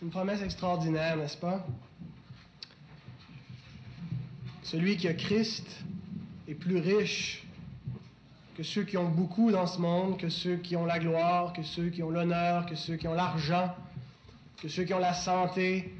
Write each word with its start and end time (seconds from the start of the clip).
C'est 0.00 0.06
une 0.06 0.12
promesse 0.12 0.40
extraordinaire, 0.40 1.18
n'est-ce 1.18 1.36
pas? 1.36 1.62
Celui 4.62 4.96
qui 4.96 5.06
a 5.08 5.12
Christ 5.12 5.66
est 6.48 6.54
plus 6.54 6.78
riche 6.78 7.44
que 8.56 8.62
ceux 8.62 8.84
qui 8.84 8.96
ont 8.96 9.10
beaucoup 9.10 9.50
dans 9.50 9.66
ce 9.66 9.78
monde, 9.78 10.16
que 10.16 10.30
ceux 10.30 10.56
qui 10.56 10.74
ont 10.74 10.86
la 10.86 10.98
gloire, 10.98 11.52
que 11.52 11.62
ceux 11.62 11.90
qui 11.90 12.02
ont 12.02 12.08
l'honneur, 12.08 12.64
que 12.64 12.76
ceux 12.76 12.96
qui 12.96 13.08
ont 13.08 13.12
l'argent, 13.12 13.76
que 14.62 14.68
ceux 14.70 14.84
qui 14.84 14.94
ont 14.94 15.00
la 15.00 15.12
santé. 15.12 15.92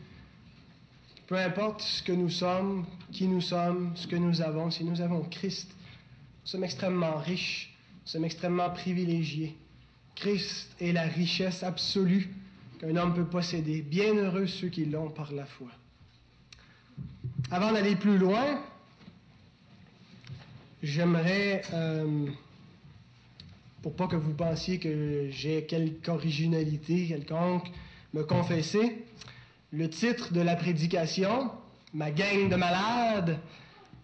Peu 1.27 1.37
importe 1.37 1.83
ce 1.83 2.03
que 2.03 2.13
nous 2.13 2.31
sommes, 2.31 2.87
qui 3.13 3.29
nous 3.29 3.43
sommes, 3.43 3.93
ce 3.97 4.07
que 4.07 4.17
nous 4.17 4.41
avons, 4.41 4.71
si 4.71 4.83
nous 4.83 5.03
avons 5.03 5.25
Christ, 5.25 5.71
nous 6.45 6.47
sommes 6.47 6.65
extrêmement 6.65 7.17
riches, 7.17 7.77
nous 8.05 8.09
sommes 8.09 8.25
extrêmement 8.25 8.71
privilégiés. 8.71 9.59
Christ 10.15 10.75
est 10.81 10.93
la 10.93 11.03
richesse 11.03 11.63
absolue 11.63 12.31
qu'un 12.81 12.97
homme 12.97 13.15
peut 13.15 13.27
posséder. 13.27 13.83
Bienheureux 13.83 14.47
ceux 14.47 14.69
qui 14.69 14.87
l'ont 14.87 15.11
par 15.11 15.33
la 15.33 15.45
foi. 15.45 15.69
Avant 17.51 17.73
d'aller 17.73 17.95
plus 17.95 18.17
loin, 18.17 18.63
j'aimerais, 20.83 21.63
euh, 21.75 22.27
pour 23.83 23.95
pas 23.95 24.07
que 24.07 24.17
vous 24.17 24.33
pensiez 24.33 24.79
que 24.79 25.29
j'ai 25.31 25.67
quelque 25.67 26.09
originalité 26.09 27.07
quelconque, 27.09 27.71
me 28.15 28.25
confesser. 28.25 29.05
Le 29.73 29.91
titre 29.91 30.33
de 30.33 30.41
la 30.41 30.57
prédication, 30.57 31.51
Ma 31.93 32.13
gang 32.13 32.49
de 32.49 32.55
malades, 32.55 33.41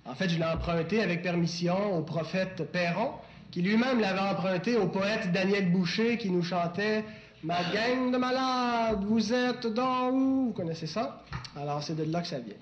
en 0.05 0.15
fait, 0.17 0.29
je 0.29 0.39
l'ai 0.39 0.45
emprunté 0.45 1.01
avec 1.01 1.23
permission 1.23 1.97
au 1.97 2.03
prophète 2.03 2.65
Perron, 2.73 3.13
qui 3.53 3.63
lui-même 3.63 4.01
l'avait 4.01 4.19
emprunté 4.19 4.77
au 4.77 4.89
poète 4.89 5.31
Daniel 5.31 5.71
Boucher, 5.71 6.19
qui 6.19 6.31
nous 6.31 6.43
chantait 6.43 7.05
Ma 7.45 7.63
gang 7.71 8.11
de 8.11 8.17
malades, 8.17 9.05
vous 9.05 9.33
êtes 9.33 9.67
dans 9.67 10.11
où? 10.11 10.47
Vous 10.47 10.53
connaissez 10.53 10.87
ça? 10.87 11.23
Alors, 11.55 11.83
c'est 11.83 11.95
de 11.95 12.05
là 12.05 12.23
que 12.23 12.29
ça 12.29 12.39
vient. 12.39 12.55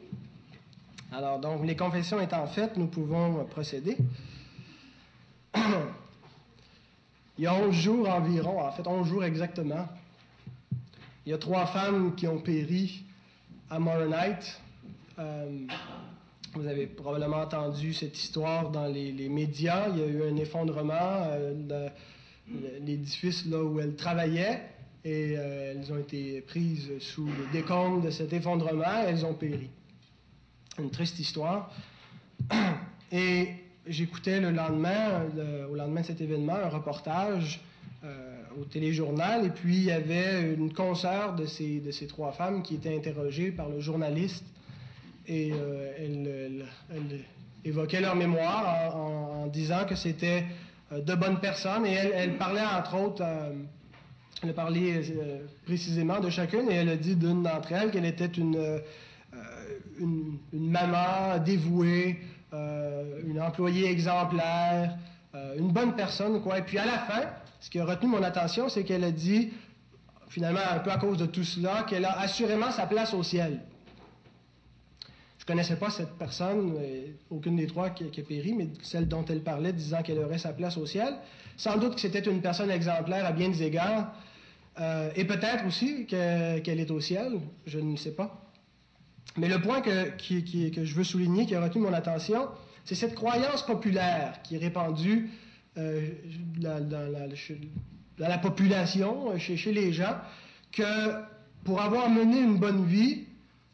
Alors, 1.12 1.38
donc, 1.38 1.64
les 1.64 1.76
confessions 1.76 2.20
étant 2.20 2.46
faites, 2.48 2.76
nous 2.76 2.88
pouvons 2.88 3.44
procéder. 3.44 3.96
Il 7.38 7.44
y 7.44 7.46
a 7.46 7.54
11 7.54 7.74
jours 7.74 8.08
environ, 8.08 8.60
en 8.60 8.72
fait 8.72 8.86
11 8.86 9.08
jours 9.08 9.24
exactement, 9.24 9.88
il 11.26 11.30
y 11.30 11.32
a 11.32 11.38
trois 11.38 11.66
femmes 11.66 12.14
qui 12.14 12.28
ont 12.28 12.38
péri 12.38 13.02
à 13.70 13.80
Moronite. 13.80 14.60
Euh, 15.18 15.66
vous 16.52 16.66
avez 16.66 16.86
probablement 16.86 17.38
entendu 17.38 17.92
cette 17.92 18.16
histoire 18.16 18.70
dans 18.70 18.86
les, 18.86 19.28
médias. 19.28 19.88
Il 19.88 19.98
y 19.98 20.02
a 20.02 20.06
eu 20.06 20.22
un 20.30 20.36
effondrement 20.36 20.92
euh, 20.94 21.54
de 21.54 21.90
l'édifice 22.84 23.46
là 23.46 23.64
où 23.64 23.80
elles 23.80 23.96
travaillaient 23.96 24.73
et 25.04 25.34
euh, 25.36 25.72
elles 25.72 25.92
ont 25.92 25.98
été 25.98 26.40
prises 26.40 26.90
sous 26.98 27.26
le 27.26 27.52
décompte 27.52 28.04
de 28.04 28.10
cet 28.10 28.32
effondrement 28.32 29.02
et 29.04 29.10
elles 29.10 29.26
ont 29.26 29.34
péri. 29.34 29.68
Une 30.78 30.90
triste 30.90 31.18
histoire. 31.18 31.70
Et 33.12 33.48
j'écoutais 33.86 34.40
le 34.40 34.50
lendemain, 34.50 35.22
au 35.70 35.76
lendemain 35.76 36.00
de 36.00 36.06
cet 36.06 36.20
événement, 36.20 36.56
un 36.56 36.68
reportage 36.68 37.60
euh, 38.02 38.40
au 38.60 38.64
téléjournal, 38.64 39.46
et 39.46 39.50
puis 39.50 39.76
il 39.76 39.84
y 39.84 39.92
avait 39.92 40.52
une 40.54 40.72
consoeur 40.72 41.36
de 41.36 41.46
ces, 41.46 41.78
de 41.78 41.92
ces 41.92 42.08
trois 42.08 42.32
femmes 42.32 42.62
qui 42.62 42.74
était 42.74 42.96
interrogée 42.96 43.52
par 43.52 43.68
le 43.68 43.78
journaliste, 43.78 44.44
et 45.28 45.52
euh, 45.52 46.64
elle, 46.90 47.20
évoquait 47.64 48.00
leur 48.00 48.16
mémoire 48.16 48.96
en, 48.96 49.46
disant 49.46 49.84
que 49.88 49.94
c'était 49.94 50.44
de 50.90 51.14
bonnes 51.14 51.38
personnes, 51.38 51.86
et 51.86 51.92
elle, 51.92 52.12
elle 52.14 52.36
parlait 52.36 52.62
entre 52.62 52.96
autres, 52.96 53.22
elle 54.42 54.54
parlait 54.54 55.00
précisément 55.64 56.20
de 56.20 56.30
chacune, 56.30 56.70
et 56.70 56.74
elle 56.74 56.88
a 56.88 56.96
dit 56.96 57.16
d'une 57.16 57.42
d'entre 57.42 57.72
elles 57.72 57.90
qu'elle 57.90 58.04
était 58.04 58.26
une, 58.26 58.80
une, 59.98 60.38
une, 60.52 60.70
maman 60.70 61.38
dévouée, 61.38 62.20
une 62.52 63.40
employée 63.40 63.90
exemplaire, 63.90 64.96
une 65.56 65.72
bonne 65.72 65.94
personne, 65.94 66.42
quoi. 66.42 66.58
Et 66.58 66.62
puis 66.62 66.78
à 66.78 66.86
la 66.86 66.98
fin, 66.98 67.22
ce 67.60 67.70
qui 67.70 67.78
a 67.78 67.84
retenu 67.86 68.10
mon 68.10 68.22
attention, 68.22 68.68
c'est 68.68 68.84
qu'elle 68.84 69.04
a 69.04 69.10
dit, 69.10 69.50
finalement, 70.28 70.60
un 70.70 70.80
peu 70.80 70.90
à 70.90 70.98
cause 70.98 71.16
de 71.16 71.26
tout 71.26 71.44
cela, 71.44 71.84
qu'elle 71.88 72.04
a 72.04 72.18
assurément 72.20 72.70
sa 72.70 72.86
place 72.86 73.14
au 73.14 73.22
ciel. 73.22 73.62
Je 75.38 75.44
ne 75.44 75.46
connaissais 75.46 75.76
pas 75.76 75.90
cette 75.90 76.12
personne, 76.18 76.74
aucune 77.30 77.56
des 77.56 77.66
trois 77.66 77.90
qui, 77.90 78.04
a 78.04 78.22
péri, 78.22 78.54
mais 78.54 78.68
celle 78.82 79.08
dont 79.08 79.24
elle 79.26 79.42
parlait, 79.42 79.72
disant 79.72 80.02
qu'elle 80.02 80.18
aurait 80.18 80.38
sa 80.38 80.52
place 80.52 80.76
au 80.76 80.86
ciel. 80.86 81.14
Sans 81.56 81.76
doute 81.76 81.94
que 81.94 82.00
c'était 82.00 82.20
une 82.20 82.40
personne 82.40 82.70
exemplaire 82.70 83.26
à 83.26 83.32
bien 83.32 83.48
des 83.48 83.62
égards, 83.62 84.14
euh, 84.80 85.10
et 85.14 85.24
peut-être 85.24 85.66
aussi 85.66 86.06
qu'elle 86.06 86.80
est 86.80 86.90
au 86.90 87.00
ciel, 87.00 87.40
je 87.66 87.78
ne 87.78 87.96
sais 87.96 88.12
pas. 88.12 88.40
Mais 89.36 89.48
le 89.48 89.60
point 89.60 89.80
que, 89.80 90.12
je 90.18 90.94
veux 90.94 91.04
souligner, 91.04 91.46
qui 91.46 91.54
a 91.54 91.60
retenu 91.60 91.82
mon 91.82 91.92
attention, 91.92 92.48
c'est 92.84 92.94
cette 92.94 93.14
croyance 93.14 93.64
populaire 93.64 94.40
qui 94.42 94.56
est 94.56 94.58
répandue 94.58 95.30
euh, 95.78 96.08
dans, 96.58 96.88
la, 98.18 98.38
population, 98.38 99.36
chez, 99.38 99.56
chez, 99.56 99.72
les 99.72 99.92
gens, 99.92 100.16
que 100.72 101.12
pour 101.64 101.80
avoir 101.80 102.08
mené 102.10 102.40
une 102.40 102.58
bonne 102.58 102.84
vie, 102.84 103.24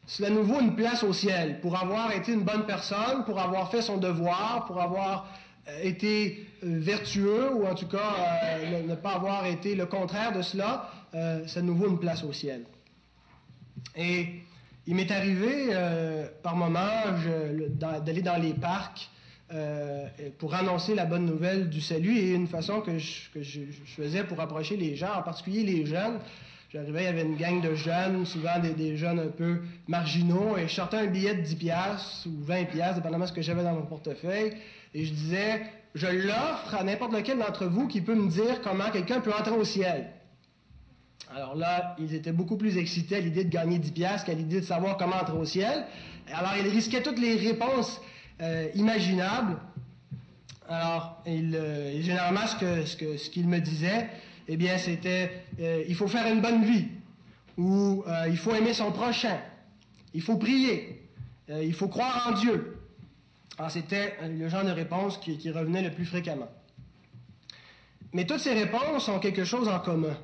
cela 0.06 0.30
nous 0.30 0.44
vaut 0.44 0.60
une 0.60 0.74
place 0.74 1.02
au 1.02 1.12
ciel. 1.12 1.60
Pour 1.60 1.76
avoir 1.76 2.12
été 2.12 2.32
une 2.32 2.42
bonne 2.42 2.66
personne, 2.66 3.24
pour 3.24 3.38
avoir 3.38 3.70
fait 3.70 3.82
son 3.82 3.98
devoir, 3.98 4.64
pour 4.66 4.80
avoir 4.80 5.28
été 5.82 6.46
vertueux, 6.62 7.52
ou 7.54 7.66
en 7.66 7.74
tout 7.74 7.88
cas 7.88 8.58
ne, 8.86 8.94
pas 8.94 9.14
avoir 9.14 9.46
été 9.46 9.74
le 9.74 9.86
contraire 9.86 10.32
de 10.32 10.42
cela, 10.42 10.90
ça 11.46 11.62
nous 11.62 11.74
vaut 11.74 11.88
une 11.88 11.98
place 11.98 12.24
au 12.24 12.32
ciel. 12.32 12.64
Et 13.96 14.26
il 14.86 14.94
m'est 14.94 15.10
arrivé 15.10 15.74
par 16.42 16.56
moments 16.56 17.04
d'aller 18.04 18.22
dans 18.22 18.40
les 18.40 18.54
parcs 18.54 19.10
euh, 19.52 20.06
pour 20.38 20.54
annoncer 20.54 20.94
la 20.94 21.06
bonne 21.06 21.26
nouvelle 21.26 21.70
du 21.70 21.80
salut 21.80 22.16
et 22.16 22.34
une 22.34 22.46
façon 22.46 22.82
que, 22.82 22.98
je, 22.98 23.60
faisais 23.96 24.22
pour 24.22 24.38
approcher 24.38 24.76
les 24.76 24.94
gens, 24.94 25.12
en 25.18 25.22
particulier 25.22 25.64
les 25.64 25.86
jeunes. 25.86 26.20
J'arrivais, 26.72 27.02
il 27.02 27.06
y 27.06 27.08
avait 27.08 27.22
une 27.22 27.34
gang 27.34 27.60
de 27.60 27.74
jeunes, 27.74 28.24
souvent 28.26 28.60
des, 28.60 28.96
jeunes 28.96 29.18
un 29.18 29.26
peu 29.26 29.62
marginaux, 29.88 30.56
et 30.56 30.68
je 30.68 30.74
sortais 30.74 30.98
un 30.98 31.08
billet 31.08 31.34
de 31.34 31.40
10 31.40 31.56
piastres 31.56 32.28
ou 32.28 32.44
20 32.44 32.66
piastres, 32.66 32.96
dépendamment 32.96 33.24
de 33.24 33.30
ce 33.30 33.34
que 33.34 33.42
j'avais 33.42 33.64
dans 33.64 33.74
mon 33.74 33.86
portefeuille, 33.86 34.52
et 34.94 35.04
je 35.04 35.12
disais, 35.12 35.62
je 35.94 36.06
l'offre 36.06 36.74
à 36.74 36.84
n'importe 36.84 37.12
lequel 37.12 37.38
d'entre 37.38 37.66
vous 37.66 37.86
qui 37.86 38.00
peut 38.00 38.14
me 38.14 38.28
dire 38.28 38.60
comment 38.62 38.90
quelqu'un 38.90 39.20
peut 39.20 39.32
entrer 39.32 39.54
au 39.54 39.64
ciel. 39.64 40.10
Alors 41.34 41.54
là, 41.54 41.94
ils 41.98 42.14
étaient 42.14 42.32
beaucoup 42.32 42.56
plus 42.56 42.76
excités 42.76 43.16
à 43.16 43.20
l'idée 43.20 43.44
de 43.44 43.50
gagner 43.50 43.78
10 43.78 43.92
piastres 43.92 44.26
qu'à 44.26 44.34
l'idée 44.34 44.60
de 44.60 44.66
savoir 44.66 44.96
comment 44.96 45.16
entrer 45.16 45.36
au 45.36 45.44
ciel. 45.44 45.84
Alors 46.32 46.54
ils 46.58 46.68
risquaient 46.68 47.02
toutes 47.02 47.20
les 47.20 47.36
réponses 47.36 48.00
euh, 48.40 48.68
imaginable. 48.74 49.58
Alors, 50.68 51.22
euh, 51.26 52.00
généralement, 52.00 52.46
ce 52.46 52.56
qu'il 52.56 52.86
ce 52.86 52.96
que, 52.96 53.16
ce 53.16 53.40
me 53.40 53.58
disait, 53.58 54.08
eh 54.48 54.56
bien, 54.56 54.78
c'était 54.78 55.44
euh, 55.60 55.84
il 55.88 55.94
faut 55.94 56.08
faire 56.08 56.26
une 56.32 56.40
bonne 56.40 56.64
vie, 56.64 56.86
ou 57.58 58.04
il 58.28 58.36
faut 58.36 58.54
aimer 58.54 58.72
son 58.72 58.90
prochain, 58.92 59.38
il 60.14 60.22
faut 60.22 60.36
prier, 60.36 61.02
il 61.48 61.74
faut 61.74 61.88
croire 61.88 62.28
en 62.28 62.32
Dieu. 62.32 62.79
Alors, 63.58 63.70
c'était 63.70 64.16
le 64.28 64.48
genre 64.48 64.64
de 64.64 64.70
réponse 64.70 65.18
qui, 65.18 65.36
qui 65.36 65.50
revenait 65.50 65.82
le 65.82 65.92
plus 65.92 66.06
fréquemment. 66.06 66.48
Mais 68.12 68.26
toutes 68.26 68.40
ces 68.40 68.54
réponses 68.54 69.08
ont 69.08 69.18
quelque 69.18 69.44
chose 69.44 69.68
en 69.68 69.78
commun. 69.80 70.16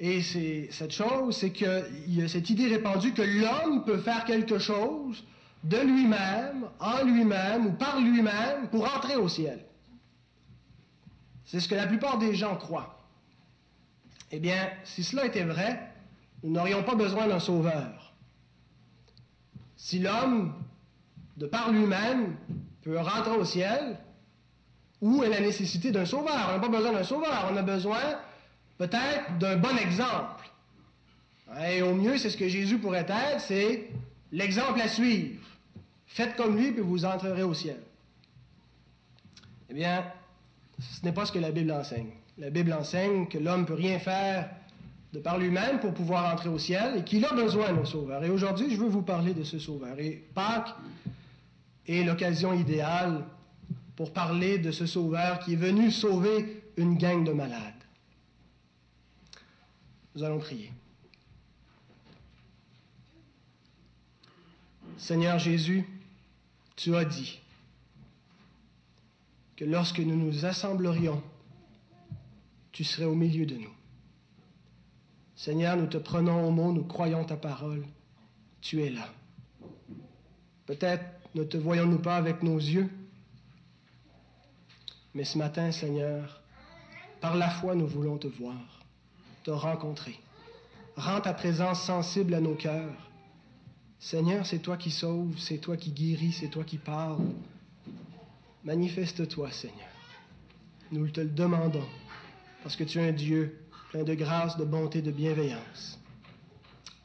Et 0.00 0.22
c'est 0.22 0.68
cette 0.70 0.92
chose, 0.92 1.36
c'est 1.36 1.50
qu'il 1.50 2.14
y 2.14 2.22
a 2.22 2.28
cette 2.28 2.50
idée 2.50 2.68
répandue 2.68 3.12
que 3.12 3.22
l'homme 3.22 3.84
peut 3.84 3.98
faire 3.98 4.24
quelque 4.24 4.58
chose 4.58 5.24
de 5.64 5.78
lui-même, 5.78 6.68
en 6.78 7.02
lui-même 7.04 7.66
ou 7.66 7.72
par 7.72 7.98
lui-même 7.98 8.68
pour 8.70 8.84
entrer 8.94 9.16
au 9.16 9.28
ciel. 9.28 9.64
C'est 11.46 11.58
ce 11.58 11.68
que 11.68 11.74
la 11.74 11.86
plupart 11.86 12.18
des 12.18 12.34
gens 12.34 12.56
croient. 12.56 13.02
Eh 14.30 14.38
bien, 14.38 14.70
si 14.84 15.02
cela 15.02 15.26
était 15.26 15.44
vrai, 15.44 15.90
nous 16.44 16.50
n'aurions 16.52 16.84
pas 16.84 16.94
besoin 16.94 17.26
d'un 17.26 17.40
sauveur. 17.40 18.12
Si 19.76 19.98
l'homme, 19.98 20.54
de 21.38 21.46
par 21.46 21.70
lui-même, 21.70 22.36
peut 22.82 22.98
rentrer 22.98 23.36
au 23.36 23.44
ciel, 23.44 23.96
où 25.00 25.22
est 25.22 25.28
la 25.28 25.40
nécessité 25.40 25.92
d'un 25.92 26.04
sauveur 26.04 26.48
On 26.48 26.52
n'a 26.54 26.58
pas 26.58 26.68
besoin 26.68 26.92
d'un 26.92 27.04
sauveur, 27.04 27.48
on 27.52 27.56
a 27.56 27.62
besoin 27.62 28.00
peut-être 28.76 29.38
d'un 29.38 29.56
bon 29.56 29.76
exemple. 29.76 30.50
Et 31.70 31.80
au 31.82 31.94
mieux, 31.94 32.18
c'est 32.18 32.30
ce 32.30 32.36
que 32.36 32.48
Jésus 32.48 32.78
pourrait 32.78 33.06
être, 33.08 33.40
c'est 33.40 33.88
l'exemple 34.32 34.80
à 34.80 34.88
suivre. 34.88 35.40
Faites 36.06 36.36
comme 36.36 36.56
lui, 36.56 36.72
puis 36.72 36.82
vous 36.82 37.04
entrerez 37.04 37.42
au 37.42 37.54
ciel. 37.54 37.78
Eh 39.70 39.74
bien, 39.74 40.04
ce 40.80 41.04
n'est 41.04 41.12
pas 41.12 41.24
ce 41.24 41.32
que 41.32 41.38
la 41.38 41.52
Bible 41.52 41.70
enseigne. 41.70 42.10
La 42.36 42.50
Bible 42.50 42.72
enseigne 42.72 43.28
que 43.28 43.38
l'homme 43.38 43.60
ne 43.60 43.66
peut 43.66 43.74
rien 43.74 43.98
faire 43.98 44.50
de 45.12 45.20
par 45.20 45.38
lui-même 45.38 45.80
pour 45.80 45.94
pouvoir 45.94 46.32
entrer 46.32 46.48
au 46.48 46.58
ciel 46.58 46.98
et 46.98 47.04
qu'il 47.04 47.24
a 47.24 47.32
besoin 47.32 47.72
d'un 47.72 47.84
sauveur. 47.84 48.22
Et 48.24 48.30
aujourd'hui, 48.30 48.70
je 48.70 48.76
veux 48.76 48.88
vous 48.88 49.02
parler 49.02 49.34
de 49.34 49.44
ce 49.44 49.58
sauveur. 49.58 49.98
Et 49.98 50.24
Pâques 50.34 50.74
et 51.88 52.04
l'occasion 52.04 52.52
idéale 52.52 53.24
pour 53.96 54.12
parler 54.12 54.58
de 54.58 54.70
ce 54.70 54.86
sauveur 54.86 55.40
qui 55.40 55.54
est 55.54 55.56
venu 55.56 55.90
sauver 55.90 56.62
une 56.76 56.96
gang 56.96 57.24
de 57.24 57.32
malades. 57.32 57.74
Nous 60.14 60.22
allons 60.22 60.38
prier. 60.38 60.72
Seigneur 64.98 65.38
Jésus, 65.38 65.84
tu 66.76 66.94
as 66.94 67.04
dit 67.04 67.40
que 69.56 69.64
lorsque 69.64 69.98
nous 69.98 70.16
nous 70.16 70.44
assemblerions, 70.44 71.22
tu 72.70 72.84
serais 72.84 73.06
au 73.06 73.14
milieu 73.14 73.46
de 73.46 73.56
nous. 73.56 73.72
Seigneur, 75.34 75.76
nous 75.76 75.86
te 75.86 75.96
prenons 75.96 76.46
au 76.46 76.50
mot, 76.50 76.72
nous 76.72 76.84
croyons 76.84 77.24
ta 77.24 77.36
parole. 77.36 77.84
Tu 78.60 78.82
es 78.82 78.90
là. 78.90 79.08
Peut-être 80.68 81.02
ne 81.34 81.44
te 81.44 81.56
voyons-nous 81.56 81.98
pas 81.98 82.16
avec 82.16 82.42
nos 82.42 82.58
yeux, 82.58 82.90
mais 85.14 85.24
ce 85.24 85.38
matin, 85.38 85.72
Seigneur, 85.72 86.42
par 87.22 87.36
la 87.36 87.48
foi, 87.48 87.74
nous 87.74 87.86
voulons 87.86 88.18
te 88.18 88.26
voir, 88.26 88.84
te 89.44 89.50
rencontrer. 89.50 90.20
Rends 90.94 91.22
ta 91.22 91.32
présence 91.32 91.82
sensible 91.82 92.34
à 92.34 92.40
nos 92.40 92.54
cœurs. 92.54 92.94
Seigneur, 93.98 94.44
c'est 94.44 94.58
toi 94.58 94.76
qui 94.76 94.90
sauves, 94.90 95.38
c'est 95.38 95.56
toi 95.56 95.78
qui 95.78 95.90
guéris, 95.90 96.32
c'est 96.32 96.48
toi 96.48 96.64
qui 96.64 96.76
parles. 96.76 97.24
Manifeste-toi, 98.62 99.50
Seigneur. 99.50 99.88
Nous 100.92 101.08
te 101.08 101.22
le 101.22 101.30
demandons, 101.30 101.88
parce 102.62 102.76
que 102.76 102.84
tu 102.84 102.98
es 102.98 103.08
un 103.08 103.12
Dieu 103.12 103.58
plein 103.90 104.02
de 104.04 104.14
grâce, 104.14 104.58
de 104.58 104.64
bonté, 104.64 105.00
de 105.00 105.12
bienveillance. 105.12 105.98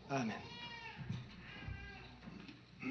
Amen. 0.10 0.36
Vous 2.82 2.90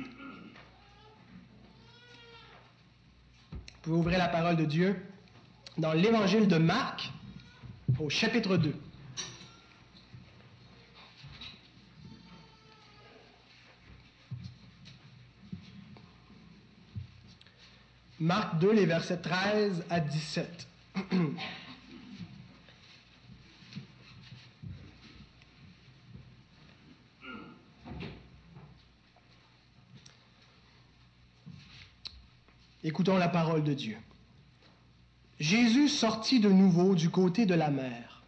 pouvez 3.83 3.97
ouvrir 3.97 4.19
la 4.19 4.29
parole 4.29 4.57
de 4.57 4.65
Dieu 4.65 4.97
dans 5.77 5.93
l'évangile 5.93 6.47
de 6.47 6.57
Marc 6.57 7.11
au 7.99 8.09
chapitre 8.09 8.57
2. 8.57 8.75
Marc 18.21 18.61
2, 18.61 18.73
les 18.73 18.87
versets 18.87 19.17
13 19.17 19.85
à 19.91 19.99
17. 19.99 20.69
Écoutons 32.85 33.17
la 33.17 33.29
parole 33.29 33.63
de 33.63 33.75
Dieu. 33.75 33.97
Jésus 35.39 35.89
sortit 35.89 36.41
de 36.41 36.49
nouveau 36.49 36.95
du 36.95 37.11
côté 37.11 37.47
de 37.47 37.55
la 37.55 37.71
mer. 37.71 38.25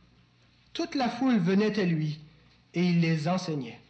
Toute 0.73 0.95
la 0.95 1.09
foule 1.09 1.39
venait 1.39 1.79
à 1.79 1.85
lui 1.85 2.21
et 2.73 2.85
il 2.85 3.01
les 3.01 3.27
enseignait. 3.27 3.81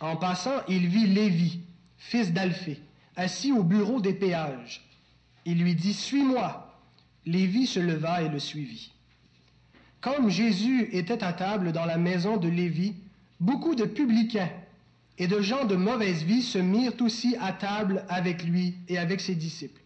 En 0.00 0.16
passant, 0.16 0.62
il 0.68 0.86
vit 0.86 1.06
Lévi, 1.06 1.60
fils 1.98 2.32
d'Alphée, 2.32 2.80
assis 3.16 3.52
au 3.52 3.64
bureau 3.64 4.00
des 4.00 4.14
péages. 4.14 4.82
Il 5.44 5.62
lui 5.62 5.74
dit, 5.74 5.94
Suis-moi. 5.94 6.66
Lévi 7.26 7.66
se 7.66 7.80
leva 7.80 8.22
et 8.22 8.28
le 8.28 8.38
suivit. 8.38 8.92
Comme 10.00 10.30
Jésus 10.30 10.88
était 10.92 11.22
à 11.22 11.32
table 11.32 11.72
dans 11.72 11.84
la 11.84 11.98
maison 11.98 12.38
de 12.38 12.48
Lévi, 12.48 12.94
beaucoup 13.40 13.74
de 13.74 13.84
publicains 13.84 14.48
et 15.18 15.26
de 15.26 15.40
gens 15.40 15.64
de 15.64 15.76
mauvaise 15.76 16.22
vie 16.22 16.42
se 16.42 16.58
mirent 16.58 17.00
aussi 17.00 17.36
à 17.40 17.52
table 17.52 18.04
avec 18.08 18.44
lui 18.44 18.74
et 18.88 18.98
avec 18.98 19.20
ses 19.20 19.34
disciples, 19.34 19.80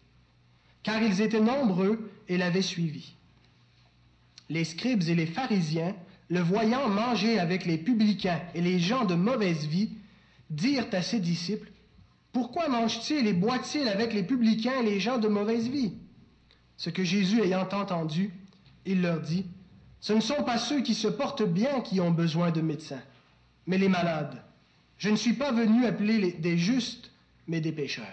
car 0.83 1.01
ils 1.01 1.21
étaient 1.21 1.41
nombreux 1.41 2.11
et 2.27 2.37
l'avaient 2.37 2.61
suivi. 2.61 3.13
Les 4.49 4.63
scribes 4.63 5.03
et 5.09 5.15
les 5.15 5.25
pharisiens, 5.25 5.95
le 6.29 6.39
voyant 6.39 6.87
manger 6.87 7.39
avec 7.39 7.65
les 7.65 7.77
publicains 7.77 8.41
et 8.53 8.61
les 8.61 8.79
gens 8.79 9.05
de 9.05 9.15
mauvaise 9.15 9.67
vie, 9.67 9.89
dirent 10.49 10.87
à 10.93 11.01
ses 11.01 11.19
disciples, 11.19 11.71
Pourquoi 12.31 12.69
mange-t-il 12.69 13.27
et 13.27 13.33
boit-il 13.33 13.87
avec 13.87 14.13
les 14.13 14.23
publicains 14.23 14.81
et 14.81 14.85
les 14.85 14.99
gens 14.99 15.17
de 15.17 15.27
mauvaise 15.27 15.67
vie? 15.67 15.93
Ce 16.77 16.89
que 16.89 17.03
Jésus 17.03 17.41
ayant 17.41 17.67
entendu, 17.71 18.31
il 18.85 19.01
leur 19.01 19.21
dit, 19.21 19.45
Ce 19.99 20.13
ne 20.13 20.21
sont 20.21 20.43
pas 20.43 20.57
ceux 20.57 20.81
qui 20.81 20.93
se 20.93 21.07
portent 21.07 21.47
bien 21.47 21.81
qui 21.81 21.99
ont 21.99 22.11
besoin 22.11 22.51
de 22.51 22.61
médecins, 22.61 23.01
mais 23.65 23.77
les 23.77 23.89
malades. 23.89 24.44
Je 24.97 25.09
ne 25.09 25.15
suis 25.15 25.33
pas 25.33 25.51
venu 25.51 25.85
appeler 25.85 26.33
des 26.33 26.57
justes, 26.57 27.11
mais 27.47 27.61
des 27.61 27.71
pécheurs. 27.71 28.05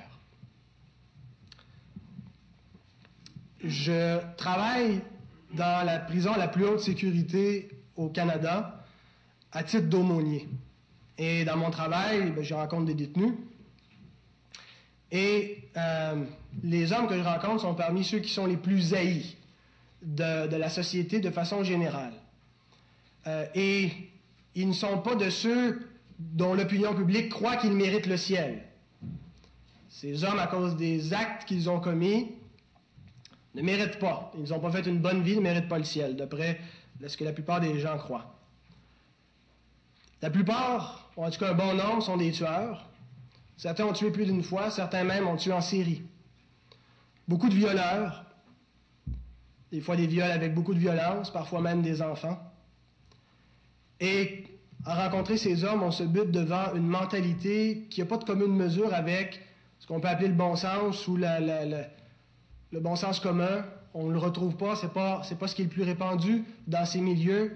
Je 3.65 4.19
travaille 4.37 5.01
dans 5.55 5.87
la 5.87 5.99
prison 5.99 6.35
la 6.37 6.49
plus 6.49 6.65
haute 6.65 6.81
sécurité 6.81 7.69
au 7.97 8.09
Canada 8.09 8.85
à 9.53 9.63
titre 9.63 9.87
d'aumônier. 9.87 10.49
Et 11.19 11.45
dans 11.45 11.57
mon 11.57 11.71
travail, 11.71 12.31
ben, 12.33 12.43
je 12.43 12.55
rencontre 12.55 12.87
des 12.87 12.95
détenus. 12.95 13.35
Et 15.13 15.69
euh, 15.77 16.25
les 16.65 16.93
hommes 16.93 17.07
que 17.07 17.17
je 17.17 17.23
rencontre 17.23 17.61
sont 17.61 17.75
parmi 17.75 18.03
ceux 18.03 18.19
qui 18.19 18.33
sont 18.33 18.47
les 18.47 18.57
plus 18.57 18.95
haïs 18.95 19.37
de, 20.03 20.57
la 20.57 20.71
société 20.71 21.21
de 21.21 21.31
façon 21.31 21.63
générale. 21.63 22.15
Euh, 23.27 23.47
et 23.55 23.91
ils 24.55 24.67
ne 24.67 24.73
sont 24.73 24.99
pas 24.99 25.15
de 25.15 25.31
ceux 25.31 25.92
dont 26.33 26.55
l'opinion 26.55 26.95
publique 26.95 27.29
croit 27.29 27.57
qu'ils 27.57 27.73
méritent 27.73 28.07
le 28.07 28.17
ciel. 28.17 28.63
Ces 29.89 30.25
hommes, 30.25 30.39
à 30.39 30.47
cause 30.47 30.77
des 30.77 31.13
actes 31.13 31.47
qu'ils 31.47 31.69
ont 31.69 31.81
commis, 31.81 32.33
ne 33.55 33.63
méritent 33.63 33.99
pas. 33.99 34.33
Ils 34.39 34.51
n'ont 34.51 34.61
pas 34.61 34.71
fait 34.71 34.87
une 34.87 35.01
bonne 35.01 35.23
vie, 35.23 35.37
ne 35.37 35.43
méritent 35.43 35.69
pas 35.69 35.79
le 35.79 35.85
ciel, 35.85 36.17
d'après 36.17 36.61
ce 37.07 37.17
que 37.17 37.25
la 37.25 37.33
plupart 37.33 37.61
des 37.61 37.79
gens 37.79 37.99
croient. 37.99 38.35
La 40.23 40.31
plupart, 40.31 41.11
en 41.17 41.31
tout 41.31 41.39
cas 41.39 41.51
un 41.51 41.55
bon 41.55 41.75
nombre, 41.75 42.03
sont 42.03 42.17
des 42.17 42.31
tueurs. 42.31 42.89
Certains 43.57 43.85
ont 43.85 43.93
tué 43.93 44.11
plus 44.11 44.27
d'une 44.27 44.43
fois, 44.43 44.71
certains 44.71 45.05
même 45.05 45.27
ont 45.27 45.37
tué 45.37 45.53
en 45.53 45.61
série. 45.61 46.03
Beaucoup 47.29 47.49
de 47.49 47.55
violeurs, 47.55 48.25
des 49.71 49.81
fois 49.81 49.97
des 49.97 50.07
viols 50.07 50.31
avec 50.31 50.55
beaucoup 50.55 50.75
de 50.75 50.79
violence, 50.79 51.33
parfois 51.33 51.61
même 51.61 51.83
des 51.83 52.03
enfants. 52.03 52.39
Et 54.01 54.45
à 54.85 55.05
rencontrer 55.05 55.37
ces 55.37 55.65
hommes, 55.65 55.83
on 55.83 55.91
se 55.91 56.03
bute 56.03 56.31
devant 56.31 56.75
une 56.75 56.87
mentalité 56.87 57.87
qui 57.91 58.01
n'a 58.01 58.07
pas 58.07 58.17
de 58.17 58.25
commune 58.25 58.55
mesure 58.55 58.93
avec 58.93 59.41
ce 59.79 59.87
qu'on 59.87 60.01
peut 60.01 60.09
appeler 60.09 60.29
le 60.29 60.35
bon 60.35 60.57
sens 60.57 61.07
ou 61.07 61.17
le 61.17 62.81
bon 62.81 62.97
sens 62.97 63.21
commun. 63.21 63.65
On 63.95 64.07
ne 64.07 64.13
le 64.13 64.19
retrouve 64.19 64.57
pas, 64.57 64.75
ce 64.75 64.87
n'est 64.87 64.93
pas, 64.93 65.23
ce 65.23 65.55
qui 65.55 65.63
est 65.63 65.67
le 65.67 65.71
plus 65.71 65.83
répandu 65.83 66.45
dans 66.67 66.85
ces 66.85 67.01
milieux. 67.01 67.53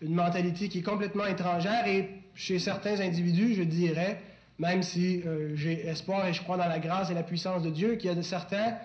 Une 0.00 0.14
mentalité 0.14 0.68
qui 0.68 0.78
est 0.78 0.82
complètement 0.82 1.26
étrangère 1.26 1.86
et 1.86 2.08
chez 2.34 2.58
certains 2.58 3.00
individus, 3.00 3.54
je 3.54 3.62
dirais, 3.62 4.22
même 4.58 4.82
si 4.82 5.22
euh, 5.26 5.54
j'ai 5.56 5.86
espoir 5.86 6.26
et 6.26 6.32
je 6.32 6.42
crois 6.42 6.56
dans 6.56 6.68
la 6.68 6.78
grâce 6.78 7.10
et 7.10 7.14
la 7.14 7.22
puissance 7.22 7.62
de 7.62 7.70
Dieu, 7.70 7.96
qu'il 7.96 8.08
y 8.08 8.12
a 8.12 8.14
de 8.14 8.22
certains 8.22 8.76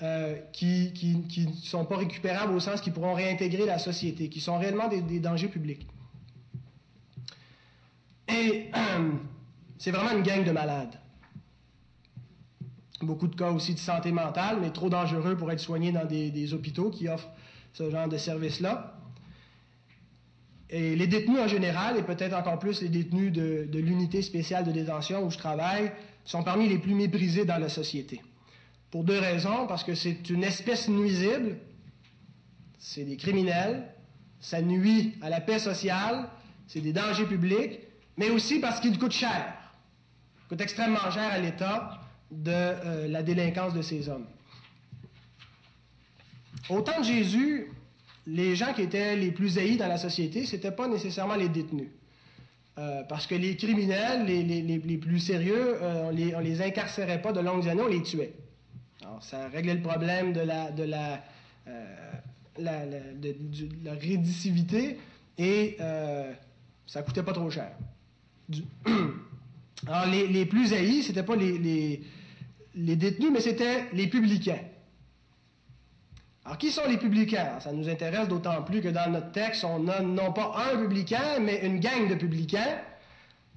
euh, 0.00 0.36
qui 0.52 0.92
ne 1.46 1.52
sont 1.66 1.84
pas 1.84 1.96
récupérables 1.96 2.54
au 2.54 2.60
sens 2.60 2.80
qu'ils 2.80 2.94
pourront 2.94 3.12
réintégrer 3.12 3.66
la 3.66 3.78
société, 3.78 4.30
qui 4.30 4.40
sont 4.40 4.56
réellement 4.56 4.88
des 4.88 5.20
dangers 5.20 5.48
publics. 5.48 5.86
Et 8.28 8.70
c'est 9.78 9.90
vraiment 9.90 10.16
une 10.16 10.22
gang 10.22 10.44
de 10.44 10.52
malades. 10.52 10.98
Beaucoup 13.00 13.26
de 13.26 13.34
cas 13.34 13.50
aussi 13.50 13.74
de 13.74 13.80
santé 13.80 14.12
mentale, 14.12 14.58
mais 14.60 14.70
trop 14.70 14.88
dangereux 14.88 15.36
pour 15.36 15.50
être 15.50 15.58
soignés 15.58 15.90
dans 15.90 16.04
des, 16.04 16.54
hôpitaux 16.54 16.90
qui 16.90 17.08
offrent 17.08 17.30
ce 17.72 17.90
genre 17.90 18.08
de 18.08 18.16
service-là. 18.16 18.96
Et 20.70 20.94
les 20.96 21.06
détenus 21.06 21.40
en 21.40 21.48
général, 21.48 21.98
et 21.98 22.02
peut-être 22.02 22.34
encore 22.34 22.58
plus 22.58 22.80
les 22.80 22.88
détenus 22.88 23.32
de, 23.32 23.66
de 23.70 23.78
l'unité 23.78 24.22
spéciale 24.22 24.64
de 24.64 24.72
détention 24.72 25.26
où 25.26 25.30
je 25.30 25.36
travaille, 25.36 25.92
sont 26.24 26.42
parmi 26.42 26.68
les 26.68 26.78
plus 26.78 26.94
méprisés 26.94 27.44
dans 27.44 27.58
la 27.58 27.68
société. 27.68 28.22
Pour 28.90 29.04
deux 29.04 29.18
raisons, 29.18 29.66
parce 29.66 29.84
que 29.84 29.94
c'est 29.94 30.30
une 30.30 30.44
espèce 30.44 30.88
nuisible, 30.88 31.58
c'est 32.78 33.04
des 33.04 33.16
criminels, 33.16 33.84
ça 34.40 34.60
nuit 34.60 35.14
à 35.22 35.30
la 35.30 35.40
paix 35.40 35.58
sociale, 35.58 36.28
c'est 36.66 36.80
des 36.80 36.92
dangers 36.92 37.26
publics, 37.26 37.80
mais 38.16 38.30
aussi 38.30 38.58
parce 38.58 38.80
qu'il 38.80 38.98
coûte 38.98 39.12
cher. 39.12 39.54
Il 40.44 40.48
coûte 40.48 40.60
extrêmement 40.60 41.10
cher 41.10 41.30
à 41.30 41.38
l'État 41.38 42.00
de 42.30 42.50
euh, 42.50 43.08
la 43.08 43.22
délinquance 43.22 43.74
de 43.74 43.82
ces 43.82 44.08
hommes. 44.08 44.26
Au 46.68 46.80
temps 46.80 47.00
de 47.00 47.04
Jésus, 47.04 47.70
les 48.26 48.54
gens 48.54 48.72
qui 48.72 48.82
étaient 48.82 49.16
les 49.16 49.32
plus 49.32 49.58
haïs 49.58 49.76
dans 49.76 49.88
la 49.88 49.98
société, 49.98 50.46
ce 50.46 50.56
n'étaient 50.56 50.70
pas 50.70 50.88
nécessairement 50.88 51.34
les 51.34 51.48
détenus. 51.48 51.88
Euh, 52.78 53.02
parce 53.02 53.26
que 53.26 53.34
les 53.34 53.56
criminels, 53.56 54.24
les, 54.24 54.98
plus 54.98 55.18
sérieux, 55.18 55.76
euh, 55.82 56.08
on, 56.08 56.10
les, 56.10 56.34
les 56.42 56.62
incarcérait 56.62 57.20
pas 57.20 57.32
de 57.32 57.40
longues 57.40 57.68
années, 57.68 57.82
on 57.82 57.88
les 57.88 58.02
tuait. 58.02 58.32
Alors, 59.02 59.22
ça 59.22 59.48
réglait 59.48 59.74
le 59.74 59.82
problème 59.82 60.32
de 60.32 60.40
la, 60.40 60.70
de 60.70 60.84
la, 60.84 61.22
la, 62.58 62.86
de, 62.86 63.36
la 63.84 63.92
rédicivité 63.92 64.98
et 65.36 65.76
ça 66.86 67.02
coûtait 67.02 67.22
pas 67.22 67.32
trop 67.32 67.50
cher. 67.50 67.72
Alors, 69.86 70.06
les, 70.06 70.46
plus 70.46 70.72
haïs, 70.72 71.02
ce 71.02 71.08
n'étaient 71.08 71.22
pas 71.22 71.36
les, 71.36 72.00
détenus, 72.74 73.30
mais 73.32 73.40
c'était 73.40 73.86
les 73.92 74.06
publicains. 74.06 74.60
Alors, 76.44 76.58
qui 76.58 76.70
sont 76.70 76.88
les 76.88 76.98
publicains? 76.98 77.58
ça 77.60 77.72
nous 77.72 77.88
intéresse 77.88 78.28
d'autant 78.28 78.62
plus 78.62 78.80
que 78.80 78.88
dans 78.88 79.10
notre 79.10 79.32
texte, 79.32 79.64
on 79.64 79.88
a 79.88 80.00
non 80.00 80.32
pas 80.32 80.54
un 80.72 80.78
publicain, 80.78 81.40
mais 81.40 81.60
une 81.64 81.80
gang 81.80 82.08
de 82.08 82.14
publicains 82.14 82.78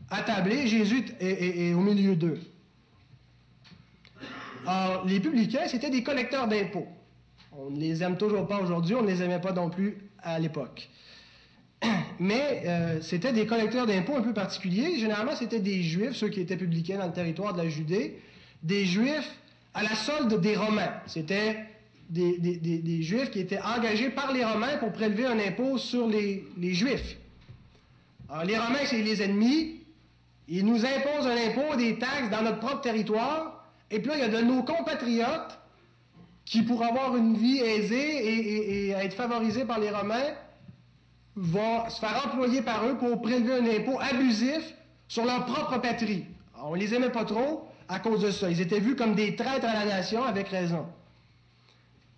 attablés. 0.09 0.67
Jésus 0.67 1.05
est, 1.19 1.73
au 1.73 1.79
milieu 1.79 2.15
d'eux. 2.15 2.39
Alors, 4.65 5.05
les 5.05 5.19
publicains, 5.19 5.67
c'était 5.67 5.91
des 5.91 6.03
collecteurs 6.03 6.47
d'impôts. 6.47 6.87
On 7.51 7.69
ne 7.69 7.79
les 7.79 8.03
aime 8.03 8.17
toujours 8.17 8.47
pas 8.47 8.59
aujourd'hui, 8.59 8.95
on 8.95 9.03
ne 9.03 9.07
les 9.07 9.21
aimait 9.21 9.39
pas 9.39 9.53
non 9.53 9.69
plus 9.69 9.97
à 10.21 10.39
l'époque. 10.39 10.89
Mais 12.19 12.63
euh, 12.65 13.01
c'était 13.01 13.33
des 13.33 13.45
collecteurs 13.45 13.85
d'impôts 13.85 14.15
un 14.15 14.21
peu 14.21 14.33
particuliers. 14.33 14.97
Généralement, 14.97 15.35
c'était 15.35 15.59
des 15.59 15.83
Juifs, 15.83 16.13
ceux 16.15 16.29
qui 16.29 16.41
étaient 16.41 16.57
publicains 16.57 16.97
dans 16.97 17.07
le 17.07 17.13
territoire 17.13 17.53
de 17.53 17.61
la 17.61 17.69
Judée, 17.69 18.19
des 18.63 18.85
Juifs 18.85 19.35
à 19.73 19.83
la 19.83 19.95
solde 19.95 20.39
des 20.39 20.55
Romains. 20.55 20.93
C'était 21.05 21.65
des, 22.09 23.01
Juifs 23.01 23.31
qui 23.31 23.39
étaient 23.39 23.59
engagés 23.61 24.09
par 24.09 24.31
les 24.31 24.43
Romains 24.43 24.77
pour 24.77 24.91
prélever 24.91 25.25
un 25.25 25.39
impôt 25.39 25.77
sur 25.77 26.07
les, 26.07 26.45
Juifs. 26.73 27.17
Alors, 28.29 28.45
les 28.45 28.57
Romains, 28.57 28.85
c'est 28.85 29.01
les 29.01 29.21
ennemis. 29.21 29.81
Ils 30.47 30.65
nous 30.65 30.85
imposent 30.85 31.27
un 31.27 31.49
impôt, 31.49 31.75
des 31.75 31.97
taxes 31.97 32.29
dans 32.31 32.43
notre 32.43 32.59
propre 32.59 32.81
territoire. 32.81 33.65
Et 33.91 33.99
puis 33.99 34.09
là, 34.09 34.15
il 34.17 34.21
y 34.21 34.35
a 34.35 34.41
de 34.41 34.45
nos 34.45 34.63
compatriotes 34.63 35.59
qui, 36.45 36.61
pour 36.61 36.83
avoir 36.83 37.15
une 37.17 37.35
vie 37.35 37.59
aisée 37.59 38.87
et, 38.87 38.89
être 38.91 39.15
favorisés 39.15 39.65
par 39.65 39.79
les 39.79 39.89
Romains, 39.89 40.33
vont 41.35 41.89
se 41.89 41.99
faire 41.99 42.23
employer 42.25 42.61
par 42.61 42.85
eux 42.85 42.97
pour 42.97 43.21
prélever 43.21 43.53
un 43.53 43.79
impôt 43.79 43.99
abusif 43.99 44.73
sur 45.07 45.25
leur 45.25 45.45
propre 45.45 45.79
patrie. 45.79 46.25
On 46.63 46.75
ne 46.75 46.79
les 46.79 46.93
aimait 46.93 47.09
pas 47.09 47.25
trop 47.25 47.67
à 47.87 47.99
cause 47.99 48.21
de 48.21 48.31
ça. 48.31 48.49
Ils 48.49 48.61
étaient 48.61 48.79
vus 48.79 48.95
comme 48.95 49.15
des 49.15 49.35
traîtres 49.35 49.67
à 49.67 49.73
la 49.73 49.85
nation, 49.85 50.23
avec 50.23 50.47
raison. 50.47 50.85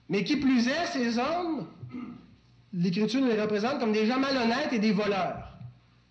Mais 0.09 0.23
qui 0.23 0.37
plus 0.37 0.67
est, 0.67 0.85
ces 0.93 1.17
hommes, 1.17 1.67
l'Écriture 2.73 3.21
nous 3.21 3.27
les 3.27 3.41
représente 3.41 3.79
comme 3.79 3.91
des 3.91 4.05
gens 4.05 4.19
malhonnêtes 4.19 4.71
et 4.71 4.79
des 4.79 4.93
voleurs. 4.93 5.47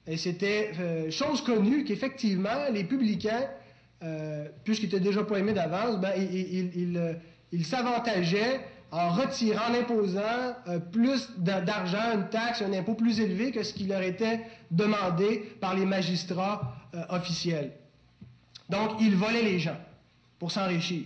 Et 0.07 0.17
c'était 0.17 0.73
euh, 0.79 1.11
chose 1.11 1.41
connue 1.43 1.85
qu'effectivement, 1.85 2.69
les 2.73 2.85
publicains, 2.85 3.47
euh, 4.03 4.47
puisqu'ils 4.65 4.87
étaient 4.87 5.01
déjà 5.01 5.25
pas 5.25 5.39
aimés 5.39 5.53
d'avance, 5.53 5.99
ben, 5.99 6.13
ils, 6.17 6.97
euh, 6.97 7.15
s'avantageaient 7.65 8.61
en 8.93 9.11
retirant, 9.11 9.71
en 9.71 9.75
imposant 9.75 10.55
plus 10.93 11.28
d'argent, 11.38 12.14
une 12.14 12.28
taxe, 12.28 12.62
un 12.62 12.73
impôt 12.73 12.95
plus 12.95 13.21
élevé 13.21 13.50
que 13.50 13.62
ce 13.62 13.75
qui 13.75 13.85
leur 13.85 14.02
était 14.02 14.40
demandé 14.71 15.57
par 15.61 15.75
les 15.75 15.85
magistrats 15.85 16.75
officiels. 17.11 17.73
Donc, 18.69 18.93
ils 19.00 19.14
volaient 19.16 19.43
les 19.43 19.59
gens 19.59 19.76
pour 20.38 20.50
s'enrichir. 20.50 21.05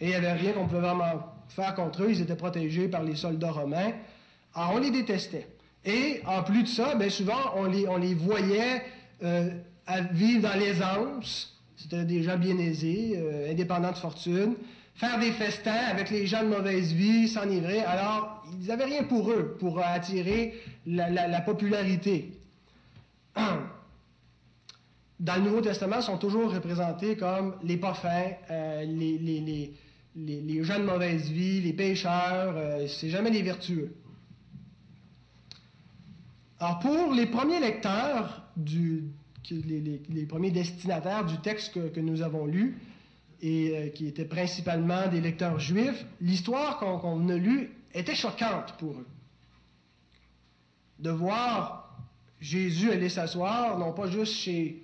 Et 0.00 0.06
il 0.06 0.08
n'y 0.08 0.14
avait 0.14 0.32
rien 0.32 0.52
qu'on 0.52 0.66
pouvait 0.66 0.80
vraiment 0.80 1.32
faire 1.48 1.74
contre 1.74 2.02
eux. 2.02 2.10
Ils 2.10 2.20
étaient 2.20 2.36
protégés 2.36 2.88
par 2.88 3.02
les 3.02 3.16
soldats 3.16 3.52
romains. 3.52 3.92
Alors, 4.54 4.72
on 4.74 4.78
les 4.78 4.90
détestait. 4.90 5.46
Et 5.84 6.20
en 6.26 6.42
plus 6.42 6.64
de 6.64 6.68
ça, 6.68 6.94
bien 6.96 7.08
souvent, 7.08 7.54
on 7.54 7.66
les, 7.66 8.14
voyait 8.14 8.82
euh, 9.22 9.50
vivre 10.12 10.42
dans 10.42 10.58
l'aisance. 10.58 11.56
C'était 11.76 12.04
des 12.04 12.22
gens 12.22 12.36
bien 12.36 12.58
aisés, 12.58 13.14
euh, 13.16 13.50
indépendants 13.50 13.92
de 13.92 13.96
fortune. 13.96 14.54
Faire 14.96 15.18
des 15.18 15.32
festins 15.32 15.72
avec 15.90 16.10
les 16.10 16.26
gens 16.26 16.42
de 16.42 16.48
mauvaise 16.48 16.92
vie, 16.92 17.28
s'enivrer. 17.28 17.80
Alors, 17.80 18.44
ils 18.60 18.66
n'avaient 18.66 18.86
rien 18.86 19.04
pour 19.04 19.30
eux, 19.30 19.56
pour 19.60 19.78
attirer 19.78 20.54
la, 20.86 21.40
popularité. 21.42 22.32
Dans 25.20 25.36
le 25.36 25.42
Nouveau 25.42 25.60
Testament, 25.60 25.96
ils 25.98 26.02
sont 26.02 26.18
toujours 26.18 26.52
représentés 26.52 27.16
comme 27.16 27.56
les 27.62 27.76
pas 27.76 27.94
euh, 28.50 28.84
les, 28.84 29.18
les, 29.18 29.74
les, 30.16 30.64
gens 30.64 30.78
de 30.78 30.84
mauvaise 30.84 31.30
vie, 31.30 31.60
les 31.60 31.72
pécheurs, 31.72 32.54
euh, 32.56 32.86
c'est 32.86 33.10
jamais 33.10 33.30
les 33.30 33.42
vertueux. 33.42 33.94
Alors 36.58 36.78
pour 36.78 37.12
les 37.12 37.26
premiers 37.26 37.60
lecteurs, 37.60 38.42
du, 38.56 39.04
les, 39.50 40.26
premiers 40.26 40.50
destinataires 40.50 41.24
du 41.24 41.36
texte 41.38 41.72
que, 41.92 42.00
nous 42.00 42.22
avons 42.22 42.46
lu, 42.46 42.78
et 43.40 43.76
euh, 43.76 43.88
qui 43.88 44.06
étaient 44.06 44.24
principalement 44.24 45.08
des 45.08 45.20
lecteurs 45.20 45.58
juifs, 45.58 46.04
l'histoire 46.20 46.78
qu'on 46.78 47.28
a 47.28 47.36
lue 47.36 47.70
était 47.94 48.14
choquante 48.14 48.76
pour 48.78 48.92
eux. 48.92 49.06
De 50.98 51.10
voir 51.10 51.96
Jésus 52.40 52.90
aller 52.90 53.08
s'asseoir, 53.08 53.78
non 53.78 53.92
pas 53.92 54.08
juste 54.08 54.34
chez 54.34 54.82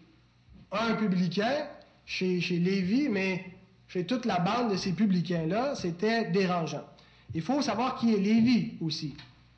un 0.71 0.95
publicain, 0.95 1.67
chez, 2.05 2.41
chez 2.41 2.59
Lévi, 2.59 3.09
mais 3.09 3.45
chez 3.89 4.07
toute 4.07 4.25
la 4.25 4.39
bande 4.39 4.73
de 4.73 4.77
ces 4.77 4.93
publicains-là, 4.93 5.75
c'était 5.75 6.31
dérangeant. 6.31 6.85
Il 7.35 7.43
faut 7.43 7.61
savoir 7.63 7.97
qui 7.97 8.15
est 8.15 8.19
Lévi 8.19 8.73
aussi, 8.81 9.15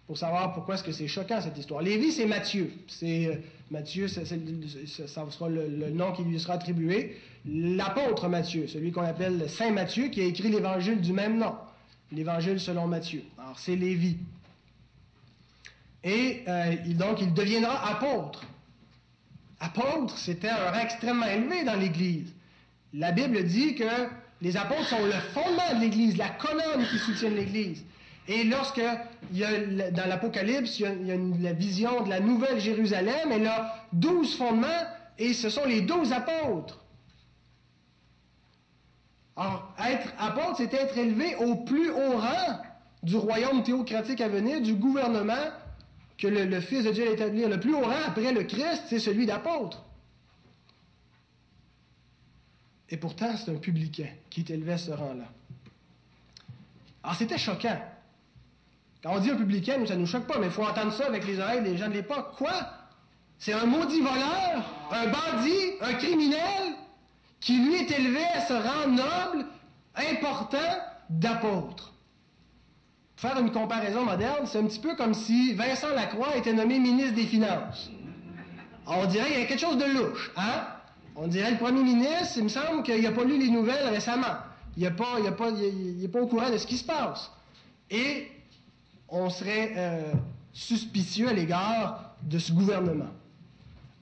pour 0.06 0.18
savoir 0.18 0.52
pourquoi 0.52 0.74
est-ce 0.74 0.84
que 0.84 0.92
c'est 0.92 1.08
choquant 1.08 1.40
cette 1.40 1.56
histoire. 1.56 1.80
Lévi, 1.80 2.12
c'est 2.12 2.26
Matthieu. 2.26 2.70
C'est 2.88 3.26
euh, 3.26 3.36
Matthieu, 3.70 4.06
ça 4.08 4.24
sera 4.24 5.48
le, 5.48 5.90
nom 5.90 6.12
qui 6.12 6.22
lui 6.22 6.38
sera 6.38 6.54
attribué. 6.54 7.16
L'apôtre 7.46 8.28
Matthieu, 8.28 8.66
celui 8.66 8.92
qu'on 8.92 9.02
appelle 9.02 9.48
Saint 9.48 9.70
Matthieu, 9.70 10.08
qui 10.08 10.20
a 10.20 10.24
écrit 10.24 10.50
l'évangile 10.50 11.00
du 11.00 11.12
même 11.12 11.38
nom, 11.38 11.54
l'évangile 12.12 12.60
selon 12.60 12.86
Matthieu. 12.86 13.22
Alors 13.38 13.58
c'est 13.58 13.76
Lévi. 13.76 14.18
Et 16.02 16.42
euh, 16.48 16.76
donc 16.94 17.22
il 17.22 17.32
deviendra 17.32 17.90
apôtre. 17.90 18.44
Apôtre, 19.60 20.18
c'était 20.18 20.50
un 20.50 20.70
rang 20.70 20.80
extrêmement 20.80 21.26
élevé 21.26 21.64
dans 21.64 21.76
l'Église. 21.76 22.30
La 22.92 23.12
Bible 23.12 23.42
dit 23.44 23.74
que 23.74 23.84
les 24.42 24.56
apôtres 24.58 24.86
sont 24.88 25.02
le 25.02 25.12
fondement 25.32 25.74
de 25.76 25.80
l'Église, 25.80 26.18
la 26.18 26.28
colonne 26.28 26.86
qui 26.90 26.98
soutient 26.98 27.30
l'Église. 27.30 27.82
Et 28.26 28.44
lorsque, 28.44 28.80
il 29.32 29.38
y 29.38 29.44
a, 29.44 29.90
dans 29.90 30.06
l'Apocalypse, 30.06 30.78
il 30.78 31.06
y 31.06 31.12
a, 31.12 31.16
la 31.40 31.52
vision 31.52 32.02
de 32.04 32.08
la 32.08 32.20
nouvelle 32.20 32.58
Jérusalem, 32.58 33.30
elle 33.30 33.46
a 33.46 33.86
douze 33.92 34.36
fondements, 34.36 34.66
et 35.18 35.34
ce 35.34 35.50
sont 35.50 35.66
les 35.66 35.82
douze 35.82 36.12
apôtres. 36.12 36.80
Alors, 39.36 39.74
être 39.84 40.12
apôtre, 40.18 40.56
c'est 40.58 40.72
être 40.74 40.96
élevé 40.96 41.34
au 41.36 41.56
plus 41.56 41.90
haut 41.90 42.18
rang 42.18 42.60
du 43.02 43.16
royaume 43.16 43.62
théocratique 43.62 44.20
à 44.20 44.28
venir, 44.28 44.62
du 44.62 44.74
gouvernement 44.74 45.50
que 46.16 46.28
le, 46.28 46.44
le 46.44 46.60
Fils 46.60 46.84
de 46.84 46.92
Dieu 46.92 47.04
va 47.04 47.10
établir. 47.10 47.48
Le 47.48 47.60
plus 47.60 47.74
haut 47.74 47.84
rang 47.84 48.06
après 48.06 48.32
le 48.32 48.44
Christ, 48.44 48.84
c'est 48.86 49.00
celui 49.00 49.26
d'apôtre. 49.26 49.84
Et 52.88 52.96
pourtant, 52.96 53.36
c'est 53.36 53.50
un 53.50 53.58
publicain 53.58 54.08
qui 54.30 54.40
est 54.40 54.50
élevé 54.50 54.74
à 54.74 54.78
ce 54.78 54.92
rang-là. 54.92 55.28
Alors, 57.02 57.16
c'était 57.16 57.38
choquant. 57.38 57.78
Quand 59.04 59.16
on 59.16 59.18
dit 59.18 59.30
un 59.30 59.36
publicain, 59.36 59.76
nous, 59.76 59.86
ça 59.86 59.96
ne 59.96 60.00
nous 60.00 60.06
choque 60.06 60.26
pas, 60.26 60.38
mais 60.38 60.46
il 60.46 60.52
faut 60.52 60.62
entendre 60.62 60.90
ça 60.94 61.06
avec 61.06 61.26
les 61.26 61.38
oreilles 61.38 61.62
des 61.62 61.76
gens 61.76 61.88
de 61.88 61.92
l'époque. 61.92 62.36
Quoi? 62.38 62.54
C'est 63.38 63.52
un 63.52 63.66
maudit 63.66 64.00
voleur, 64.00 64.64
un 64.90 65.06
bandit, 65.08 65.72
un 65.82 65.92
criminel, 65.92 66.72
qui 67.38 67.58
lui 67.58 67.74
est 67.74 67.90
élevé 67.90 68.24
à 68.34 68.40
ce 68.40 68.54
rang 68.54 68.88
noble, 68.88 69.46
important, 69.94 70.56
d'apôtre. 71.10 71.92
Pour 73.16 73.28
faire 73.30 73.38
une 73.38 73.52
comparaison 73.52 74.06
moderne, 74.06 74.46
c'est 74.46 74.58
un 74.58 74.64
petit 74.64 74.80
peu 74.80 74.96
comme 74.96 75.12
si 75.12 75.52
Vincent 75.52 75.90
Lacroix 75.94 76.34
était 76.36 76.54
nommé 76.54 76.78
ministre 76.78 77.14
des 77.14 77.26
Finances. 77.26 77.90
on 78.86 79.04
dirait 79.04 79.26
qu'il 79.26 79.40
y 79.40 79.42
a 79.42 79.46
quelque 79.46 79.60
chose 79.60 79.76
de 79.76 79.84
louche, 79.84 80.32
hein? 80.38 80.66
On 81.14 81.26
dirait 81.28 81.50
le 81.50 81.58
premier 81.58 81.82
ministre, 81.82 82.38
il 82.38 82.44
me 82.44 82.48
semble 82.48 82.82
qu'il 82.82 83.02
n'a 83.02 83.12
pas 83.12 83.24
lu 83.24 83.38
les 83.38 83.50
nouvelles 83.50 83.88
récemment. 83.88 84.38
Il 84.78 84.82
n'est 84.82 84.90
pas, 84.92 85.20
pas, 85.36 85.52
pas 85.52 86.20
au 86.20 86.26
courant 86.26 86.50
de 86.50 86.56
ce 86.56 86.66
qui 86.66 86.78
se 86.78 86.84
passe. 86.84 87.30
Et 87.90 88.28
on 89.08 89.30
serait 89.30 89.72
euh, 89.76 90.12
suspicieux 90.52 91.28
à 91.28 91.32
l'égard 91.32 92.14
de 92.22 92.38
ce 92.38 92.52
gouvernement. 92.52 93.10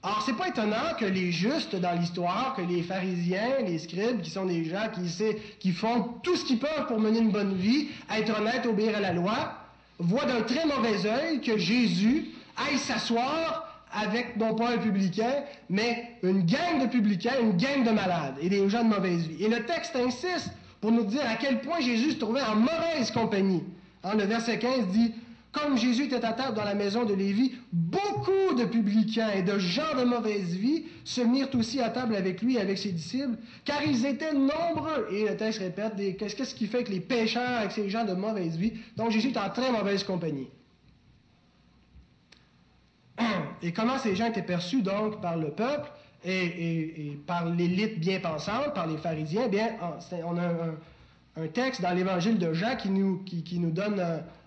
Alors, 0.01 0.21
c'est 0.25 0.35
pas 0.35 0.49
étonnant 0.49 0.95
que 0.99 1.05
les 1.05 1.31
justes 1.31 1.77
dans 1.77 1.97
l'histoire, 1.97 2.55
que 2.57 2.61
les 2.61 2.83
pharisiens, 2.83 3.61
les 3.65 3.79
scribes, 3.79 4.21
qui 4.21 4.29
sont 4.29 4.45
des 4.45 4.65
gens 4.65 4.89
qui, 4.93 5.01
qui 5.59 5.71
font 5.71 6.15
tout 6.23 6.35
ce 6.35 6.43
qu'ils 6.43 6.59
peuvent 6.59 6.87
pour 6.87 6.99
mener 6.99 7.19
une 7.19 7.31
bonne 7.31 7.55
vie, 7.55 7.87
être 8.13 8.37
honnêtes, 8.37 8.65
obéir 8.65 8.97
à 8.97 8.99
la 8.99 9.13
loi, 9.13 9.53
voient 9.99 10.25
d'un 10.25 10.41
très 10.41 10.65
mauvais 10.65 11.05
œil 11.05 11.39
que 11.39 11.57
Jésus 11.57 12.31
aille 12.57 12.77
s'asseoir 12.77 13.69
avec 13.93 14.35
non 14.37 14.55
pas 14.55 14.71
un 14.71 14.77
publicain, 14.77 15.43
mais 15.69 16.17
une 16.23 16.45
gang 16.45 16.81
de 16.81 16.87
publicains, 16.87 17.39
une 17.41 17.55
gang 17.55 17.83
de 17.85 17.91
malades 17.91 18.35
et 18.41 18.49
des 18.49 18.67
gens 18.69 18.83
de 18.83 18.89
mauvaise 18.89 19.27
vie. 19.27 19.45
Et 19.45 19.47
le 19.47 19.65
texte 19.65 19.95
insiste 19.95 20.51
pour 20.81 20.91
nous 20.91 21.05
dire 21.05 21.21
à 21.25 21.35
quel 21.35 21.61
point 21.61 21.79
Jésus 21.79 22.11
se 22.11 22.17
trouvait 22.17 22.41
en 22.41 22.55
mauvaise 22.55 23.11
compagnie. 23.13 23.63
En 24.03 24.15
le 24.15 24.25
verset 24.25 24.59
15 24.59 24.87
dit 24.87 25.13
Comme 25.51 25.77
Jésus 25.77 26.05
était 26.05 26.23
à 26.23 26.33
table 26.33 26.55
dans 26.55 26.65
la 26.65 26.75
maison 26.75 27.05
de 27.05 27.13
Lévi, 27.13 27.53
beaucoup 27.71 28.53
de 28.57 28.65
publicains 28.65 29.29
et 29.31 29.41
de 29.41 29.57
gens 29.57 29.95
de 29.97 30.03
mauvaise 30.03 30.55
vie 30.55 30.83
se 31.05 31.21
mirent 31.21 31.53
aussi 31.55 31.79
à 31.79 31.89
table 31.89 32.15
avec 32.15 32.41
lui 32.41 32.55
et 32.55 32.59
avec 32.59 32.77
ses 32.77 32.91
disciples, 32.91 33.37
car 33.63 33.81
ils 33.83 34.05
étaient 34.05 34.33
nombreux. 34.33 35.07
Et 35.11 35.27
le 35.27 35.37
texte 35.37 35.59
répète 35.59 35.93
Qu'est-ce 36.17 36.53
qui 36.53 36.67
fait 36.67 36.83
que 36.83 36.91
les 36.91 36.99
pécheurs 36.99 37.59
avec 37.59 37.71
ces 37.71 37.89
gens 37.89 38.03
de 38.03 38.13
mauvaise 38.13 38.57
vie? 38.57 38.73
Donc 38.97 39.11
Jésus 39.11 39.29
est 39.29 39.37
en 39.37 39.49
très 39.49 39.71
mauvaise 39.71 40.03
compagnie. 40.03 40.49
Et 43.61 43.71
comment 43.71 43.97
ces 43.97 44.15
gens 44.15 44.25
étaient 44.25 44.41
perçus 44.41 44.81
donc 44.81 45.21
par 45.21 45.37
le 45.37 45.51
peuple 45.51 45.89
et, 46.25 47.17
par 47.25 47.45
l'élite 47.45 47.99
bien 47.99 48.19
pensante, 48.19 48.73
par 48.73 48.87
les 48.87 48.97
pharisiens? 48.97 49.47
Bien, 49.47 49.69
on 50.25 50.37
a 50.37 50.45
un, 50.45 50.75
texte 51.53 51.81
dans 51.81 51.91
l'évangile 51.91 52.37
de 52.37 52.53
Jean 52.53 52.75
qui 52.75 52.89
nous, 52.89 53.71
donne 53.71 54.01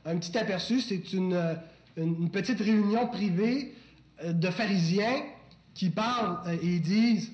un, 0.04 0.16
petit 0.16 0.36
aperçu. 0.38 0.80
C'est 0.80 1.12
une, 1.12 1.56
une, 1.96 2.30
petite 2.30 2.60
réunion 2.60 3.06
privée 3.08 3.74
euh, 4.24 4.32
de 4.32 4.50
pharisiens 4.50 5.22
qui 5.74 5.90
parlent 5.90 6.38
euh, 6.46 6.56
et 6.62 6.78
disent, 6.78 7.32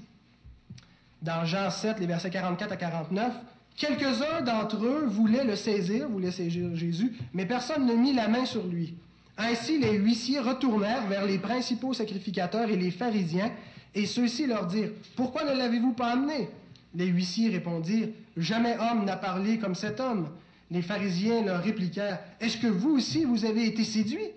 dans 1.20 1.44
Jean 1.44 1.70
7, 1.70 2.00
les 2.00 2.06
versets 2.06 2.30
44 2.30 2.72
à 2.72 2.76
49, 2.76 3.32
Quelques-uns 3.76 4.42
d'entre 4.42 4.84
eux 4.84 5.06
voulaient 5.06 5.44
le 5.44 5.56
saisir, 5.56 6.08
voulaient 6.08 6.30
saisir 6.30 6.76
Jésus, 6.76 7.12
mais 7.32 7.46
personne 7.46 7.86
ne 7.86 7.94
mit 7.94 8.12
la 8.12 8.28
main 8.28 8.44
sur 8.44 8.66
lui. 8.66 8.94
Ainsi 9.38 9.78
les 9.78 9.96
huissiers 9.96 10.40
retournèrent 10.40 11.06
vers 11.06 11.24
les 11.24 11.38
principaux 11.38 11.94
sacrificateurs 11.94 12.68
et 12.68 12.76
les 12.76 12.90
pharisiens, 12.90 13.50
et 13.94 14.06
ceux-ci 14.06 14.46
leur 14.46 14.66
dirent, 14.66 14.90
Pourquoi 15.16 15.44
ne 15.44 15.56
l'avez-vous 15.56 15.92
pas 15.92 16.12
amené? 16.12 16.48
Les 16.94 17.06
huissiers 17.06 17.48
répondirent, 17.48 18.08
Jamais 18.36 18.76
homme 18.78 19.04
n'a 19.04 19.16
parlé 19.16 19.58
comme 19.58 19.74
cet 19.74 20.00
homme. 20.00 20.28
Les 20.70 20.82
pharisiens 20.82 21.42
leur 21.42 21.62
répliquèrent, 21.62 22.18
Est-ce 22.40 22.56
que 22.56 22.66
vous 22.66 22.96
aussi 22.96 23.24
vous 23.24 23.44
avez 23.44 23.66
été 23.66 23.84
séduits 23.84 24.30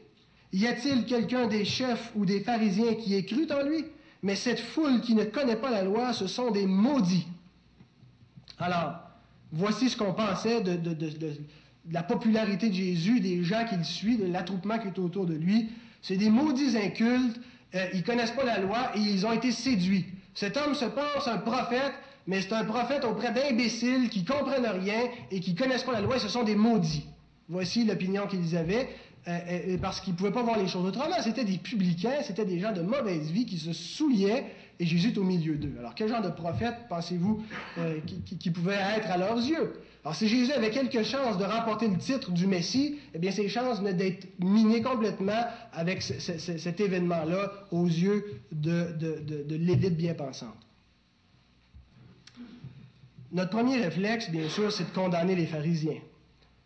Y 0.52 0.68
a-t-il 0.68 1.06
quelqu'un 1.06 1.48
des 1.48 1.66
chefs 1.66 2.12
ou 2.16 2.26
des 2.26 2.42
pharisiens 2.42 2.96
qui 2.96 3.16
ait 3.16 3.26
cru 3.26 3.48
en 3.52 3.68
lui? 3.68 3.86
Mais 4.22 4.36
cette 4.36 4.60
foule 4.60 5.02
qui 5.02 5.16
ne 5.16 5.24
connaît 5.24 5.56
pas 5.56 5.70
la 5.70 5.84
loi, 5.84 6.12
ce 6.12 6.28
sont 6.28 6.52
des 6.52 6.66
maudits. 6.66 7.28
Alors, 8.60 9.00
voici 9.52 9.90
ce 9.90 9.98
qu'on 9.98 10.14
pensait 10.14 10.62
de, 10.62 10.80
la 11.92 12.04
popularité 12.04 12.70
de 12.70 12.74
Jésus, 12.74 13.20
des 13.20 13.44
gens 13.44 13.66
qui 13.66 13.76
le 13.76 13.84
suivent, 13.84 14.26
de 14.26 14.32
l'attroupement 14.32 14.80
qui 14.80 14.88
est 14.88 15.00
autour 15.00 15.26
de 15.26 15.36
lui. 15.36 15.70
C'est 16.02 16.18
des 16.18 16.30
maudits 16.30 16.78
incultes, 16.78 17.40
euh, 17.76 17.88
ils 17.94 18.00
ne 18.00 18.06
connaissent 18.06 18.32
pas 18.32 18.44
la 18.44 18.60
loi 18.60 18.92
et 18.96 19.00
ils 19.00 19.26
ont 19.26 19.32
été 19.32 19.52
séduits. 19.52 20.06
Cet 20.34 20.58
homme 20.58 20.74
se 20.74 20.86
pense 20.86 21.28
un 21.28 21.38
prophète, 21.38 21.94
mais 22.28 22.42
c'est 22.42 22.54
un 22.54 22.66
prophète 22.66 23.06
auprès 23.06 23.32
d'imbéciles 23.32 24.10
qui 24.10 24.26
comprennent 24.26 24.66
rien 24.66 25.10
et 25.32 25.40
qui 25.40 25.56
connaissent 25.56 25.84
pas 25.84 25.94
la 25.94 26.02
loi 26.02 26.16
et 26.16 26.20
ce 26.20 26.30
sont 26.30 26.44
des 26.44 26.56
maudits. 26.56 27.06
Voici 27.48 27.86
l'opinion 27.86 28.26
qu'ils 28.26 28.58
avaient, 28.58 28.90
euh, 29.28 29.78
parce 29.80 30.02
qu'ils 30.02 30.14
ne 30.14 30.18
pouvaient 30.18 30.32
pas 30.32 30.42
voir 30.42 30.58
les 30.58 30.68
choses 30.68 30.86
autrement. 30.86 31.16
C'était 31.22 31.46
des 31.46 31.58
publicains, 31.58 32.22
c'était 32.24 32.46
des 32.46 32.60
gens 32.60 32.72
de 32.72 32.82
mauvaise 32.82 33.30
vie 33.30 33.46
qui 33.46 33.58
se 33.58 33.74
souillaient 33.74 34.46
et 34.80 34.86
Jésus 34.86 35.10
est 35.10 35.18
au 35.18 35.24
milieu 35.24 35.56
d'eux. 35.56 35.76
Alors, 35.80 35.96
quel 35.96 36.10
genre 36.10 36.22
de 36.22 36.30
prophète 36.30 36.76
pensez-vous 36.90 37.44
euh, 37.78 38.00
qui, 38.40 38.52
pouvait 38.52 38.78
être 38.98 39.10
à 39.10 39.18
leurs 39.18 39.38
yeux? 39.38 39.74
Alors, 40.04 40.16
si 40.16 40.28
Jésus 40.28 40.52
avait 40.52 40.70
quelques 40.72 41.04
chances 41.04 41.38
de 41.38 41.44
remporter 41.44 41.88
le 41.88 41.98
titre 41.98 42.32
du 42.32 42.46
Messie, 42.46 43.00
eh 43.14 43.20
bien, 43.20 43.32
ses 43.32 43.48
chances 43.48 43.80
venaient 43.80 43.94
d'être 43.94 44.28
minées 44.40 44.82
complètement 44.82 45.46
avec 45.72 46.02
cet 46.02 46.80
événement-là 46.80 47.52
aux 47.72 47.86
yeux 47.86 48.42
de, 48.52 48.92
de 49.00 49.56
l'élite 49.56 49.96
bien 49.96 50.14
pensante. 50.14 50.66
Notre 53.36 53.50
premier 53.50 53.76
réflexe, 53.76 54.30
bien 54.30 54.48
sûr, 54.48 54.72
c'est 54.72 54.86
de 54.86 54.96
condamner 54.96 55.36
les 55.36 55.46
pharisiens. 55.46 56.00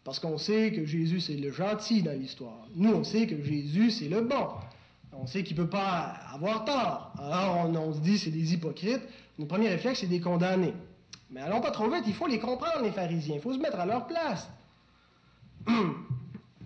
Parce 0.04 0.20
qu'on 0.20 0.38
sait 0.38 0.72
que 0.72 0.86
Jésus, 0.86 1.20
c'est 1.20 1.34
le 1.34 1.52
gentil 1.52 2.04
dans 2.04 2.12
l'histoire. 2.12 2.68
Nous, 2.76 2.92
on 2.92 3.04
sait 3.04 3.26
que 3.26 3.44
Jésus, 3.44 3.90
c'est 3.90 4.08
le 4.08 4.22
bon. 4.22 4.50
On 5.12 5.26
sait 5.26 5.42
qu'il 5.44 5.58
ne 5.58 5.64
peut 5.64 5.70
pas 5.70 6.14
avoir 6.32 6.66
tort. 6.66 7.12
Alors, 7.18 7.66
on, 7.66 7.94
se 7.96 8.00
dit, 8.02 8.20
c'est 8.20 8.30
des 8.30 8.54
hypocrites. 8.54 9.02
Notre 9.40 9.50
premier 9.50 9.70
réflexe, 9.70 10.02
c'est 10.02 10.06
de 10.06 10.12
les 10.12 10.22
condamner. 10.22 10.76
Mais 11.32 11.42
allons 11.42 11.60
pas 11.60 11.72
trop 11.72 11.90
vite, 11.90 12.04
il 12.06 12.14
faut 12.14 12.28
les 12.28 12.38
comprendre, 12.38 12.84
les 12.84 12.92
pharisiens. 12.92 13.38
Il 13.38 13.42
faut 13.42 13.54
se 13.54 13.58
mettre 13.58 13.80
à 13.80 13.88
leur 13.88 14.06
place. 14.06 14.48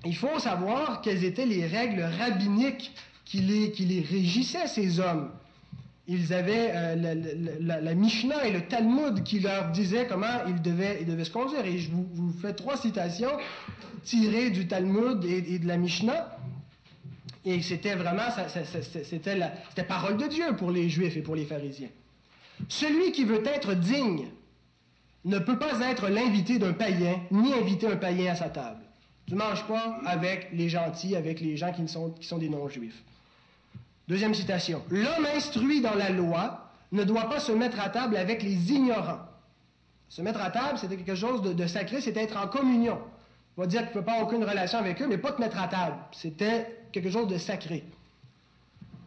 Il 0.06 0.18
faut 0.18 0.38
savoir 0.38 1.00
quelles 1.00 1.24
étaient 1.24 1.46
les 1.46 1.66
règles 1.66 2.02
rabbiniques 2.02 2.92
qui 3.24 3.40
les 3.40 4.02
régissaient, 4.02 4.68
ces 4.68 5.00
hommes. 5.00 5.32
Ils 6.08 6.34
avaient 6.34 6.72
euh, 6.74 7.56
la, 7.62 7.94
Mishnah 7.94 8.46
et 8.46 8.52
le 8.52 8.68
Talmud 8.68 9.24
qui 9.24 9.40
leur 9.40 9.72
disaient 9.72 10.06
comment 10.08 10.46
ils 10.48 10.62
devaient, 10.62 10.98
ils 11.02 11.08
devaient 11.08 11.24
se 11.24 11.32
conduire. 11.32 11.66
Et 11.66 11.78
je 11.78 11.90
vous, 11.92 12.34
fais 12.42 12.54
trois 12.54 12.76
citations 12.76 13.32
tirées 14.04 14.50
du 14.50 14.68
Talmud 14.68 15.24
et, 15.24 15.60
de 15.60 15.68
la 15.68 15.78
Mishnah. 15.78 16.38
Et 17.46 17.62
c'était 17.62 17.96
vraiment, 17.96 18.24
c'était 19.04 19.38
la 19.38 19.84
parole 19.88 20.18
de 20.18 20.28
Dieu 20.28 20.56
pour 20.58 20.72
les 20.72 20.90
Juifs 20.90 21.16
et 21.16 21.22
pour 21.22 21.36
les 21.36 21.46
pharisiens. 21.46 21.90
Celui 22.68 23.12
qui 23.12 23.24
veut 23.24 23.44
être 23.46 23.74
digne 23.74 24.28
ne 25.26 25.40
peut 25.40 25.58
pas 25.58 25.80
être 25.90 26.10
l'invité 26.10 26.60
d'un 26.60 26.74
païen, 26.74 27.22
ni 27.32 27.54
inviter 27.54 27.88
un 27.88 27.96
païen 27.96 28.32
à 28.32 28.36
sa 28.36 28.50
table. 28.50 28.82
Tu 29.28 29.36
ne 29.36 29.40
manges 29.40 29.66
pas 29.68 30.00
avec 30.06 30.50
les 30.52 30.68
gentils, 30.68 31.16
avec 31.16 31.40
les 31.40 31.56
gens 31.56 31.72
qui 31.72 31.88
sont, 31.88 32.12
qui 32.12 32.28
sont 32.28 32.38
des 32.38 32.50
non-juifs. 32.50 33.04
Deuxième 34.08 34.34
citation. 34.34 34.84
L'homme 34.90 35.28
instruit 35.36 35.82
dans 35.82 35.96
la 35.96 36.10
loi 36.10 36.70
ne 36.92 37.04
doit 37.04 37.30
pas 37.30 37.40
se 37.40 37.52
mettre 37.52 37.80
à 37.80 37.90
table 37.90 38.18
avec 38.18 38.44
les 38.44 38.72
ignorants. 38.72 39.22
Se 40.10 40.22
mettre 40.22 40.42
à 40.42 40.52
table, 40.52 40.78
c'était 40.78 40.98
quelque 40.98 41.16
chose 41.16 41.42
de, 41.42 41.68
sacré, 41.68 42.02
c'était 42.02 42.24
être 42.24 42.38
en 42.38 42.48
communion. 42.48 43.00
On 43.58 43.62
va 43.62 43.68
dire 43.68 43.82
qu'il 43.82 43.90
ne 43.90 43.94
peut 43.94 44.04
pas 44.04 44.14
avoir 44.14 44.28
aucune 44.28 44.44
relation 44.44 44.78
avec 44.78 45.02
eux, 45.02 45.08
mais 45.08 45.18
pas 45.18 45.32
te 45.32 45.42
mettre 45.42 45.60
à 45.60 45.68
table. 45.68 45.96
C'était 46.12 46.86
quelque 46.92 47.10
chose 47.10 47.28
de 47.28 47.38
sacré. 47.38 47.84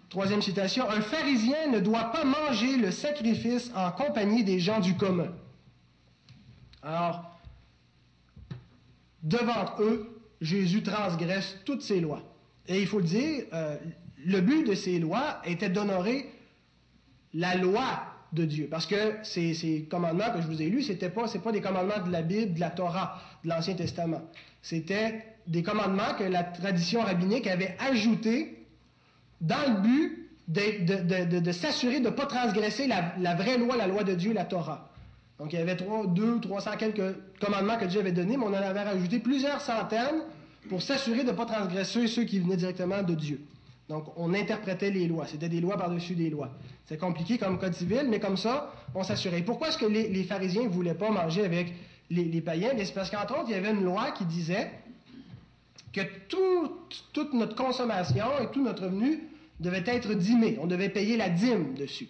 Troisième 0.09 0.41
citation, 0.43 0.89
un 0.89 1.01
pharisien 1.01 1.69
ne 1.71 1.79
doit 1.79 2.11
pas 2.11 2.25
manger 2.25 2.77
le 2.77 2.91
sacrifice 2.91 3.71
en 3.75 3.91
compagnie 3.91 4.45
des 4.45 4.59
gens 4.59 4.81
du 4.81 4.97
commun. 4.97 5.29
Alors, 6.83 7.39
devant 9.23 9.75
eux, 9.81 10.21
Jésus 10.41 10.83
transgresse 10.83 11.57
toutes 11.65 11.83
ces 11.83 12.01
lois. 12.01 12.23
Et 12.69 12.81
il 12.81 12.87
faut 12.87 12.99
le 12.99 13.05
dire, 13.05 13.45
euh, 13.53 13.77
le 14.25 14.41
but 14.41 14.67
de 14.67 14.75
ces 14.75 14.99
lois 14.99 15.41
était 15.45 15.69
d'honorer 15.69 16.31
la 17.35 17.55
loi 17.57 18.03
de 18.33 18.45
Dieu. 18.45 18.69
Parce 18.71 18.87
que 18.87 19.15
ces, 19.23 19.87
commandements 19.91 20.31
que 20.35 20.41
je 20.41 20.47
vous 20.47 20.63
ai 20.63 20.69
lus, 20.69 20.83
ce 20.83 20.93
n'étaient 20.93 21.11
pas, 21.11 21.27
des 21.53 21.61
commandements 21.61 22.05
de 22.05 22.11
la 22.11 22.23
Bible, 22.23 22.55
de 22.55 22.61
la 22.61 22.71
Torah, 22.71 23.21
de 23.45 23.49
l'Ancien 23.49 23.75
Testament. 23.75 24.23
C'était 24.63 25.25
des 25.47 25.63
commandements 25.63 26.15
que 26.19 26.25
la 26.25 26.43
tradition 26.43 27.03
rabbinique 27.03 27.47
avait 27.47 27.77
ajoutés 27.79 28.67
dans 29.41 29.75
le 29.75 29.81
but 29.81 30.31
de, 30.49 31.53
s'assurer 31.53 32.01
de 32.01 32.07
ne 32.07 32.11
pas 32.11 32.27
transgresser 32.27 32.87
la, 32.87 33.35
vraie 33.35 33.59
loi, 33.59 33.77
la 33.77 33.87
loi 33.87 34.05
de 34.05 34.15
Dieu, 34.15 34.33
la 34.33 34.45
Torah. 34.45 34.91
Donc 35.39 35.53
il 35.53 35.59
y 35.59 35.63
avait 35.63 35.77
trois, 35.77 36.07
deux, 36.07 36.41
trois 36.41 36.61
cent 36.61 36.77
quelques 36.77 37.17
commandements 37.41 37.77
que 37.77 37.85
Dieu 37.85 38.01
avait 38.01 38.13
donnés, 38.13 38.37
mais 38.37 38.45
on 38.45 38.49
en 38.49 38.55
avait 38.55 38.83
rajouté 38.83 39.19
plusieurs 39.19 39.61
centaines 39.61 40.23
pour 40.69 40.83
s'assurer 40.83 41.25
de 41.25 41.31
ne 41.31 41.37
pas 41.37 41.45
transgresser 41.45 42.07
ceux 42.07 42.25
qui 42.25 42.41
venaient 42.41 42.57
directement 42.57 43.03
de 43.03 43.15
Dieu. 43.15 43.41
Donc, 43.89 44.07
on 44.17 44.35
interprétait 44.35 44.91
les 44.91 45.07
lois. 45.07 45.27
C'était 45.27 45.49
des 45.49 45.61
lois 45.61 45.77
par-dessus 45.77 46.15
des 46.15 46.29
lois. 46.29 46.51
C'est 46.87 46.99
compliqué 46.99 47.39
comme 47.39 47.59
code 47.59 47.75
civil, 47.75 48.07
mais 48.09 48.19
comme 48.19 48.37
ça, 48.37 48.73
on 48.95 49.05
s'assurait. 49.05 49.43
Pourquoi 49.43 49.69
est-ce 49.69 49.79
que 49.79 49.87
les, 49.87 50.25
pharisiens 50.25 50.65
ne 50.65 50.69
voulaient 50.69 50.95
pas 50.95 51.11
manger 51.11 51.45
avec 51.45 51.73
les, 52.11 52.41
païens? 52.41 52.71
C'est 52.77 52.95
parce 52.95 53.11
qu'entre 53.11 53.39
autres, 53.39 53.49
il 53.49 53.53
y 53.53 53.55
avait 53.55 53.71
une 53.71 53.85
loi 53.85 54.11
qui 54.11 54.25
disait 54.25 54.71
que 55.93 56.01
toute 56.29 57.33
notre 57.33 57.55
consommation 57.55 58.27
et 58.43 58.51
tout 58.51 58.63
notre 58.63 58.85
revenu 58.85 59.21
devait 59.61 59.85
être 59.87 60.15
dîmé. 60.15 60.59
On 60.61 60.67
devait 60.67 60.89
payer 60.89 61.17
la 61.17 61.29
dîme 61.29 61.75
dessus. 61.75 62.09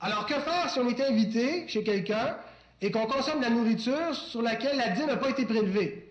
Alors, 0.00 0.26
que 0.26 0.34
faire 0.34 0.68
si 0.68 0.78
on 0.78 0.88
est 0.88 1.00
invité 1.00 1.66
chez 1.68 1.82
quelqu'un 1.84 2.36
et 2.82 2.90
qu'on 2.90 3.06
consomme 3.06 3.38
de 3.38 3.44
la 3.44 3.50
nourriture 3.50 4.14
sur 4.14 4.42
laquelle 4.42 4.76
la 4.76 4.90
dîme 4.90 5.06
n'a 5.06 5.16
pas 5.16 5.30
été 5.30 5.46
prélevée? 5.46 6.06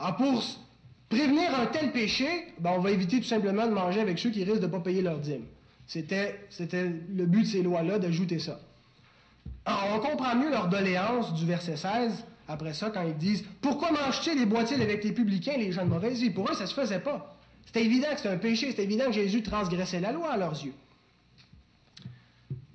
Alors, 0.00 0.16
pour 0.16 0.42
prévenir 1.14 1.54
un 1.54 1.66
tel 1.66 1.92
péché, 1.92 2.26
ben, 2.58 2.72
on 2.76 2.80
va 2.80 2.90
éviter 2.90 3.18
tout 3.18 3.26
simplement 3.26 3.66
de 3.66 3.72
manger 3.72 4.00
avec 4.00 4.18
ceux 4.18 4.30
qui 4.30 4.42
risquent 4.42 4.60
de 4.60 4.66
ne 4.66 4.70
pas 4.72 4.80
payer 4.80 5.00
leur 5.00 5.18
dîme. 5.18 5.44
C'était, 5.86 6.40
c'était 6.50 6.84
le 6.84 7.26
but 7.26 7.42
de 7.42 7.46
ces 7.46 7.62
lois-là, 7.62 7.98
d'ajouter 7.98 8.38
ça. 8.38 8.58
Alors, 9.64 9.96
on 9.96 9.98
comprend 10.00 10.34
mieux 10.34 10.50
leur 10.50 10.68
doléance 10.68 11.32
du 11.34 11.46
verset 11.46 11.76
16 11.76 12.24
après 12.48 12.74
ça 12.74 12.90
quand 12.90 13.02
ils 13.02 13.16
disent 13.16 13.44
Pourquoi 13.60 13.92
manges-tu 13.92 14.36
les 14.36 14.44
boîtiers 14.44 14.80
avec 14.80 15.04
les 15.04 15.12
publicains 15.12 15.56
les 15.56 15.72
gens 15.72 15.84
de 15.84 15.90
mauvaise 15.90 16.20
vie 16.20 16.30
Pour 16.30 16.50
eux, 16.50 16.54
ça 16.54 16.64
ne 16.64 16.68
se 16.68 16.74
faisait 16.74 17.00
pas. 17.00 17.36
C'était 17.66 17.84
évident 17.84 18.08
que 18.10 18.16
c'était 18.16 18.28
un 18.28 18.38
péché, 18.38 18.70
c'était 18.70 18.84
évident 18.84 19.06
que 19.06 19.12
Jésus 19.12 19.42
transgressait 19.42 20.00
la 20.00 20.12
loi 20.12 20.32
à 20.32 20.36
leurs 20.36 20.64
yeux. 20.64 20.74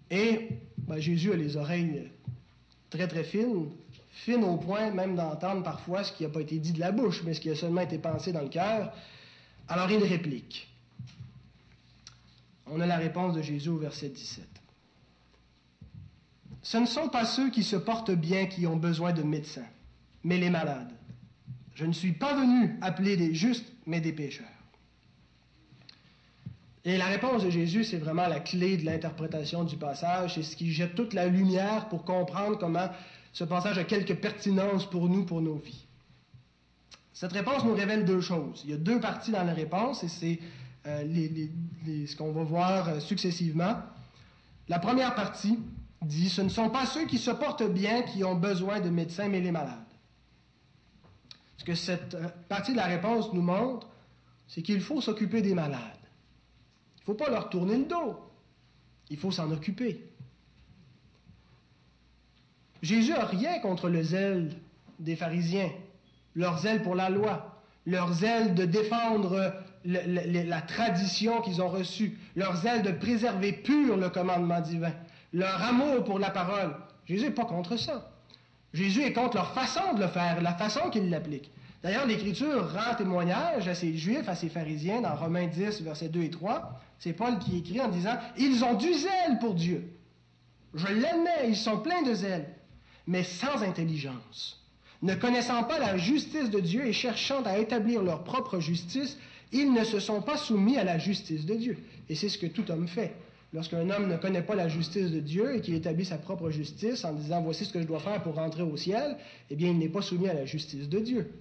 Et 0.10 0.50
ben, 0.78 1.00
Jésus 1.00 1.32
a 1.32 1.36
les 1.36 1.58
oreilles 1.58 2.10
très 2.90 3.08
très 3.08 3.24
fines, 3.24 3.70
fines 4.20 4.44
au 4.44 4.58
point 4.58 4.92
même 4.92 5.16
d'entendre 5.16 5.64
parfois 5.64 6.04
ce 6.04 6.12
qui 6.12 6.24
n'a 6.24 6.30
pas 6.30 6.42
été 6.42 6.60
dit 6.60 6.74
de 6.74 6.80
la 6.80 6.92
bouche, 6.92 7.24
mais 7.24 7.34
ce 7.34 7.40
qui 7.40 7.50
a 7.50 7.56
seulement 7.56 7.82
été 7.82 7.98
pensé 7.98 8.32
dans 8.32 8.42
le 8.42 8.50
cœur. 8.50 8.94
Alors 9.68 9.90
il 9.90 10.04
réplique. 10.04 10.68
On 12.68 12.82
a 12.82 12.86
la 12.86 12.98
réponse 12.98 13.34
de 13.34 13.42
Jésus 13.42 13.70
au 13.70 13.78
verset 13.78 14.10
17. 14.10 14.46
Ce 16.62 16.78
ne 16.78 16.86
sont 16.86 17.08
pas 17.08 17.26
ceux 17.26 17.50
qui 17.50 17.64
se 17.64 17.78
portent 17.78 18.12
bien 18.12 18.46
qui 18.46 18.68
ont 18.68 18.76
besoin 18.76 19.14
de 19.14 19.24
médecins, 19.24 19.70
mais 20.24 20.38
les 20.38 20.50
malades. 20.50 20.92
Je 21.74 21.86
ne 21.86 21.94
suis 21.94 22.12
pas 22.12 22.36
venu 22.36 22.78
appeler 22.82 23.16
des 23.16 23.34
justes, 23.34 23.72
mais 23.86 24.02
des 24.02 24.12
pécheurs. 24.12 24.46
Et 26.84 26.98
la 26.98 27.06
réponse 27.06 27.44
de 27.44 27.50
Jésus, 27.50 27.86
c'est 27.86 27.98
vraiment 27.98 28.28
la 28.28 28.40
clé 28.40 28.78
de 28.78 28.86
l'interprétation 28.86 29.64
du 29.64 29.78
passage. 29.78 30.36
C'est 30.36 30.44
ce 30.44 30.56
qui 30.56 30.72
jette 30.72 30.96
toute 30.96 31.14
la 31.14 31.28
lumière 31.28 31.88
pour 31.88 32.04
comprendre 32.04 32.58
comment 32.58 32.90
ce 33.34 33.44
passage 33.44 33.78
a 33.78 33.84
quelque 33.84 34.14
pertinence 34.14 34.90
pour 34.90 35.08
nous, 35.10 35.26
pour 35.26 35.42
nos 35.42 35.56
vies. 35.56 35.86
Cette 37.14 37.34
réponse 37.34 37.64
nous 37.66 37.76
révèle 37.76 38.06
deux 38.06 38.22
choses. 38.22 38.62
Il 38.64 38.72
y 38.72 38.74
a 38.74 38.78
deux 38.78 39.00
parties 39.00 39.32
dans 39.32 39.44
la 39.44 39.54
réponse 39.54 40.04
et 40.04 40.08
c'est 40.08 40.40
euh, 40.88 41.04
ce 41.86 42.16
qu'on 42.16 42.32
va 42.32 42.44
voir 42.44 42.90
euh, 42.90 43.00
successivement. 43.00 43.76
La 44.70 44.80
première 44.80 45.16
partie, 45.16 45.60
dit, 46.02 46.30
ce 46.30 46.42
ne 46.42 46.50
sont 46.50 46.70
pas 46.70 46.86
ceux 46.86 47.06
qui 47.06 47.18
se 47.18 47.32
portent 47.32 47.70
bien 47.70 48.04
qui 48.04 48.24
ont 48.24 48.36
besoin 48.36 48.80
de 48.80 48.90
médecins, 48.90 49.28
mais 49.28 49.42
les 49.42 49.52
malades. 49.52 49.76
Ce 51.58 51.66
que 51.66 51.76
cette 51.76 52.16
euh, 52.16 52.30
partie 52.48 52.72
de 52.72 52.78
la 52.78 52.86
réponse 52.86 53.34
nous 53.34 53.42
montre, 53.42 53.90
c'est 54.48 54.62
qu'il 54.62 54.82
faut 54.82 55.02
s'occuper 55.02 55.42
des 55.42 55.54
malades. 55.54 55.82
Il 56.98 57.02
ne 57.02 57.06
faut 57.06 57.14
pas 57.16 57.30
leur 57.30 57.50
tourner 57.50 57.78
le 57.78 57.86
dos. 57.86 58.18
Il 59.10 59.18
faut 59.18 59.32
s'en 59.32 59.52
occuper. 59.52 60.09
Jésus 62.82 63.12
n'a 63.12 63.26
rien 63.26 63.60
contre 63.60 63.90
le 63.90 64.02
zèle 64.04 64.52
des 65.00 65.16
pharisiens, 65.16 65.70
leur 66.36 66.60
zèle 66.60 66.82
pour 66.84 66.96
la 66.96 67.10
loi, 67.10 67.60
leur 67.86 68.14
zèle 68.14 68.56
de 68.56 68.66
défendre 68.66 69.54
la 69.86 70.62
tradition 70.62 71.42
qu'ils 71.42 71.62
ont 71.62 71.70
reçue, 71.70 72.18
leur 72.36 72.56
zèle 72.58 72.84
de 72.84 72.92
préserver 72.92 73.54
pur 73.54 73.98
le 73.98 74.10
commandement 74.10 74.62
divin, 74.62 74.94
leur 75.34 75.62
amour 75.64 76.04
pour 76.04 76.20
la 76.20 76.30
parole. 76.30 76.76
Jésus 77.06 77.26
n'est 77.26 77.32
pas 77.32 77.46
contre 77.46 77.78
ça. 77.78 78.12
Jésus 78.74 79.02
est 79.02 79.14
contre 79.14 79.38
leur 79.38 79.54
façon 79.54 79.94
de 79.96 80.02
le 80.02 80.08
faire, 80.08 80.42
la 80.42 80.54
façon 80.54 80.90
qu'ils 80.90 81.10
l'appliquent. 81.10 81.52
D'ailleurs, 81.82 82.06
l'Écriture 82.06 82.74
rend 82.74 82.96
témoignage 82.96 83.68
à 83.68 83.74
ces 83.74 83.96
Juifs, 83.96 84.28
à 84.28 84.36
ces 84.36 84.50
pharisiens, 84.50 85.02
dans 85.02 85.16
Romains 85.16 85.48
10, 85.48 85.82
versets 85.82 86.10
2 86.10 86.24
et 86.24 86.30
3. 86.30 86.78
C'est 87.00 87.14
Paul 87.14 87.40
qui 87.40 87.58
écrit 87.58 87.80
en 87.80 87.88
disant 87.88 88.18
Ils 88.38 88.64
ont 88.64 88.74
du 88.74 88.94
zèle 88.94 89.40
pour 89.40 89.56
Dieu. 89.56 89.90
Je 90.74 90.86
l'admets, 90.86 91.48
ils 91.48 91.56
sont 91.56 91.80
pleins 91.80 92.04
de 92.04 92.14
zèle, 92.14 92.48
mais 93.10 93.24
sans 93.24 93.64
intelligence. 93.64 94.62
Ne 95.02 95.16
connaissant 95.16 95.64
pas 95.64 95.80
la 95.80 95.98
justice 95.98 96.52
de 96.52 96.60
Dieu 96.60 96.86
et 96.86 96.94
cherchant 96.94 97.42
à 97.42 97.58
établir 97.58 98.04
leur 98.04 98.24
propre 98.24 98.60
justice, 98.60 99.18
ils 99.52 99.74
ne 99.74 99.84
se 99.84 100.00
sont 100.00 100.22
pas 100.22 100.38
soumis 100.38 100.78
à 100.78 100.84
la 100.84 101.00
justice 101.00 101.44
de 101.48 101.56
Dieu. 101.56 101.78
Et 102.08 102.14
c'est 102.14 102.30
ce 102.30 102.38
que 102.38 102.46
tout 102.46 102.70
homme 102.70 102.88
fait. 102.88 103.16
Lorsqu'un 103.52 103.90
homme 103.90 104.08
ne 104.08 104.18
connaît 104.18 104.44
pas 104.44 104.54
la 104.54 104.68
justice 104.68 105.10
de 105.10 105.20
Dieu 105.22 105.56
et 105.56 105.62
qu'il 105.62 105.74
établit 105.74 106.06
sa 106.06 106.20
propre 106.20 106.52
justice 106.52 107.04
en 107.04 107.14
disant 107.14 107.42
voici 107.42 107.66
ce 107.66 107.74
que 107.74 107.82
je 107.82 107.88
dois 107.88 108.00
faire 108.00 108.22
pour 108.22 108.36
rentrer 108.36 108.62
au 108.62 108.78
ciel, 108.78 109.18
eh 109.50 109.56
bien, 109.56 109.72
il 109.72 109.80
n'est 109.80 109.90
pas 109.90 110.04
soumis 110.04 110.30
à 110.30 110.36
la 110.36 110.46
justice 110.46 110.88
de 110.88 111.00
Dieu, 111.00 111.32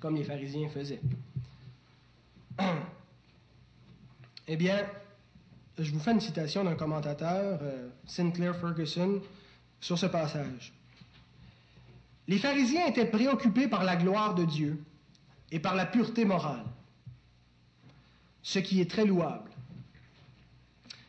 comme 0.00 0.16
les 0.16 0.24
pharisiens 0.24 0.70
faisaient. 0.70 1.00
eh 4.48 4.56
bien, 4.56 4.86
je 5.78 5.92
vous 5.92 6.00
fais 6.00 6.12
une 6.12 6.20
citation 6.20 6.64
d'un 6.64 6.76
commentateur, 6.76 7.58
euh, 7.60 7.90
Sinclair 8.06 8.56
Ferguson, 8.56 9.20
sur 9.82 9.98
ce 9.98 10.06
passage. 10.06 10.72
Les 12.28 12.38
pharisiens 12.38 12.86
étaient 12.86 13.04
préoccupés 13.04 13.68
par 13.68 13.84
la 13.84 13.96
gloire 13.96 14.34
de 14.34 14.44
Dieu 14.44 14.82
et 15.50 15.58
par 15.58 15.74
la 15.74 15.84
pureté 15.84 16.24
morale, 16.24 16.64
ce 18.42 18.60
qui 18.60 18.80
est 18.80 18.90
très 18.90 19.04
louable. 19.04 19.50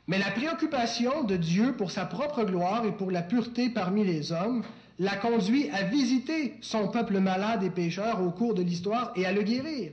Mais 0.08 0.18
la 0.18 0.32
préoccupation 0.32 1.24
de 1.24 1.38
Dieu 1.38 1.78
pour 1.78 1.92
sa 1.92 2.06
propre 2.06 2.44
gloire 2.44 2.84
et 2.84 2.92
pour 2.92 3.12
la 3.12 3.22
pureté 3.22 3.70
parmi 3.70 4.04
les 4.04 4.34
hommes 4.34 4.64
l'a 5.00 5.16
conduit 5.16 5.70
à 5.70 5.84
visiter 5.84 6.58
son 6.62 6.90
peuple 6.90 7.20
malade 7.20 7.64
et 7.64 7.70
pécheur 7.70 8.22
au 8.22 8.32
cours 8.32 8.54
de 8.54 8.64
l'histoire 8.64 9.14
et 9.16 9.26
à 9.26 9.32
le 9.32 9.44
guérir. 9.44 9.92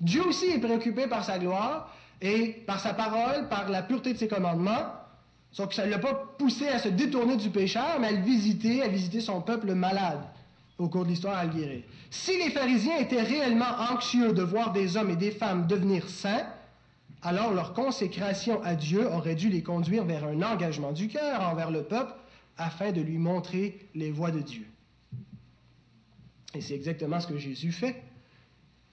Dieu 0.00 0.26
aussi 0.26 0.46
est 0.46 0.58
préoccupé 0.58 1.06
par 1.06 1.24
sa 1.24 1.38
gloire 1.38 1.94
et 2.20 2.48
par 2.66 2.80
sa 2.80 2.92
parole, 2.92 3.48
par 3.48 3.70
la 3.70 3.82
pureté 3.82 4.12
de 4.12 4.18
ses 4.18 4.28
commandements. 4.28 4.92
Sauf 5.56 5.70
que 5.70 5.74
ça 5.74 5.86
ne 5.86 5.90
l'a 5.90 5.98
pas 5.98 6.12
poussé 6.36 6.68
à 6.68 6.78
se 6.78 6.90
détourner 6.90 7.38
du 7.38 7.48
pécheur, 7.48 7.98
mais 7.98 8.08
à 8.08 8.12
le 8.12 8.20
visiter, 8.20 8.82
à 8.82 8.88
visiter 8.88 9.22
son 9.22 9.40
peuple 9.40 9.72
malade 9.72 10.20
au 10.76 10.86
cours 10.86 11.04
de 11.04 11.08
l'histoire, 11.08 11.38
à 11.38 11.46
le 11.46 11.50
guérir. 11.50 11.82
Si 12.10 12.36
les 12.36 12.50
pharisiens 12.50 12.98
étaient 12.98 13.22
réellement 13.22 13.74
anxieux 13.90 14.34
de 14.34 14.42
voir 14.42 14.74
des 14.74 14.98
hommes 14.98 15.08
et 15.08 15.16
des 15.16 15.30
femmes 15.30 15.66
devenir 15.66 16.10
saints, 16.10 16.46
alors 17.22 17.54
leur 17.54 17.72
consécration 17.72 18.62
à 18.64 18.74
Dieu 18.74 19.10
aurait 19.10 19.34
dû 19.34 19.48
les 19.48 19.62
conduire 19.62 20.04
vers 20.04 20.24
un 20.24 20.42
engagement 20.42 20.92
du 20.92 21.08
cœur 21.08 21.40
envers 21.40 21.70
le 21.70 21.84
peuple 21.84 22.12
afin 22.58 22.92
de 22.92 23.00
lui 23.00 23.16
montrer 23.16 23.88
les 23.94 24.10
voies 24.10 24.32
de 24.32 24.40
Dieu. 24.40 24.66
Et 26.52 26.60
c'est 26.60 26.74
exactement 26.74 27.18
ce 27.18 27.28
que 27.28 27.38
Jésus 27.38 27.72
fait. 27.72 28.02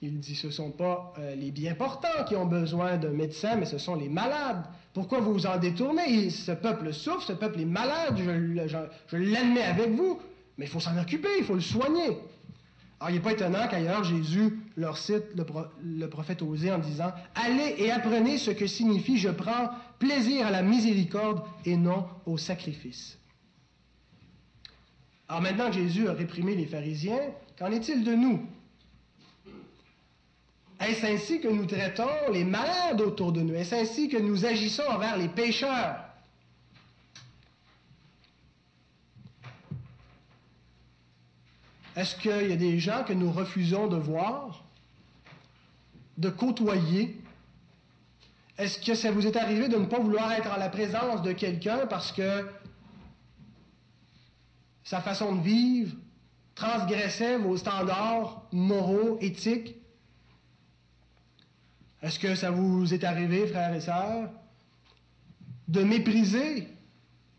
Il 0.05 0.19
dit, 0.19 0.35
ce 0.35 0.47
ne 0.47 0.51
sont 0.51 0.71
pas 0.71 1.13
euh, 1.17 1.33
les 1.33 1.51
bien 1.51 1.75
portants 1.75 2.25
qui 2.27 2.35
ont 2.35 2.45
besoin 2.45 2.97
d'un 2.97 3.11
médecin, 3.11 3.55
mais 3.55 3.63
ce 3.63 3.77
sont 3.77 3.95
les 3.95 4.09
malades. 4.09 4.65
Pourquoi 4.93 5.21
vous 5.21 5.31
vous 5.31 5.45
en 5.45 5.57
détournez? 5.57 6.29
Ce 6.29 6.51
peuple 6.51 6.91
souffre, 6.91 7.21
ce 7.21 7.31
peuple 7.31 7.61
est 7.61 7.65
malade, 7.65 8.17
je, 8.17 8.67
je 9.07 9.15
l'admets 9.15 9.63
avec 9.63 9.91
vous, 9.91 10.19
mais 10.57 10.65
il 10.65 10.67
faut 10.67 10.81
s'en 10.81 10.97
occuper, 10.97 11.29
il 11.39 11.45
faut 11.45 11.55
le 11.55 11.61
soigner. 11.61 12.17
Alors, 12.99 13.11
il 13.11 13.13
n'est 13.13 13.21
pas 13.21 13.31
étonnant 13.31 13.65
qu'ailleurs, 13.69 14.03
Jésus 14.03 14.59
leur 14.75 14.97
cite 14.97 15.23
le, 15.37 16.07
prophète 16.09 16.41
Osée 16.41 16.73
en 16.73 16.79
disant 16.79 17.13
Allez 17.35 17.75
et 17.77 17.89
apprenez 17.89 18.37
ce 18.37 18.51
que 18.51 18.67
signifie 18.67 19.17
je 19.17 19.29
prends 19.29 19.69
plaisir 19.99 20.47
à 20.47 20.51
la 20.51 20.63
miséricorde 20.63 21.43
et 21.63 21.77
non 21.77 22.07
au 22.25 22.37
sacrifice. 22.37 23.17
Alors, 25.29 25.41
maintenant 25.41 25.67
que 25.67 25.75
Jésus 25.75 26.09
a 26.09 26.13
réprimé 26.13 26.55
les 26.55 26.65
pharisiens, 26.65 27.21
qu'en 27.57 27.71
est-il 27.71 28.03
de 28.03 28.15
nous? 28.15 28.45
Est-ce 30.79 31.05
ainsi 31.05 31.39
que 31.39 31.47
nous 31.47 31.65
traitons 31.65 32.31
les 32.31 32.43
malades 32.43 33.01
autour 33.01 33.31
de 33.31 33.41
nous? 33.41 33.55
Est-ce 33.55 33.75
ainsi 33.75 34.09
que 34.09 34.17
nous 34.17 34.45
agissons 34.45 34.83
envers 34.89 35.17
les 35.17 35.29
pécheurs? 35.29 36.03
Est-ce 41.95 42.15
qu'il 42.15 42.49
y 42.49 42.53
a 42.53 42.57
des 42.57 42.79
gens 42.79 43.03
que 43.03 43.13
nous 43.13 43.31
refusons 43.31 43.87
de 43.87 43.97
voir, 43.97 44.63
de 46.17 46.29
côtoyer? 46.29 47.15
Est-ce 48.57 48.79
que 48.79 48.95
ça 48.95 49.11
vous 49.11 49.27
est 49.27 49.35
arrivé 49.35 49.67
de 49.67 49.77
ne 49.77 49.85
pas 49.85 49.99
vouloir 49.99 50.31
être 50.31 50.51
en 50.51 50.57
la 50.57 50.69
présence 50.69 51.21
de 51.21 51.31
quelqu'un 51.33 51.85
parce 51.87 52.11
que 52.11 52.49
sa 54.83 55.01
façon 55.01 55.35
de 55.35 55.41
vivre 55.41 55.95
transgressait 56.55 57.37
vos 57.37 57.57
standards 57.57 58.43
moraux, 58.51 59.17
éthiques? 59.21 59.75
Est-ce 62.03 62.19
que 62.19 62.35
ça 62.35 62.51
vous 62.51 62.93
est 62.93 63.05
arrivé, 63.05 63.47
frères 63.47 63.73
et 63.73 63.79
sœurs, 63.79 64.29
de 65.69 65.83
mépriser 65.83 66.67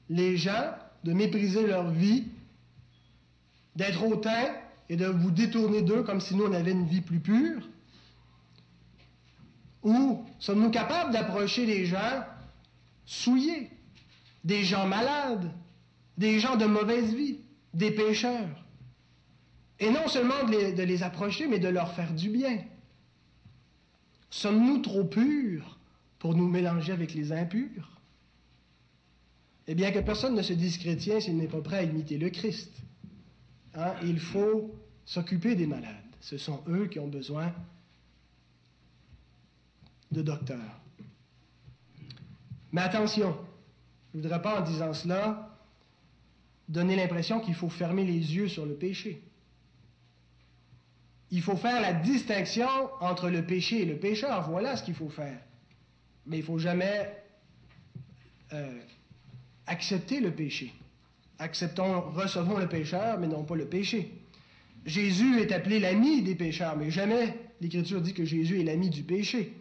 les 0.09 0.38
gens, 0.38 0.72
de 1.05 1.12
mépriser 1.12 1.66
leur 1.66 1.90
vie 1.90 2.29
d'être 3.77 4.03
hautain 4.03 4.46
et 4.88 4.96
de 4.96 5.05
vous 5.05 5.31
détourner 5.31 5.83
d'eux 5.83 6.03
comme 6.03 6.20
si 6.20 6.35
nous, 6.35 6.46
on 6.46 6.53
avait 6.55 6.72
une 6.72 6.87
vie 6.87 7.03
plus 7.03 7.20
pure? 7.20 7.68
Ou 9.83 10.24
sommes-nous 10.38 10.70
capables 10.70 11.12
d'approcher 11.12 11.66
les 11.66 11.85
gens 11.85 12.24
souillés, 13.05 13.70
des 14.44 14.64
gens 14.64 14.87
malades, 14.87 15.50
des 16.16 16.40
gens 16.40 16.57
de 16.57 16.64
mauvaise 16.64 17.12
vie, 17.12 17.40
des 17.74 17.90
pécheurs? 17.90 18.64
Et 19.79 19.90
non 19.90 20.09
seulement 20.09 20.44
de 20.44 20.83
les 20.83 21.03
approcher, 21.03 21.48
mais 21.48 21.59
de 21.59 21.68
leur 21.68 21.92
faire 21.92 22.14
du 22.14 22.31
bien. 22.31 22.61
Sommes-nous 24.35 24.79
trop 24.79 25.05
purs 25.05 25.79
pour 26.18 26.35
nous 26.35 26.49
mélanger 26.49 26.90
avec 26.90 27.14
les 27.14 27.31
impurs? 27.31 28.01
Eh 29.68 29.77
bien, 29.77 29.92
que 29.92 30.01
personne 30.01 30.35
ne 30.35 30.42
se 30.42 30.53
dise 30.53 30.77
chrétien 30.77 31.20
s'il 31.20 31.37
n'est 31.37 31.47
pas 31.47 31.61
prêt 31.61 31.77
à 31.77 31.83
imiter 31.85 32.18
le 32.18 32.31
Christ. 32.31 32.73
Hein, 33.75 33.94
il 34.03 34.18
faut 34.18 34.75
s'occuper 35.05 35.55
des 35.55 35.68
malades. 35.68 35.94
Ce 36.20 36.37
sont 36.37 36.64
eux 36.66 36.88
qui 36.88 36.99
ont 36.99 37.07
besoin 37.07 37.55
de 40.11 40.20
docteurs. 40.20 40.81
Mais 42.73 42.81
attention, 42.81 43.37
je 44.12 44.18
ne 44.18 44.23
voudrais 44.25 44.42
pas 44.42 44.61
en 44.61 44.64
disant 44.64 44.92
cela 44.94 45.57
donner 46.68 46.97
l'impression 46.97 47.38
qu'il 47.38 47.55
faut 47.55 47.70
fermer 47.70 48.05
les 48.05 48.35
yeux 48.35 48.49
sur 48.49 48.66
le 48.66 48.75
péché. 48.75 49.23
Il 51.35 51.42
faut 51.42 51.57
faire 51.57 51.81
la 51.81 51.92
distinction 51.92 52.68
entre 53.01 53.29
le 53.29 53.42
péché 53.42 53.83
et 53.83 53.85
le 53.85 53.97
pécheur. 53.97 54.49
Voilà 54.49 54.77
ce 54.77 54.85
qu'il 54.85 54.94
faut 54.94 55.09
faire. 55.09 55.37
Mais 56.29 56.37
il 56.37 56.40
ne 56.42 56.47
faut 56.47 56.61
jamais 56.61 57.12
euh, 58.53 58.79
accepter 59.66 60.20
le 60.20 60.31
péché. 60.31 60.73
Acceptons, 61.40 62.03
recevons 62.12 62.59
le 62.59 62.68
pécheur, 62.68 63.18
mais 63.18 63.27
non 63.27 63.42
pas 63.42 63.57
le 63.57 63.66
péché. 63.66 64.12
Jésus 64.87 65.40
est 65.40 65.51
appelé 65.51 65.81
l'ami 65.81 66.23
des 66.23 66.37
pécheurs, 66.37 66.77
mais 66.77 66.92
jamais 66.92 67.37
l'Écriture 67.61 68.01
dit 68.01 68.14
que 68.14 68.25
Jésus 68.25 68.61
est 68.61 68.64
l'ami 68.64 68.88
du 68.88 69.03
péché. 69.03 69.55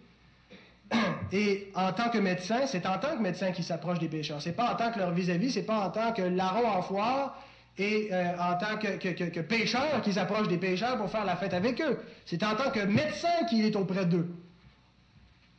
Et 1.32 1.72
en 1.74 1.92
tant 1.92 2.12
que 2.12 2.20
médecin, 2.20 2.68
c'est 2.68 2.86
en 2.86 3.00
tant 3.00 3.18
que 3.18 3.24
médecin 3.24 3.52
qu'il 3.52 3.64
s'approche 3.64 3.98
des 3.98 4.10
pécheurs. 4.10 4.44
C'est 4.44 4.54
pas 4.54 4.72
en 4.72 4.76
tant 4.76 4.92
que 4.92 5.00
leur 5.00 5.12
vis-à-vis, 5.12 5.50
c'est 5.50 5.64
pas 5.64 5.88
en 5.88 5.90
tant 5.90 6.14
que 6.14 6.22
larron 6.22 6.68
en 6.68 6.84
foire 6.84 7.44
et 7.78 8.10
euh, 8.12 8.34
en 8.38 8.58
tant 8.58 8.78
que, 8.78 8.98
que, 8.98 9.30
que, 9.30 9.40
pécheur 9.40 10.02
qu'il 10.04 10.14
s'approche 10.14 10.48
des 10.48 10.58
pécheurs 10.58 10.98
pour 10.98 11.10
faire 11.10 11.26
la 11.26 11.36
fête 11.36 11.54
avec 11.54 11.82
eux. 11.82 12.00
C'est 12.26 12.44
en 12.44 12.56
tant 12.56 12.70
que 12.70 12.82
médecin 12.82 13.46
qu'il 13.50 13.66
est 13.66 13.76
auprès 13.76 14.06
d'eux. 14.06 14.30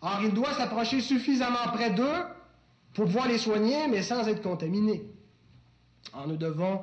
Or, 0.00 0.20
il 0.22 0.33
doit 0.33 0.53
s'approcher 0.55 1.00
suffisamment 1.00 1.66
près 1.72 1.90
d'eux 1.90 2.22
pour 2.92 3.07
pouvoir 3.07 3.27
les 3.27 3.38
soigner, 3.38 3.88
mais 3.88 4.03
sans 4.03 4.29
être 4.29 4.42
contaminé. 4.42 5.03
Alors 6.12 6.29
nous 6.29 6.37
devons 6.37 6.83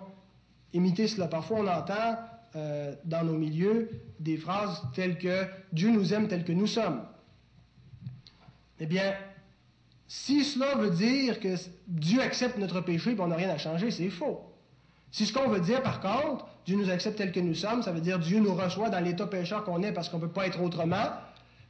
imiter 0.73 1.07
cela. 1.07 1.27
Parfois, 1.27 1.59
on 1.59 1.67
entend 1.67 2.17
euh, 2.55 2.93
dans 3.05 3.23
nos 3.23 3.37
milieux 3.37 3.89
des 4.19 4.35
phrases 4.35 4.81
telles 4.93 5.17
que 5.17 5.45
Dieu 5.71 5.91
nous 5.91 6.13
aime 6.13 6.27
tel 6.27 6.43
que 6.43 6.51
nous 6.51 6.67
sommes. 6.67 7.05
Eh 8.81 8.85
bien, 8.85 9.13
si 10.07 10.43
cela 10.43 10.75
veut 10.75 10.89
dire 10.89 11.39
que 11.39 11.55
Dieu 11.87 12.21
accepte 12.21 12.57
notre 12.57 12.81
péché 12.81 13.11
et 13.11 13.15
qu'on 13.15 13.27
n'a 13.27 13.37
rien 13.37 13.49
à 13.49 13.57
changer, 13.57 13.91
c'est 13.91 14.09
faux. 14.09 14.50
Si 15.11 15.25
ce 15.25 15.33
qu'on 15.33 15.49
veut 15.49 15.59
dire, 15.59 15.83
par 15.83 15.99
contre, 15.99 16.47
Dieu 16.65 16.77
nous 16.77 16.89
accepte 16.89 17.17
tel 17.17 17.31
que 17.31 17.39
nous 17.39 17.55
sommes, 17.55 17.83
ça 17.83 17.91
veut 17.91 18.01
dire 18.01 18.19
Dieu 18.19 18.39
nous 18.39 18.53
reçoit 18.53 18.89
dans 18.89 18.99
l'état 18.99 19.27
pécheur 19.27 19.63
qu'on 19.63 19.83
est 19.83 19.91
parce 19.91 20.09
qu'on 20.09 20.17
ne 20.17 20.23
peut 20.23 20.31
pas 20.31 20.47
être 20.47 20.61
autrement, 20.61 21.09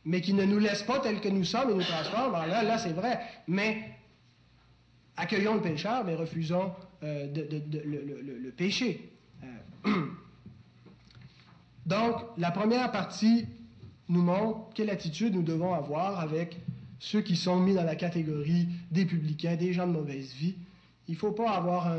mais 0.06 0.21
qui 0.21 0.34
ne 0.34 0.45
nous 0.45 0.60
laisse 0.60 0.84
pas 0.84 0.99
tel 0.99 1.19
que 1.21 1.30
nous 1.30 1.43
sommes 1.43 1.71
et 1.71 1.73
nous 1.73 1.84
transforme, 1.84 2.36
alors 2.36 2.47
là, 2.47 2.63
là 2.63 2.77
c'est 2.77 2.93
vrai. 2.93 3.19
Mais 3.47 3.91
accueillons 5.17 5.56
le 5.56 5.62
pécheur, 5.62 6.04
mais 6.04 6.15
refusons 6.15 6.71
euh, 7.04 7.27
le, 7.34 8.49
péché. 8.51 9.12
Euh, 9.43 9.91
Donc, 11.86 12.15
la 12.38 12.51
première 12.51 12.91
partie 12.91 13.47
nous 14.08 14.21
montre 14.21 14.73
quelle 14.75 14.89
attitude 14.89 15.34
nous 15.34 15.41
devons 15.41 15.73
avoir 15.73 16.19
avec 16.19 16.58
ceux 16.99 17.21
qui 17.21 17.36
sont 17.36 17.60
mis 17.60 17.73
dans 17.73 17.84
la 17.84 17.95
catégorie 17.95 18.67
des 18.91 19.06
publicains, 19.06 19.56
des 19.56 19.73
gens 19.73 19.88
de 19.88 19.93
mauvaise 19.93 20.34
vie. 20.34 20.56
Il 21.12 21.15
ne 21.15 21.19
faut 21.19 21.34
pas 21.34 21.52
avoir 21.52 21.93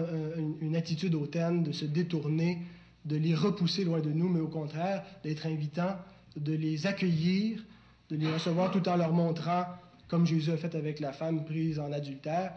une 0.62 0.74
attitude 0.74 1.14
hautaine 1.14 1.64
de 1.64 1.72
se 1.72 1.84
détourner, 1.84 2.62
de 3.04 3.16
les 3.16 3.34
repousser 3.34 3.84
loin 3.84 4.00
de 4.00 4.08
nous, 4.08 4.26
mais 4.26 4.40
au 4.40 4.48
contraire, 4.48 5.04
d'être 5.22 5.44
invitant, 5.44 5.98
de 6.34 6.54
les 6.54 6.86
accueillir, 6.86 7.62
de 8.08 8.16
les 8.16 8.32
recevoir 8.32 8.70
tout 8.70 8.88
en 8.88 8.96
leur 8.96 9.12
montrant, 9.12 9.66
comme 10.08 10.24
Jésus 10.24 10.50
a 10.50 10.56
fait 10.56 10.74
avec 10.74 10.98
la 10.98 11.12
femme 11.12 11.44
prise 11.44 11.78
en 11.78 11.92
adultère, 11.92 12.54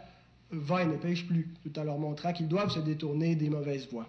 va 0.50 0.84
et 0.84 0.86
ne 0.86 0.96
pêche 0.96 1.28
plus, 1.28 1.54
tout 1.62 1.78
en 1.78 1.84
leur 1.84 2.00
montrant 2.00 2.32
qu'ils 2.32 2.48
doivent 2.48 2.72
se 2.72 2.80
détourner 2.80 3.36
des 3.36 3.50
mauvaises 3.50 3.90
voies. 3.92 4.08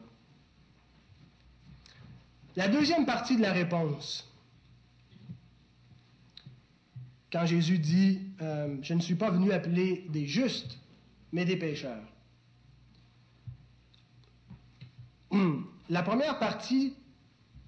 La 2.55 2.69
deuxième 2.69 3.07
partie 3.07 3.37
de 3.37 3.43
la 3.43 3.53
réponse, 3.53 4.25
quand 7.33 7.45
Jésus 7.45 7.81
dit 7.81 8.21
euh, 8.41 8.77
Je 8.83 8.95
ne 8.95 9.01
suis 9.01 9.17
pas 9.17 9.31
venu 9.31 9.51
appeler 9.51 10.07
des 10.11 10.27
justes, 10.29 10.79
mais 11.33 11.45
des 11.45 11.57
pécheurs. 11.57 12.07
La 15.91 16.03
première 16.03 16.39
partie 16.39 16.95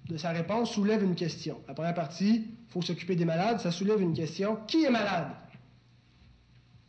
de 0.07 0.17
sa 0.17 0.31
réponse 0.31 0.71
soulève 0.71 1.03
une 1.03 1.15
question. 1.15 1.61
La 1.67 1.73
première 1.73 1.93
partie, 1.93 2.47
il 2.47 2.71
faut 2.71 2.81
s'occuper 2.81 3.15
des 3.15 3.25
malades, 3.25 3.59
ça 3.59 3.71
soulève 3.71 4.01
une 4.01 4.13
question. 4.13 4.57
Qui 4.67 4.83
est 4.85 4.89
malade? 4.89 5.29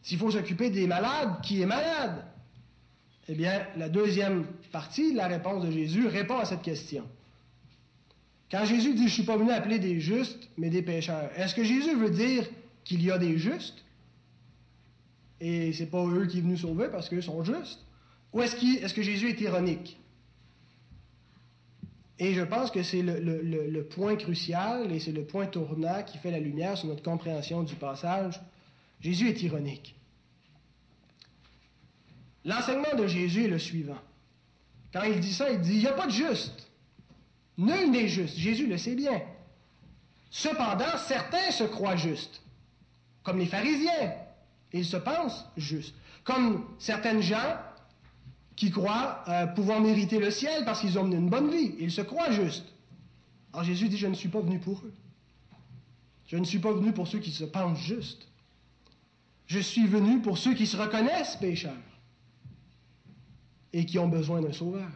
S'il 0.03 0.19
faut 0.19 0.31
s'occuper 0.31 0.71
des 0.71 0.87
malades, 0.87 1.41
qui 1.43 1.61
est 1.61 1.67
malade? 1.67 2.25
Eh 3.29 3.35
bien, 3.35 3.67
la 3.77 3.89
deuxième 3.89 4.45
partie 4.73 5.13
la 5.15 5.29
réponse 5.29 5.65
de 5.65 5.71
Jésus 5.71 6.07
répond 6.07 6.39
à 6.39 6.45
cette 6.45 6.63
question. 6.63 7.05
Quand 8.51 8.65
Jésus 8.65 8.95
dit 8.95 9.03
Je 9.03 9.05
ne 9.05 9.09
suis 9.09 9.23
pas 9.23 9.37
venu 9.37 9.53
appeler 9.53 9.79
des 9.79 10.01
justes, 10.01 10.49
mais 10.57 10.71
des 10.71 10.83
pécheurs, 10.83 11.31
est-ce 11.37 11.55
que 11.55 11.63
Jésus 11.63 11.95
veut 11.95 12.11
dire 12.11 12.45
qu'il 12.85 13.03
y 13.03 13.11
a 13.11 13.19
des 13.19 13.39
justes? 13.39 13.85
Et 15.41 15.73
c'est 15.73 15.87
pas 15.87 16.05
eux 16.05 16.27
qui 16.27 16.39
sont 16.39 16.43
venus 16.45 16.61
sauver 16.61 16.89
parce 16.91 17.09
qu'eux 17.09 17.23
sont 17.23 17.45
justes. 17.45 17.85
Ou 18.33 18.43
est-ce, 18.43 18.57
est 18.57 18.95
que 18.95 19.03
Jésus 19.03 19.29
est 19.29 19.41
ironique? 19.41 20.00
Et 22.21 22.35
je 22.35 22.43
pense 22.43 22.71
que 22.71 22.83
c'est 22.83 23.01
le, 23.01 23.83
point 23.85 24.15
crucial 24.15 24.93
et 24.93 25.01
c'est 25.01 25.11
le 25.11 25.25
point 25.25 25.47
tournant 25.47 26.03
qui 26.03 26.19
fait 26.19 26.31
la 26.31 26.39
lumière 26.39 26.77
sur 26.77 26.87
notre 26.89 27.03
compréhension 27.03 27.63
du 27.63 27.75
passage. 27.75 28.39
Jésus 29.01 29.31
est 29.31 29.43
ironique. 29.43 29.97
L'enseignement 32.45 32.95
de 32.95 33.07
Jésus 33.07 33.45
est 33.45 33.49
le 33.49 33.59
suivant. 33.59 33.99
Quand 34.93 35.03
il 35.05 35.19
dit 35.19 35.33
ça, 35.33 35.51
il 35.51 35.61
dit, 35.61 35.77
il 35.77 35.79
n'y 35.79 35.87
a 35.87 35.95
pas 35.95 36.07
de 36.07 36.13
juste. 36.13 36.69
Nul 37.57 37.91
n'est 37.91 38.09
juste. 38.09 38.37
Jésus 38.37 38.67
le 38.67 38.77
sait 38.77 38.95
bien. 38.95 39.23
Cependant, 40.31 40.99
certains 40.99 41.51
se 41.51 41.65
croient 41.65 41.97
justes, 41.97 42.43
comme 43.23 43.39
les 43.39 43.47
pharisiens. 43.47 44.13
Ils 44.75 44.85
se 44.85 44.99
pensent 44.99 45.47
justes. 45.57 45.95
Comme 46.25 46.67
certaines 46.79 47.23
gens 47.23 47.57
qui 48.61 48.71
croient 48.71 49.25
euh, 49.27 49.47
pouvoir 49.47 49.81
mériter 49.81 50.19
le 50.19 50.31
ciel 50.31 50.67
parce 50.67 50.83
qu'ils 50.83 50.99
ont 50.99 51.05
mené 51.05 51.17
une 51.17 51.31
bonne 51.31 51.51
vie. 51.51 51.75
Ils 51.79 51.91
se 51.91 52.03
croient 52.03 52.31
justes. 52.31 52.71
Alors 53.55 53.65
Jésus 53.65 53.89
dit, 53.89 53.97
je 53.97 54.07
ne 54.07 54.13
suis 54.13 54.29
pas 54.29 54.41
venu 54.41 54.59
pour 54.59 54.83
eux. 54.85 54.93
Je 56.27 56.37
ne 56.37 56.45
suis 56.45 56.59
pas 56.59 56.71
venu 56.71 56.93
pour 56.93 57.09
ceux 57.09 57.21
qui 57.21 57.31
se 57.31 57.45
pensent 57.45 57.81
justes. 57.81 58.29
Je 59.47 59.61
suis 59.61 59.87
venu 59.87 60.21
pour 60.21 60.37
ceux 60.37 60.53
qui 60.53 60.67
se 60.67 60.77
reconnaissent 60.77 61.37
pécheurs 61.37 61.73
et 63.73 63.87
qui 63.87 63.99
ont 63.99 64.09
besoin 64.09 64.43
d'un 64.43 64.53
sauveur. 64.53 64.91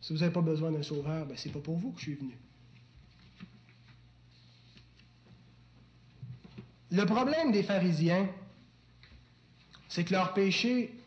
Si 0.00 0.14
vous 0.14 0.20
n'avez 0.20 0.32
pas 0.32 0.40
besoin 0.40 0.72
d'un 0.72 0.82
sauveur, 0.82 1.26
ben, 1.26 1.36
ce 1.36 1.46
n'est 1.48 1.52
pas 1.52 1.60
pour 1.60 1.76
vous 1.76 1.92
que 1.92 1.98
je 1.98 2.04
suis 2.04 2.14
venu. 2.14 2.38
Le 6.90 7.04
problème 7.04 7.52
des 7.52 7.62
pharisiens, 7.62 8.26
c'est 9.90 10.04
que 10.04 10.12
leur 10.14 10.32
péché 10.32 10.97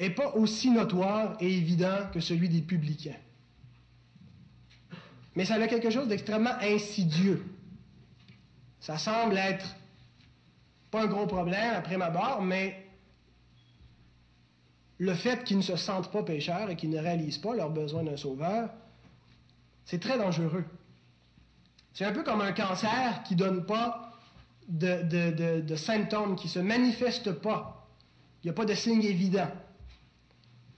n'est 0.00 0.10
pas 0.10 0.34
aussi 0.34 0.70
notoire 0.70 1.36
et 1.40 1.52
évident 1.52 2.08
que 2.12 2.20
celui 2.20 2.48
des 2.48 2.62
publicains. 2.62 3.18
Mais 5.36 5.44
ça 5.44 5.54
a 5.54 5.68
quelque 5.68 5.90
chose 5.90 6.08
d'extrêmement 6.08 6.56
insidieux. 6.60 7.44
Ça 8.80 8.98
semble 8.98 9.36
être 9.36 9.76
pas 10.90 11.02
un 11.02 11.06
gros 11.06 11.26
problème 11.26 11.74
après 11.74 11.96
ma 11.96 12.10
barre, 12.10 12.42
mais 12.42 12.86
le 14.98 15.14
fait 15.14 15.44
qu'ils 15.44 15.58
ne 15.58 15.62
se 15.62 15.76
sentent 15.76 16.10
pas 16.10 16.22
pécheurs 16.22 16.70
et 16.70 16.76
qu'ils 16.76 16.90
ne 16.90 16.98
réalisent 16.98 17.38
pas 17.38 17.54
leur 17.54 17.70
besoin 17.70 18.02
d'un 18.02 18.16
sauveur, 18.16 18.70
c'est 19.84 20.00
très 20.00 20.18
dangereux. 20.18 20.64
C'est 21.92 22.04
un 22.04 22.12
peu 22.12 22.22
comme 22.22 22.40
un 22.40 22.52
cancer 22.52 23.22
qui 23.24 23.34
ne 23.34 23.38
donne 23.38 23.66
pas 23.66 24.12
de, 24.68 25.74
symptômes 25.76 26.36
qui 26.36 26.46
ne 26.46 26.52
se 26.52 26.58
manifestent 26.58 27.32
pas. 27.32 27.88
Il 28.42 28.46
n'y 28.46 28.50
a 28.50 28.54
pas 28.54 28.64
de 28.64 28.74
signe 28.74 29.02
évident. 29.02 29.48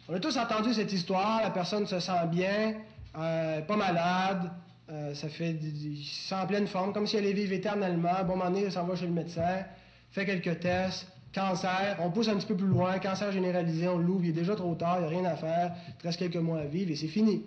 On 0.08 0.14
a 0.14 0.20
tous 0.20 0.36
entendu 0.36 0.74
cette 0.74 0.92
histoire, 0.92 1.42
la 1.42 1.50
personne 1.50 1.86
se 1.86 2.00
sent 2.00 2.26
bien, 2.28 2.74
euh, 3.16 3.60
pas 3.60 3.76
malade, 3.76 4.50
euh, 4.90 5.14
ça 5.14 5.28
fait, 5.28 5.56
sent 6.02 6.34
en 6.34 6.46
pleine 6.46 6.66
forme, 6.66 6.92
comme 6.92 7.06
si 7.06 7.16
elle 7.16 7.24
allait 7.24 7.34
vivre 7.34 7.52
éternellement. 7.52 8.24
Bon 8.26 8.36
moment 8.36 8.50
donné, 8.50 8.64
elle 8.64 8.72
s'en 8.72 8.84
va 8.84 8.96
chez 8.96 9.06
le 9.06 9.12
médecin, 9.12 9.64
fait 10.10 10.26
quelques 10.26 10.58
tests, 10.58 11.06
cancer, 11.32 11.98
on 12.00 12.10
pousse 12.10 12.26
un 12.28 12.34
petit 12.34 12.46
peu 12.46 12.56
plus 12.56 12.66
loin, 12.66 12.98
cancer 12.98 13.30
généralisé, 13.30 13.86
on 13.86 13.98
l'ouvre, 13.98 14.24
il 14.24 14.30
est 14.30 14.32
déjà 14.32 14.56
trop 14.56 14.74
tard, 14.74 14.96
il 14.98 15.02
n'y 15.02 15.06
a 15.06 15.10
rien 15.20 15.24
à 15.24 15.36
faire, 15.36 15.76
il 16.00 16.06
reste 16.06 16.18
quelques 16.18 16.34
mois 16.36 16.58
à 16.58 16.64
vivre 16.64 16.90
et 16.90 16.96
c'est 16.96 17.06
fini. 17.06 17.44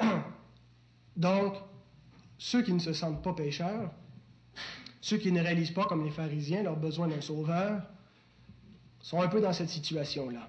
Donc, 1.18 1.54
ceux 2.38 2.62
qui 2.62 2.72
ne 2.72 2.78
se 2.78 2.94
sentent 2.94 3.22
pas 3.22 3.34
pécheurs, 3.34 3.90
ceux 5.02 5.18
qui 5.18 5.30
ne 5.30 5.42
réalisent 5.42 5.72
pas, 5.72 5.84
comme 5.84 6.02
les 6.02 6.10
pharisiens, 6.10 6.62
leur 6.62 6.76
besoin 6.76 7.08
d'un 7.08 7.20
sauveur, 7.20 7.82
sont 9.04 9.20
un 9.20 9.28
peu 9.28 9.40
dans 9.40 9.52
cette 9.52 9.68
situation-là. 9.68 10.48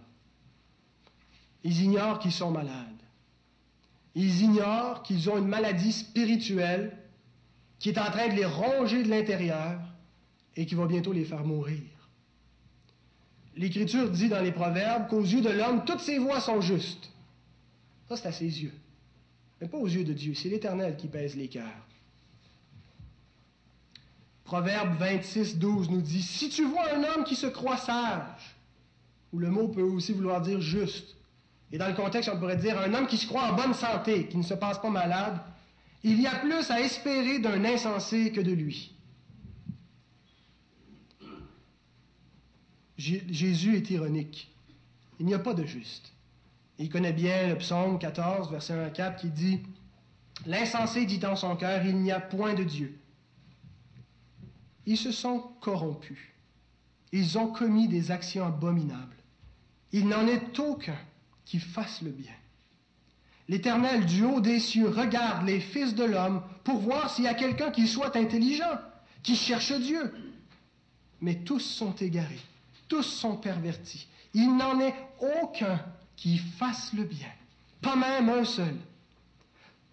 Ils 1.64 1.84
ignorent 1.84 2.18
qu'ils 2.18 2.32
sont 2.32 2.50
malades. 2.50 2.72
Ils 4.16 4.42
ignorent 4.42 5.04
qu'ils 5.04 5.30
ont 5.30 5.38
une 5.38 5.48
maladie 5.48 5.92
spirituelle 5.92 6.98
qui 7.78 7.90
est 7.90 8.00
en 8.00 8.10
train 8.10 8.30
de 8.30 8.34
les 8.34 8.46
ronger 8.46 9.04
de 9.04 9.10
l'intérieur 9.10 9.80
et 10.56 10.66
qui 10.66 10.74
va 10.74 10.88
bientôt 10.88 11.14
les 11.14 11.26
faire 11.26 11.44
mourir. 11.44 11.84
L'Écriture 13.56 14.10
dit 14.10 14.30
dans 14.30 14.42
les 14.42 14.52
Proverbes 14.52 15.08
qu'aux 15.10 15.22
yeux 15.22 15.42
de 15.42 15.50
l'homme, 15.50 15.84
toutes 15.86 16.00
ses 16.00 16.18
voies 16.18 16.40
sont 16.40 16.62
justes. 16.62 17.12
Ça, 18.08 18.16
c'est 18.16 18.30
à 18.30 18.32
ses 18.32 18.64
yeux 18.64 18.74
mais 19.60 19.68
pas 19.68 19.78
aux 19.78 19.88
yeux 19.88 20.04
de 20.04 20.14
Dieu. 20.14 20.34
C'est 20.34 20.50
l'Éternel 20.50 20.96
qui 20.98 21.08
pèse 21.08 21.36
les 21.36 21.48
cœurs. 21.48 21.88
Proverbe 24.46 24.96
26, 25.00 25.58
12 25.58 25.90
nous 25.90 26.02
dit, 26.02 26.22
Si 26.22 26.50
tu 26.50 26.66
vois 26.66 26.94
un 26.94 27.04
homme 27.04 27.24
qui 27.24 27.36
se 27.36 27.48
croit 27.48 27.78
sage, 27.78 28.56
ou 29.34 29.40
le 29.40 29.50
mot 29.50 29.68
peut 29.68 29.82
aussi 29.82 30.14
vouloir 30.14 30.40
dire 30.40 30.62
juste, 30.62 31.16
et 31.72 31.80
dans 31.80 31.88
le 31.88 31.96
contexte, 31.96 32.30
on 32.32 32.38
pourrait 32.38 32.56
dire 32.56 32.80
un 32.80 32.94
homme 32.94 33.08
qui 33.08 33.18
se 33.18 33.26
croit 33.26 33.52
en 33.52 33.54
bonne 33.54 33.74
santé, 33.74 34.28
qui 34.28 34.38
ne 34.38 34.44
se 34.44 34.54
passe 34.54 34.80
pas 34.80 34.92
malade, 34.92 35.40
il 36.04 36.22
y 36.22 36.28
a 36.28 36.36
plus 36.36 36.70
à 36.70 36.80
espérer 36.80 37.40
d'un 37.40 37.66
insensé 37.66 38.32
que 38.32 38.40
de 38.40 38.52
lui. 38.52 38.94
Jésus 42.98 43.76
est 43.76 43.90
ironique. 43.90 44.54
Il 45.20 45.26
n'y 45.26 45.34
a 45.34 45.40
pas 45.40 45.56
de 45.56 45.66
juste. 45.66 46.14
Il 46.78 46.90
connaît 46.90 47.14
bien 47.14 47.48
le 47.48 47.58
psaume 47.58 47.98
14, 47.98 48.52
verset 48.52 48.74
1 48.74 48.84
à 48.84 48.90
4, 48.90 49.22
qui 49.22 49.30
dit 49.30 49.62
L'insensé 50.46 51.06
dit 51.06 51.26
en 51.26 51.36
son 51.36 51.56
cœur 51.56 51.84
Il 51.86 51.98
n'y 51.98 52.12
a 52.12 52.20
point 52.20 52.54
de 52.54 52.64
Dieu. 52.64 52.98
Ils 54.86 54.98
se 54.98 55.12
sont 55.12 55.40
corrompus. 55.62 56.20
Ils 57.12 57.38
ont 57.38 57.48
commis 57.48 57.88
des 57.88 58.12
actions 58.12 58.46
abominables. 58.46 59.16
Il 59.92 60.08
n'en 60.08 60.28
est 60.28 60.60
aucun 60.60 60.98
qui 61.46 61.60
fasse 61.60 62.02
le 62.02 62.12
bien. 62.12 62.34
L'Éternel 63.48 64.06
du 64.06 64.24
haut 64.24 64.42
des 64.42 64.60
cieux 64.60 64.90
regarde 64.90 65.46
les 65.46 65.60
fils 65.60 65.94
de 65.94 66.04
l'homme 66.04 66.42
pour 66.64 66.80
voir 66.80 67.10
s'il 67.10 67.26
y 67.26 67.30
a 67.30 67.36
quelqu'un 67.36 67.72
qui 67.72 67.88
soit 67.88 68.16
intelligent, 68.16 68.80
qui 69.22 69.36
cherche 69.36 69.72
Dieu. 69.74 70.14
Mais 71.22 71.36
tous 71.36 71.60
sont 71.60 71.94
égarés, 71.96 72.42
tous 72.88 73.04
sont 73.04 73.38
pervertis. 73.38 74.08
Il 74.34 74.56
n'en 74.58 74.80
est 74.80 74.96
aucun 75.42 75.80
qui 76.16 76.38
fasse 76.38 76.92
le 76.94 77.04
bien, 77.04 77.30
pas 77.82 77.96
même 77.96 78.30
un 78.30 78.44
seul. 78.44 78.76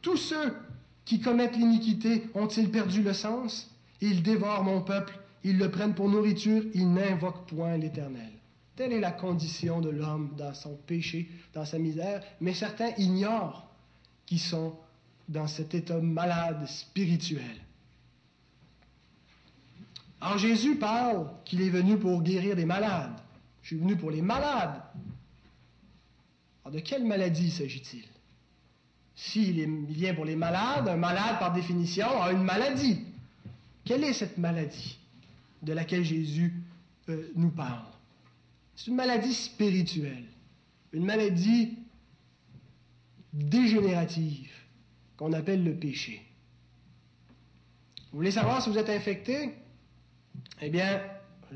Tous 0.01 0.17
ceux 0.17 0.57
qui 1.05 1.21
commettent 1.21 1.57
l'iniquité 1.57 2.29
ont-ils 2.35 2.71
perdu 2.71 3.03
le 3.03 3.13
sens? 3.13 3.72
Ils 4.03 4.23
dévorent 4.23 4.65
mon 4.65 4.83
peuple, 4.83 5.19
ils 5.45 5.57
le 5.57 5.71
prennent 5.71 5.95
pour 5.95 6.11
nourriture, 6.11 6.65
ils 6.75 6.93
n'invoquent 6.93 7.47
point 7.47 7.79
l'Éternel. 7.79 8.33
Telle 8.77 8.93
est 8.93 9.01
la 9.01 9.13
condition 9.13 9.81
de 9.81 9.91
l'homme 9.91 10.35
dans 10.37 10.53
son 10.55 10.75
péché, 10.75 11.31
dans 11.55 11.65
sa 11.65 11.79
misère, 11.79 12.23
mais 12.41 12.53
certains 12.53 12.91
ignorent 12.99 13.71
qu'ils 14.27 14.41
sont 14.41 14.77
dans 15.29 15.47
cet 15.47 15.75
état 15.75 16.01
malade 16.01 16.67
spirituel. 16.67 17.57
Alors 20.21 20.39
Jésus 20.39 20.77
parle 20.77 21.29
qu'il 21.45 21.63
est 21.63 21.71
venu 21.71 21.97
pour 21.97 22.23
guérir 22.23 22.57
des 22.57 22.65
malades. 22.65 23.19
Je 23.63 23.69
suis 23.69 23.77
venu 23.77 23.97
pour 23.97 24.11
les 24.11 24.23
malades, 24.23 24.83
alors, 26.65 26.75
de 26.75 26.81
quelle 26.81 27.05
maladie 27.05 27.51
s'agit-il? 27.51 28.05
S'il 29.15 29.85
vient 29.87 30.15
pour 30.15 30.25
les 30.25 30.37
malades, 30.37 30.89
un 30.89 30.97
malade, 30.97 31.39
par 31.39 31.53
définition, 31.53 32.23
a 32.23 32.33
une 32.33 32.43
maladie. 32.43 33.05
Quelle 33.85 34.05
est 34.05 34.13
cette 34.13 34.39
maladie 34.39 34.99
de 35.63 35.73
laquelle 35.73 36.05
Jésus 36.05 36.55
euh, 37.09 37.31
nous 37.35 37.51
parle? 37.51 37.87
C'est 38.77 38.89
une 38.91 38.97
maladie 38.97 39.35
spirituelle, 39.35 40.25
une 40.93 41.05
maladie 41.05 41.79
dégénérative 43.33 44.51
qu'on 45.17 45.33
appelle 45.33 45.65
le 45.65 45.75
péché. 45.75 46.23
Vous 48.11 48.19
voulez 48.19 48.31
savoir 48.31 48.63
si 48.63 48.71
vous 48.71 48.79
êtes 48.79 48.91
infecté? 48.91 49.55
Eh 50.61 50.69
bien, 50.71 51.01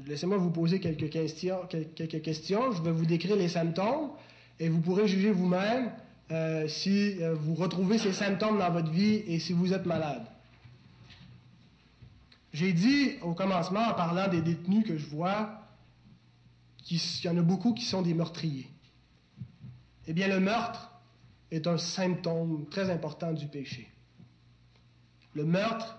laissez-moi 0.07 0.39
vous 0.39 0.51
poser 0.51 0.81
quelques 0.81 1.11
questions. 1.11 1.61
Je 1.71 2.83
vais 2.83 2.93
vous 2.93 3.07
décrire 3.07 3.37
les 3.37 3.49
symptômes 3.49 4.11
et 4.59 4.69
vous 4.69 4.81
pourrez 4.81 5.07
juger 5.07 5.31
vous-même 5.31 5.93
euh, 6.31 6.67
si 6.67 7.23
euh, 7.23 7.35
vous 7.35 7.55
retrouvez 7.55 7.99
ces 7.99 8.13
symptômes 8.13 8.59
dans 8.59 8.71
votre 8.71 8.91
vie 8.91 9.23
et 9.27 9.39
si 9.39 9.53
vous 9.53 9.73
êtes 9.73 9.87
malade. 9.87 10.27
J'ai 12.53 12.73
dit 12.73 13.15
au 13.23 13.35
commencement, 13.35 13.81
en 13.81 13.95
parlant 13.95 14.29
des 14.29 14.41
détenus 14.41 14.87
que 14.87 14.97
je 14.97 15.07
vois, 15.07 15.63
qu'il 16.83 17.01
y 17.25 17.29
en 17.29 17.37
a 17.37 17.43
beaucoup 17.43 17.75
qui 17.75 17.85
sont 17.85 18.03
des 18.03 18.15
meurtriers. 18.15 18.69
Eh 20.07 20.13
bien, 20.13 20.29
le 20.29 20.41
meurtre 20.41 20.93
est 21.51 21.67
un 21.67 21.79
symptôme 21.79 22.67
très 22.71 22.91
important 22.91 23.33
du 23.33 23.47
péché. 23.47 23.91
Le 25.35 25.45
meurtre 25.45 25.99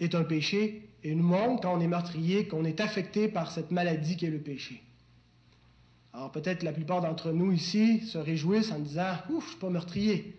est 0.00 0.14
un 0.14 0.24
péché 0.24 0.88
et 1.02 1.14
nous 1.14 1.24
montre, 1.24 1.62
quand 1.62 1.76
on 1.76 1.80
est 1.80 1.86
meurtrier, 1.86 2.48
qu'on 2.48 2.64
est 2.64 2.80
affecté 2.80 3.28
par 3.28 3.50
cette 3.52 3.70
maladie 3.70 4.16
qui 4.16 4.26
est 4.26 4.30
le 4.30 4.40
péché. 4.40 4.82
Alors 6.12 6.30
peut-être 6.30 6.62
la 6.62 6.72
plupart 6.72 7.00
d'entre 7.00 7.32
nous 7.32 7.52
ici 7.52 8.00
se 8.06 8.18
réjouissent 8.18 8.70
en 8.70 8.78
disant 8.78 9.16
Ouf, 9.30 9.30
je 9.30 9.34
ne 9.34 9.50
suis 9.50 9.58
pas 9.58 9.70
meurtrier. 9.70 10.38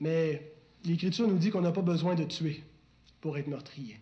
Mais 0.00 0.52
l'Écriture 0.86 1.28
nous 1.28 1.38
dit 1.38 1.50
qu'on 1.50 1.60
n'a 1.60 1.72
pas 1.72 1.82
besoin 1.82 2.14
de 2.14 2.24
tuer 2.24 2.62
pour 3.20 3.36
être 3.36 3.48
meurtrier. 3.48 4.00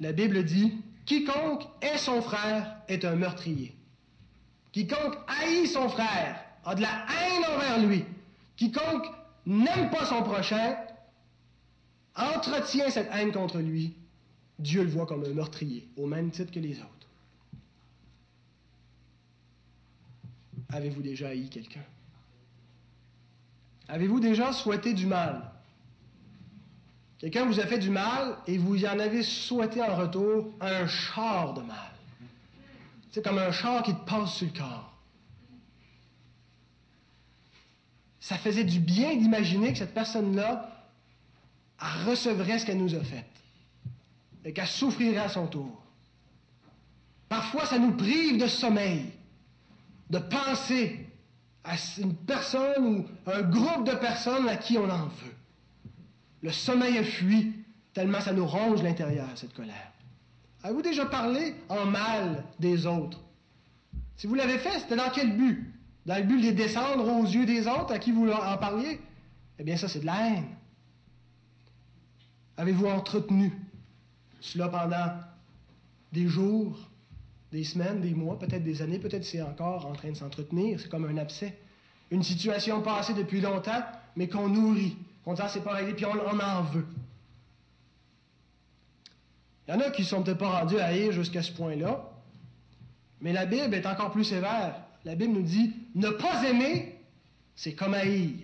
La 0.00 0.12
Bible 0.12 0.44
dit 0.44 0.72
Quiconque 1.06 1.64
est 1.82 1.98
son 1.98 2.22
frère 2.22 2.78
est 2.88 3.04
un 3.04 3.16
meurtrier. 3.16 3.74
Quiconque 4.72 5.16
haït 5.28 5.66
son 5.66 5.88
frère 5.88 6.44
a 6.64 6.74
de 6.74 6.82
la 6.82 6.88
haine 6.88 7.44
envers 7.54 7.86
lui. 7.86 8.04
Quiconque 8.56 9.06
n'aime 9.46 9.90
pas 9.90 10.06
son 10.06 10.22
prochain 10.22 10.76
entretient 12.16 12.90
cette 12.90 13.10
haine 13.12 13.32
contre 13.32 13.58
lui. 13.58 13.94
Dieu 14.58 14.84
le 14.84 14.88
voit 14.88 15.06
comme 15.06 15.24
un 15.24 15.34
meurtrier, 15.34 15.88
au 15.96 16.06
même 16.06 16.30
titre 16.30 16.52
que 16.52 16.60
les 16.60 16.78
autres. 16.78 16.88
Avez-vous 20.70 21.02
déjà 21.02 21.28
haï 21.28 21.48
quelqu'un? 21.48 21.84
Avez-vous 23.88 24.20
déjà 24.20 24.52
souhaité 24.52 24.94
du 24.94 25.06
mal? 25.06 25.50
Quelqu'un 27.18 27.44
vous 27.44 27.60
a 27.60 27.66
fait 27.66 27.78
du 27.78 27.90
mal 27.90 28.36
et 28.46 28.58
vous 28.58 28.84
en 28.84 28.98
avez 28.98 29.22
souhaité 29.22 29.82
en 29.82 29.96
retour 29.96 30.52
un 30.60 30.86
char 30.86 31.54
de 31.54 31.62
mal. 31.62 31.92
C'est 33.10 33.22
comme 33.22 33.38
un 33.38 33.52
char 33.52 33.82
qui 33.82 33.94
te 33.94 34.04
passe 34.04 34.34
sur 34.34 34.46
le 34.46 34.58
corps. 34.58 34.92
Ça 38.20 38.36
faisait 38.36 38.64
du 38.64 38.80
bien 38.80 39.16
d'imaginer 39.16 39.72
que 39.72 39.78
cette 39.78 39.94
personne-là 39.94 40.70
recevrait 42.06 42.58
ce 42.58 42.66
qu'elle 42.66 42.78
nous 42.78 42.94
a 42.94 43.04
fait 43.04 43.26
et 44.44 44.52
qu'elle 44.52 44.66
souffrirait 44.66 45.18
à 45.18 45.28
son 45.28 45.46
tour. 45.46 45.82
Parfois, 47.28 47.66
ça 47.66 47.78
nous 47.78 47.92
prive 47.92 48.40
de 48.40 48.46
sommeil 48.46 49.06
de 50.10 50.18
penser 50.18 51.03
à 51.64 51.74
une 51.98 52.14
personne 52.14 52.86
ou 52.86 53.06
un 53.30 53.42
groupe 53.42 53.86
de 53.86 53.94
personnes 53.94 54.48
à 54.48 54.56
qui 54.56 54.76
on 54.78 54.88
en 54.88 55.06
veut. 55.06 55.34
Le 56.42 56.52
sommeil 56.52 56.98
a 56.98 57.04
fui 57.04 57.54
tellement 57.94 58.20
ça 58.20 58.32
nous 58.32 58.46
ronge 58.46 58.82
l'intérieur, 58.82 59.28
cette 59.34 59.54
colère. 59.54 59.92
Avez-vous 60.62 60.82
déjà 60.82 61.06
parlé 61.06 61.54
en 61.68 61.86
mal 61.86 62.44
des 62.58 62.86
autres? 62.86 63.20
Si 64.16 64.26
vous 64.26 64.34
l'avez 64.34 64.58
fait, 64.58 64.78
c'était 64.80 64.96
dans 64.96 65.10
quel 65.10 65.36
but? 65.36 65.72
Dans 66.06 66.16
le 66.16 66.22
but 66.22 66.38
de 66.38 66.42
les 66.42 66.52
descendre 66.52 67.06
aux 67.08 67.24
yeux 67.24 67.46
des 67.46 67.66
autres 67.66 67.92
à 67.92 67.98
qui 67.98 68.12
vous 68.12 68.30
en 68.30 68.58
parliez? 68.58 69.00
Eh 69.58 69.64
bien, 69.64 69.76
ça, 69.76 69.88
c'est 69.88 70.00
de 70.00 70.06
la 70.06 70.28
haine. 70.28 70.46
Avez-vous 72.56 72.86
entretenu 72.86 73.52
cela 74.40 74.68
pendant 74.68 75.18
des 76.12 76.28
jours, 76.28 76.78
des 77.52 77.64
semaines, 77.64 78.00
des 78.00 78.14
mois, 78.14 78.38
peut-être 78.38 78.64
des 78.64 78.82
années, 78.82 78.98
peut-être 78.98 79.24
c'est 79.24 79.42
encore 79.42 79.86
en 79.86 79.92
train 79.92 80.10
de 80.10 80.16
s'entretenir, 80.16 80.80
c'est 80.80 80.88
comme 80.88 81.04
un 81.04 81.16
abcès. 81.16 81.56
Une 82.10 82.22
situation 82.22 82.82
passée 82.82 83.14
depuis 83.14 83.40
longtemps, 83.40 83.82
mais 84.16 84.28
qu'on 84.28 84.48
nourrit. 84.48 84.96
On 85.26 85.34
dit, 85.34 85.40
ah, 85.42 85.48
c'est 85.48 85.62
pas 85.62 85.74
réglé, 85.74 85.94
puis 85.94 86.04
on, 86.04 86.10
en 86.10 86.62
veut. 86.62 86.86
Il 89.66 89.74
y 89.74 89.76
en 89.76 89.80
a 89.80 89.90
qui 89.90 90.02
ne 90.02 90.06
sont 90.06 90.22
peut-être 90.22 90.38
pas 90.38 90.60
rendus 90.60 90.78
à 90.78 90.86
haïr 90.86 91.12
jusqu'à 91.12 91.42
ce 91.42 91.52
point-là, 91.52 92.10
mais 93.20 93.32
la 93.32 93.46
Bible 93.46 93.74
est 93.74 93.86
encore 93.86 94.10
plus 94.10 94.24
sévère. 94.24 94.82
La 95.04 95.14
Bible 95.14 95.32
nous 95.32 95.42
dit, 95.42 95.72
ne 95.94 96.10
pas 96.10 96.44
aimer, 96.44 96.98
c'est 97.54 97.74
comme 97.74 97.94
haïr. 97.94 98.40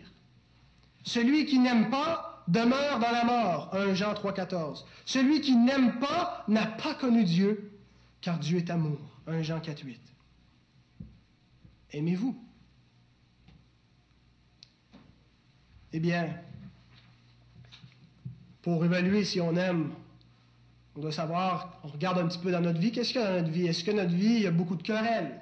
Celui 1.03 1.47
qui 1.47 1.59
n'aime 1.59 1.91
pas 1.91 2.45
demeure 2.49 2.99
dans 2.99 3.11
la 3.11 3.25
mort. 3.25 3.71
1 3.73 3.95
Jean 3.95 4.15
3, 4.15 4.33
14. 4.33 4.87
Celui 5.05 5.41
qui 5.41 5.57
n'aime 5.57 5.99
pas 5.99 6.45
n'a 6.49 6.67
pas 6.67 6.95
connu 6.95 7.25
Dieu, 7.25 7.71
car 8.21 8.39
Dieu 8.39 8.59
est 8.59 8.71
amour. 8.71 8.99
1 9.27 9.43
Jean 9.43 9.61
4, 9.61 9.85
8. 9.85 10.01
Aimez-vous? 11.93 12.37
Eh 15.93 15.99
bien, 15.99 16.29
pour 18.63 18.85
évaluer 18.85 19.25
si 19.25 19.41
on 19.41 19.57
aime, 19.57 19.91
on 20.97 21.01
doit 21.01 21.13
savoir, 21.13 21.81
on 21.83 21.89
regarde 21.89 22.19
un 22.19 22.29
petit 22.29 22.39
peu 22.39 22.53
dans 22.53 22.61
notre 22.61 22.79
vie, 22.79 22.93
qu'est-ce 22.93 23.13
qu'il 23.13 23.21
y 23.21 23.25
a 23.25 23.29
dans 23.29 23.41
notre 23.41 23.51
vie? 23.51 23.67
Est-ce 23.67 23.83
que 23.85 23.91
notre 23.91 24.15
vie, 24.15 24.35
il 24.35 24.43
y 24.43 24.47
a 24.47 24.53
beaucoup 24.53 24.77
de 24.77 24.83
querelles? 24.83 25.41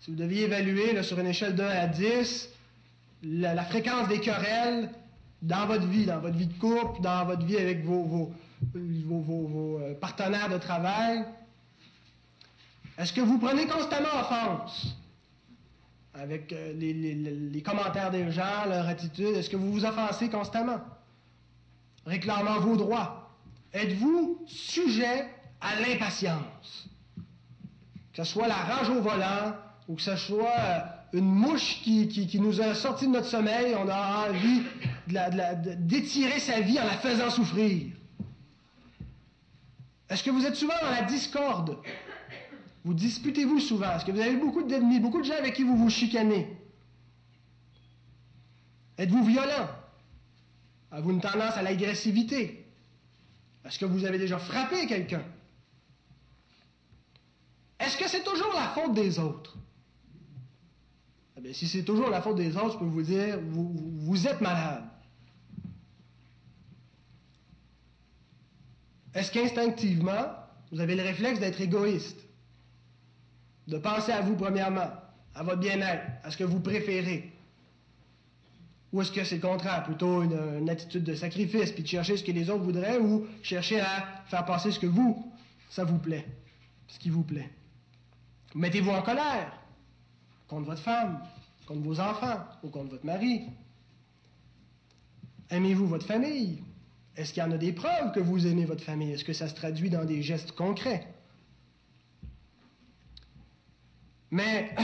Si 0.00 0.10
vous 0.10 0.16
deviez 0.16 0.44
évaluer 0.44 1.02
sur 1.02 1.18
une 1.20 1.28
échelle 1.28 1.54
de 1.54 1.62
1 1.62 1.66
à 1.68 1.86
10, 1.86 2.48
la, 3.22 3.64
fréquence 3.64 4.08
des 4.08 4.20
querelles 4.20 4.90
dans 5.40 5.66
votre 5.66 5.86
vie, 5.86 6.04
dans 6.04 6.18
votre 6.18 6.36
vie 6.36 6.46
de 6.46 6.58
couple, 6.58 7.00
dans 7.00 7.24
votre 7.24 7.44
vie 7.44 7.56
avec 7.56 7.84
vos, 7.84 8.32
euh, 8.74 9.94
partenaires 9.94 10.48
de 10.48 10.58
travail, 10.58 11.24
est-ce 12.98 13.12
que 13.12 13.20
vous 13.20 13.38
prenez 13.38 13.66
constamment 13.66 14.08
offense 14.20 14.96
avec 16.14 16.52
euh, 16.52 16.72
les, 16.74 17.62
commentaires 17.62 18.10
des 18.10 18.30
gens, 18.30 18.66
leur 18.68 18.86
attitude? 18.86 19.34
Est-ce 19.36 19.48
que 19.48 19.56
vous 19.56 19.72
vous 19.72 19.84
offensez 19.84 20.28
constamment? 20.28 20.80
Réclamant 22.04 22.60
vos 22.60 22.76
droits. 22.76 23.30
Êtes-vous 23.72 24.42
sujet 24.46 25.26
à 25.60 25.80
l'impatience? 25.80 26.86
Que 28.12 28.24
ce 28.24 28.32
soit 28.32 28.48
la 28.48 28.56
rage 28.56 28.90
au 28.90 29.00
volant 29.00 29.54
ou 29.88 29.94
que 29.94 30.02
ce 30.02 30.16
soit 30.16 30.58
euh, 30.58 30.80
une 31.14 31.30
mouche 31.30 31.80
qui, 31.82 32.38
nous 32.40 32.60
a 32.60 32.74
sorti 32.74 33.06
de 33.06 33.12
notre 33.12 33.26
sommeil, 33.26 33.74
on 33.74 33.88
a 33.88 34.28
envie 34.28 34.62
d'étirer 35.06 36.38
sa 36.38 36.60
vie 36.60 36.78
en 36.78 36.84
la 36.84 36.98
faisant 36.98 37.30
souffrir. 37.30 37.86
Est-ce 40.08 40.22
que 40.22 40.30
vous 40.30 40.44
êtes 40.44 40.56
souvent 40.56 40.74
dans 40.82 40.90
la 40.90 41.02
discorde? 41.02 41.78
Vous 42.84 42.94
disputez-vous 42.94 43.60
souvent? 43.60 43.94
Est-ce 43.96 44.04
que 44.04 44.12
vous 44.12 44.20
avez 44.20 44.36
beaucoup 44.36 44.62
d'ennemis, 44.62 44.98
beaucoup 44.98 45.20
de 45.20 45.26
gens 45.26 45.36
avec 45.38 45.54
qui 45.54 45.62
vous 45.62 45.76
vous 45.76 45.90
chicanez? 45.90 46.56
Êtes-vous 48.98 49.24
violent? 49.24 49.68
Avez-vous 50.90 51.12
une 51.12 51.20
tendance 51.20 51.56
à 51.56 51.62
l'agressivité? 51.62 52.66
Est-ce 53.64 53.78
que 53.78 53.84
vous 53.84 54.04
avez 54.04 54.18
déjà 54.18 54.38
frappé 54.38 54.86
quelqu'un? 54.86 55.22
Est-ce 57.78 57.96
que 57.96 58.08
c'est 58.08 58.24
toujours 58.24 58.52
la 58.54 58.68
faute 58.68 58.94
des 58.94 59.18
autres? 59.18 59.56
Eh 61.44 61.52
si 61.52 61.66
c'est 61.66 61.82
toujours 61.82 62.08
la 62.10 62.22
faute 62.22 62.36
des 62.36 62.56
autres, 62.56 62.74
je 62.74 62.78
peux 62.78 62.84
vous 62.84 63.02
dire, 63.02 63.38
vous 63.42 64.26
êtes 64.26 64.40
malade. 64.40 64.84
Est-ce 69.14 69.30
qu'instinctivement, 69.30 70.26
vous 70.70 70.80
avez 70.80 70.94
le 70.94 71.02
réflexe 71.02 71.40
d'être 71.40 71.60
égoïste? 71.60 72.20
De 73.72 73.78
penser 73.78 74.12
à 74.12 74.20
vous 74.20 74.36
premièrement, 74.36 74.90
à 75.34 75.42
votre 75.42 75.60
bien-être, 75.60 76.02
à 76.22 76.30
ce 76.30 76.36
que 76.36 76.44
vous 76.44 76.60
préférez. 76.60 77.32
Ou 78.92 79.00
est-ce 79.00 79.10
que 79.10 79.24
c'est 79.24 79.36
le 79.36 79.40
contraire, 79.40 79.82
plutôt 79.84 80.22
une, 80.22 80.68
attitude 80.68 81.04
de 81.04 81.14
sacrifice, 81.14 81.72
puis 81.72 81.82
de 81.82 81.88
chercher 81.88 82.18
ce 82.18 82.22
que 82.22 82.32
les 82.32 82.50
autres 82.50 82.64
voudraient, 82.64 82.98
ou 82.98 83.26
chercher 83.42 83.80
à 83.80 84.24
faire 84.26 84.44
passer 84.44 84.70
ce 84.70 84.78
que 84.78 84.86
vous, 84.86 85.32
ça 85.70 85.84
vous 85.84 85.96
plaît, 85.96 86.26
ce 86.86 86.98
qui 86.98 87.08
vous 87.08 87.22
plaît. 87.22 87.50
Mettez-vous 88.54 88.90
en 88.90 89.00
colère 89.00 89.50
contre 90.48 90.66
votre 90.66 90.82
femme, 90.82 91.20
contre 91.64 91.80
vos 91.80 91.98
enfants, 91.98 92.44
ou 92.62 92.68
contre 92.68 92.90
votre 92.90 93.06
mari. 93.06 93.44
Aimez-vous 95.48 95.86
votre 95.86 96.04
famille? 96.04 96.62
Est-ce 97.16 97.32
qu'il 97.32 97.42
y 97.42 97.46
en 97.46 97.52
a 97.52 97.56
des 97.56 97.72
preuves 97.72 98.12
que 98.12 98.20
vous 98.20 98.46
aimez 98.46 98.66
votre 98.66 98.84
famille? 98.84 99.12
Est-ce 99.12 99.24
que 99.24 99.32
ça 99.32 99.48
se 99.48 99.54
traduit 99.54 99.88
dans 99.88 100.04
des 100.04 100.22
gestes 100.22 100.52
concrets? 100.52 101.06
Mais 104.32 104.74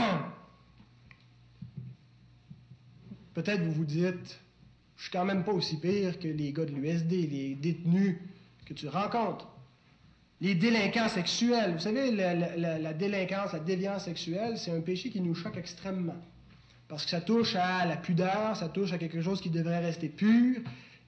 peut-être 3.34 3.62
vous 3.62 3.72
vous 3.72 3.84
dites, 3.84 4.38
je 4.96 5.02
suis 5.02 5.10
quand 5.10 5.24
même 5.24 5.42
pas 5.42 5.52
aussi 5.52 5.78
pire 5.78 6.18
que 6.18 6.28
les 6.28 6.52
gars 6.52 6.66
de 6.66 6.70
l'USD, 6.70 7.10
les 7.10 7.54
détenus 7.54 8.18
que 8.66 8.74
tu 8.74 8.88
rencontres. 8.88 9.48
Les 10.40 10.54
délinquants 10.54 11.08
sexuels. 11.08 11.72
Vous 11.72 11.80
savez, 11.80 12.12
la, 12.12 12.92
délinquance, 12.92 13.54
la 13.54 13.58
déviance 13.58 14.04
sexuelle, 14.04 14.58
c'est 14.58 14.70
un 14.70 14.82
péché 14.82 15.10
qui 15.10 15.20
nous 15.20 15.34
choque 15.34 15.56
extrêmement. 15.56 16.16
Parce 16.86 17.04
que 17.04 17.10
ça 17.10 17.22
touche 17.22 17.56
à 17.56 17.86
la 17.86 17.96
pudeur, 17.96 18.54
ça 18.54 18.68
touche 18.68 18.92
à 18.92 18.98
quelque 18.98 19.22
chose 19.22 19.40
qui 19.40 19.50
devrait 19.50 19.80
rester 19.80 20.08
pur, 20.08 20.60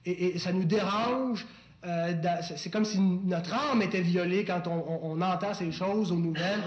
et, 0.05 0.37
ça 0.39 0.51
nous 0.51 0.65
dérange. 0.65 1.45
Euh, 1.85 2.13
c'est 2.57 2.71
comme 2.71 2.85
si 2.85 2.99
notre 2.99 3.53
âme 3.53 3.81
était 3.81 4.01
violée 4.01 4.45
quand 4.45 4.67
on, 4.67 5.21
entend 5.21 5.53
ces 5.53 5.71
choses 5.71 6.11
aux 6.11 6.17
nouvelles. 6.17 6.63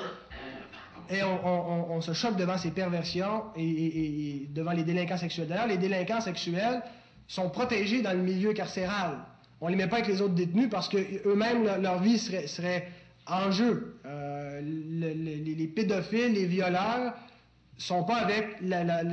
On, 1.23 2.01
se 2.01 2.13
choque 2.13 2.37
devant 2.37 2.59
ces 2.59 2.71
perversions 2.71 3.45
et, 3.57 4.49
devant 4.51 4.73
les 4.73 4.85
délinquants 4.85 5.17
sexuels. 5.17 5.49
D'ailleurs, 5.49 5.67
les 5.67 5.79
délinquants 5.79 6.21
sexuels 6.21 6.83
sont 7.29 7.51
protégés 7.51 8.03
dans 8.03 8.13
le 8.13 8.23
milieu 8.23 8.53
carcéral. 8.53 9.19
On 9.61 9.67
ne 9.67 9.71
les 9.71 9.77
met 9.77 9.89
pas 9.89 9.97
avec 9.97 10.09
les 10.09 10.21
autres 10.21 10.35
détenus 10.35 10.69
parce 10.71 10.89
qu'eux-mêmes, 10.89 11.65
leur, 11.81 12.01
vie 12.01 12.19
serait, 12.19 12.89
en 13.27 13.51
jeu. 13.51 13.99
Euh, 14.05 14.61
les, 14.61 15.67
pédophiles, 15.69 16.33
les 16.33 16.47
violeurs, 16.47 17.15
ne 17.77 17.83
sont 17.83 18.05
pas 18.05 18.17
avec 18.17 18.59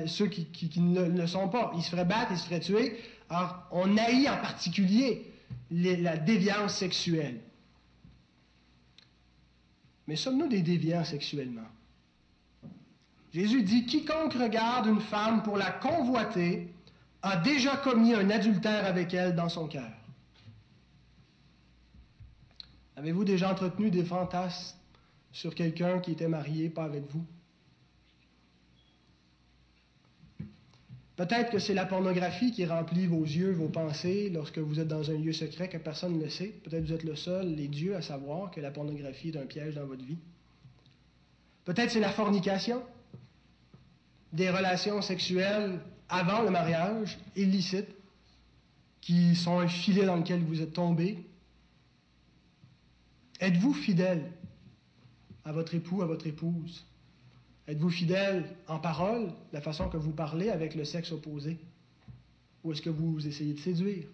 ceux 0.07 0.27
qui, 0.27 0.79
ne 0.79 1.03
le 1.03 1.27
sont 1.27 1.47
pas. 1.47 1.71
Ils 1.75 1.83
se 1.83 1.89
feraient 1.89 2.05
battre, 2.05 2.31
ils 2.31 2.37
se 2.37 2.45
feraient 2.45 2.59
tuer. 2.59 2.97
Alors, 3.29 3.67
on 3.71 3.97
haït 3.97 4.27
en 4.27 4.37
particulier 4.37 5.25
la 5.71 6.17
déviance 6.17 6.75
sexuelle. 6.75 7.39
Mais 10.07 10.15
sommes-nous 10.17 10.49
des 10.49 10.61
déviants 10.61 11.05
sexuellement? 11.05 11.67
Jésus 13.33 13.63
dit, 13.63 13.85
quiconque 13.85 14.33
regarde 14.33 14.87
une 14.87 14.99
femme 14.99 15.41
pour 15.43 15.57
la 15.57 15.71
convoiter 15.71 16.73
a 17.21 17.37
déjà 17.37 17.77
commis 17.77 18.13
un 18.13 18.29
adultère 18.29 18.85
avec 18.85 19.13
elle 19.13 19.35
dans 19.35 19.49
son 19.49 19.67
cœur. 19.67 19.91
Avez-vous 22.97 23.23
déjà 23.23 23.51
entretenu 23.51 23.89
des 23.89 24.03
fantasmes 24.03 24.77
sur 25.31 25.55
quelqu'un 25.55 25.99
qui 25.99 26.11
était 26.11 26.27
marié, 26.27 26.69
pas 26.69 26.83
avec 26.83 27.03
vous? 27.09 27.25
Peut-être 31.15 31.51
que 31.51 31.59
c'est 31.59 31.73
la 31.73 31.85
pornographie 31.85 32.51
qui 32.51 32.65
remplit 32.65 33.05
vos 33.05 33.23
yeux, 33.23 33.51
vos 33.51 33.69
pensées 33.69 34.29
lorsque 34.33 34.57
vous 34.57 34.79
êtes 34.79 34.87
dans 34.87 35.11
un 35.11 35.13
lieu 35.13 35.33
secret 35.33 35.69
que 35.69 35.77
personne 35.77 36.17
ne 36.17 36.27
sait. 36.27 36.47
Peut-être 36.63 36.83
vous 36.83 36.93
êtes 36.93 37.03
le 37.03 37.15
seul, 37.15 37.53
les 37.53 37.67
dieux, 37.67 37.95
à 37.95 38.01
savoir 38.01 38.49
que 38.49 38.59
la 38.59 38.71
pornographie 38.71 39.29
est 39.29 39.37
un 39.37 39.45
piège 39.45 39.75
dans 39.75 39.85
votre 39.85 40.03
vie. 40.03 40.17
Peut-être 41.63 41.91
c'est 41.91 41.99
la 41.99 42.09
fornication, 42.09 42.81
des 44.33 44.49
relations 44.49 45.01
sexuelles 45.01 45.79
avant 46.09 46.41
le 46.41 46.49
mariage, 46.49 47.17
illicites, 47.35 47.95
qui 49.01 49.35
sont 49.35 49.59
un 49.59 49.67
filet 49.67 50.05
dans 50.05 50.17
lequel 50.17 50.43
vous 50.43 50.61
êtes 50.61 50.73
tombé. 50.73 51.25
Êtes-vous 53.39 53.73
fidèle 53.73 54.31
à 55.43 55.51
votre 55.51 55.73
époux, 55.73 56.01
à 56.01 56.05
votre 56.05 56.27
épouse? 56.27 56.85
Êtes-vous 57.67 57.89
fidèle 57.89 58.45
en 58.67 58.79
parole, 58.79 59.31
la 59.53 59.61
façon 59.61 59.89
que 59.89 59.97
vous 59.97 60.11
parlez 60.11 60.49
avec 60.49 60.75
le 60.75 60.85
sexe 60.85 61.11
opposé? 61.11 61.57
Ou 62.63 62.71
est-ce 62.73 62.81
que 62.81 62.89
vous 62.89 63.27
essayez 63.27 63.53
de 63.53 63.59
séduire? 63.59 64.05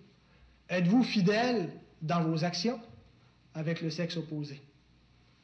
Êtes-vous 0.70 1.04
fidèle 1.04 1.70
dans 2.02 2.24
vos 2.24 2.44
actions 2.44 2.80
avec 3.54 3.82
le 3.82 3.90
sexe 3.90 4.16
opposé? 4.16 4.62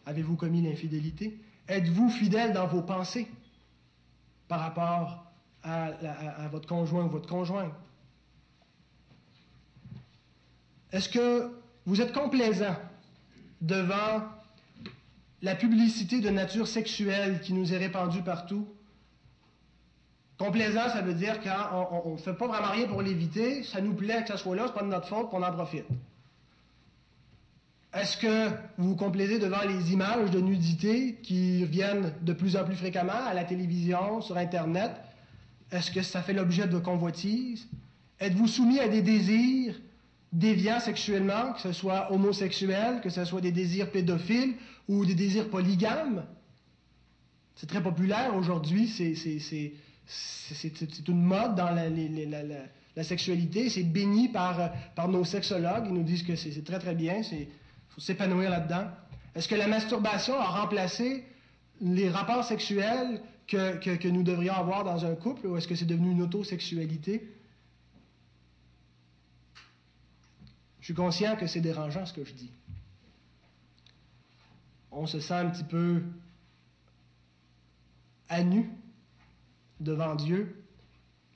Avez-vous 0.05 0.36
commis 0.36 0.61
l'infidélité? 0.61 1.38
Êtes-vous 1.67 2.09
fidèle 2.09 2.53
dans 2.53 2.67
vos 2.67 2.82
pensées? 2.82 3.28
Par 4.47 4.59
rapport 4.59 5.25
à, 5.63 5.91
votre 6.51 6.67
conjoint 6.67 7.05
ou 7.05 7.09
votre 7.09 7.27
conjointe? 7.27 7.73
Est-ce 10.91 11.09
que 11.09 11.51
vous 11.85 12.01
êtes 12.01 12.13
complaisant 12.13 12.75
devant 13.61 14.23
la 15.41 15.55
publicité 15.55 16.21
de 16.21 16.29
nature 16.29 16.67
sexuelle 16.67 17.41
qui 17.41 17.53
nous 17.53 17.73
est 17.73 17.77
répandue 17.77 18.21
partout? 18.21 18.67
Complaisant, 20.37 20.89
ça 20.89 21.01
veut 21.01 21.13
dire 21.13 21.41
quand 21.41 22.01
on 22.05 22.13
ne 22.13 22.17
fait 22.17 22.33
pas 22.33 22.47
vraiment 22.47 22.71
rien 22.71 22.87
pour 22.87 23.01
l'éviter, 23.01 23.63
ça 23.63 23.81
nous 23.81 23.93
plaît 23.93 24.21
que 24.23 24.27
ça 24.27 24.37
soit 24.37 24.55
là, 24.55 24.65
c'est 24.67 24.73
pas 24.73 24.81
de 24.81 24.87
notre 24.87 25.07
faute, 25.07 25.29
qu'on 25.29 25.43
en 25.43 25.51
profite. 25.51 25.85
Est-ce 27.93 28.17
que 28.17 28.47
vous 28.77 28.89
vous 28.89 28.95
complaisez 28.95 29.37
devant 29.37 29.61
les 29.67 29.93
images 29.93 30.31
de 30.31 30.39
nudité 30.39 31.19
qui 31.21 31.63
viennent 31.65 32.11
de 32.21 32.33
plus 32.33 32.55
en 32.55 32.63
plus 32.65 32.75
fréquemment 32.75 33.25
à 33.27 33.35
la 33.35 33.43
télévision, 33.43 34.19
sur 34.21 34.35
Internet? 34.35 34.91
Est-ce 35.71 35.91
que 35.91 36.01
ça 36.01 36.23
fait 36.23 36.33
l'objet 36.33 36.67
de 36.67 36.79
convoitises? 36.79 37.67
Êtes-vous 38.19 38.47
soumis 38.47 38.79
à 38.79 38.87
des 38.87 39.03
désirs 39.03 39.79
déviants 40.31 40.79
sexuellement, 40.79 41.53
que 41.53 41.61
ce 41.61 41.71
soit 41.71 42.11
homosexuel, 42.11 42.99
que 43.01 43.09
ce 43.09 43.25
soit 43.25 43.41
des 43.41 43.51
désirs 43.51 43.91
pédophiles 43.91 44.55
ou 44.87 45.05
des 45.05 45.13
désirs 45.13 45.49
polygames? 45.49 46.25
C'est 47.55 47.67
très 47.67 47.83
populaire 47.83 48.35
aujourd'hui, 48.35 48.87
c'est 48.87 49.13
une 51.07 51.21
mode 51.21 51.55
dans 51.55 51.69
la, 52.95 53.03
sexualité, 53.03 53.69
c'est 53.69 53.83
béni 53.83 54.29
par, 54.29 54.57
nos 55.07 55.23
sexologues, 55.23 55.85
ils 55.87 55.93
nous 55.93 56.01
disent 56.03 56.23
que 56.23 56.35
c'est 56.35 56.63
très 56.63 56.79
très 56.79 56.95
bien, 56.95 57.21
faut 57.93 58.01
s'épanouir 58.01 58.49
là-dedans. 58.49 58.89
Est-ce 59.35 59.47
que 59.47 59.55
la 59.55 59.67
masturbation 59.67 60.39
a 60.39 60.45
remplacé 60.45 61.23
les 61.81 62.09
rapports 62.09 62.43
sexuels 62.43 63.21
que, 63.47 63.77
que, 63.77 64.07
nous 64.07 64.23
devrions 64.23 64.53
avoir 64.53 64.83
dans 64.83 65.05
un 65.05 65.15
couple 65.15 65.47
ou 65.47 65.57
est-ce 65.57 65.67
que 65.67 65.75
c'est 65.75 65.85
devenu 65.85 66.11
une 66.11 66.21
autosexualité? 66.21 67.29
Je 70.79 70.85
suis 70.85 70.93
conscient 70.93 71.35
que 71.35 71.47
c'est 71.47 71.61
dérangeant 71.61 72.05
ce 72.05 72.13
que 72.13 72.25
je 72.25 72.33
dis. 72.33 72.51
On 74.91 75.07
se 75.07 75.19
sent 75.19 75.33
un 75.33 75.49
petit 75.49 75.63
peu 75.63 76.03
à 78.29 78.43
nu 78.43 78.69
devant 79.79 80.15
Dieu. 80.15 80.63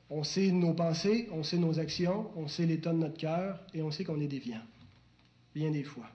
On 0.09 0.23
sait 0.23 0.51
nos 0.51 0.73
pensées, 0.73 1.27
on 1.31 1.43
sait 1.43 1.57
nos 1.57 1.79
actions, 1.79 2.31
on 2.35 2.47
sait 2.47 2.65
l'état 2.65 2.93
de 2.93 2.99
notre 2.99 3.17
cœur 3.17 3.59
et 3.73 3.81
on 3.81 3.91
sait 3.91 4.03
qu'on 4.03 4.19
est 4.21 4.27
déviant. 4.27 4.61
Bien 5.53 5.71
des 5.71 5.83
fois. 5.83 6.09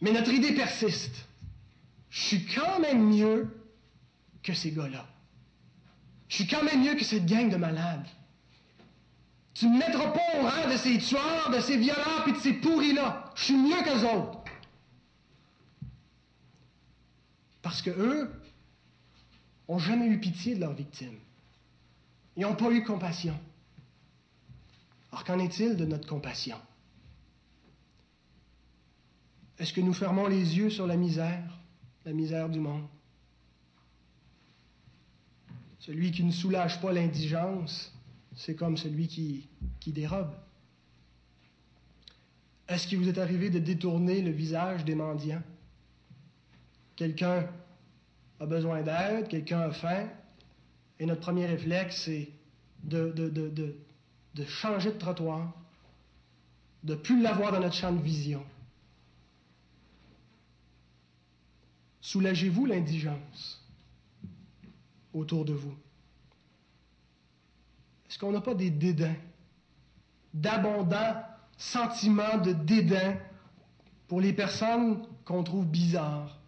Mais 0.00 0.12
notre 0.12 0.32
idée 0.32 0.54
persiste. 0.54 1.26
Je 2.10 2.20
suis 2.20 2.46
quand 2.46 2.78
même 2.80 3.08
mieux 3.08 3.48
que 4.42 4.54
ces 4.54 4.70
gars-là. 4.70 5.06
Je 6.28 6.36
suis 6.36 6.46
quand 6.46 6.62
même 6.62 6.82
mieux 6.82 6.94
que 6.94 7.04
cette 7.04 7.26
gang 7.26 7.50
de 7.50 7.56
malades. 7.56 8.06
Tu 9.54 9.66
ne 9.66 9.72
me 9.72 9.78
mettras 9.78 10.10
pas 10.10 10.38
au 10.38 10.42
rang 10.42 10.70
de 10.70 10.76
ces 10.76 10.98
tueurs, 10.98 11.50
de 11.50 11.60
ces 11.60 11.76
violeurs, 11.76 12.22
puis 12.24 12.32
de 12.32 12.38
ces 12.38 12.52
pourris-là. 12.52 13.32
Je 13.34 13.44
suis 13.44 13.56
mieux 13.56 13.82
qu'eux 13.82 14.04
autres. 14.04 14.44
Parce 17.62 17.82
que 17.82 17.90
eux 17.90 18.30
n'ont 19.68 19.78
jamais 19.78 20.06
eu 20.06 20.20
pitié 20.20 20.54
de 20.54 20.60
leurs 20.60 20.74
victimes. 20.74 21.18
Ils 22.36 22.42
n'ont 22.42 22.54
pas 22.54 22.70
eu 22.70 22.84
compassion. 22.84 23.38
Alors 25.10 25.24
qu'en 25.24 25.38
est-il 25.40 25.76
de 25.76 25.84
notre 25.84 26.06
compassion? 26.06 26.60
Est-ce 29.58 29.72
que 29.72 29.80
nous 29.80 29.94
fermons 29.94 30.26
les 30.26 30.56
yeux 30.56 30.70
sur 30.70 30.86
la 30.86 30.96
misère, 30.96 31.58
la 32.04 32.12
misère 32.12 32.48
du 32.48 32.60
monde? 32.60 32.86
Celui 35.80 36.12
qui 36.12 36.22
ne 36.22 36.32
soulage 36.32 36.80
pas 36.80 36.92
l'indigence 36.92 37.92
c'est 38.38 38.54
comme 38.54 38.76
celui 38.76 39.08
qui, 39.08 39.92
dérobe. 39.92 40.30
Est-ce 42.68 42.86
qu'il 42.86 42.98
vous 42.98 43.08
est 43.08 43.18
arrivé 43.18 43.50
de 43.50 43.58
détourner 43.58 44.20
le 44.22 44.30
visage 44.30 44.84
des 44.84 44.94
mendiants? 44.94 45.42
Quelqu'un 46.94 47.48
a 48.38 48.46
besoin 48.46 48.82
d'aide, 48.82 49.28
quelqu'un 49.28 49.60
a 49.60 49.70
faim, 49.72 50.08
et 51.00 51.06
notre 51.06 51.20
premier 51.20 51.46
réflexe, 51.46 52.02
c'est 52.04 52.28
de, 52.84 53.10
de, 53.10 53.28
de, 53.28 53.74
de, 54.34 54.44
changer 54.44 54.92
de 54.92 54.98
trottoir, 54.98 55.52
de 56.84 56.94
plus 56.94 57.20
l'avoir 57.20 57.50
dans 57.50 57.60
notre 57.60 57.74
champ 57.74 57.92
de 57.92 58.00
vision. 58.00 58.44
Soulagez-vous 62.08 62.64
l'indigence 62.64 63.62
autour 65.12 65.44
de 65.44 65.52
vous. 65.52 65.74
Est-ce 68.08 68.18
qu'on 68.18 68.32
n'a 68.32 68.40
pas 68.40 68.54
des 68.54 68.70
dédains, 68.70 69.18
d'abondants 70.32 71.22
sentiments 71.58 72.38
de 72.38 72.54
dédain 72.54 73.14
pour 74.06 74.22
les 74.22 74.32
personnes 74.32 75.06
qu'on 75.26 75.44
trouve 75.44 75.66
bizarres, 75.66 76.40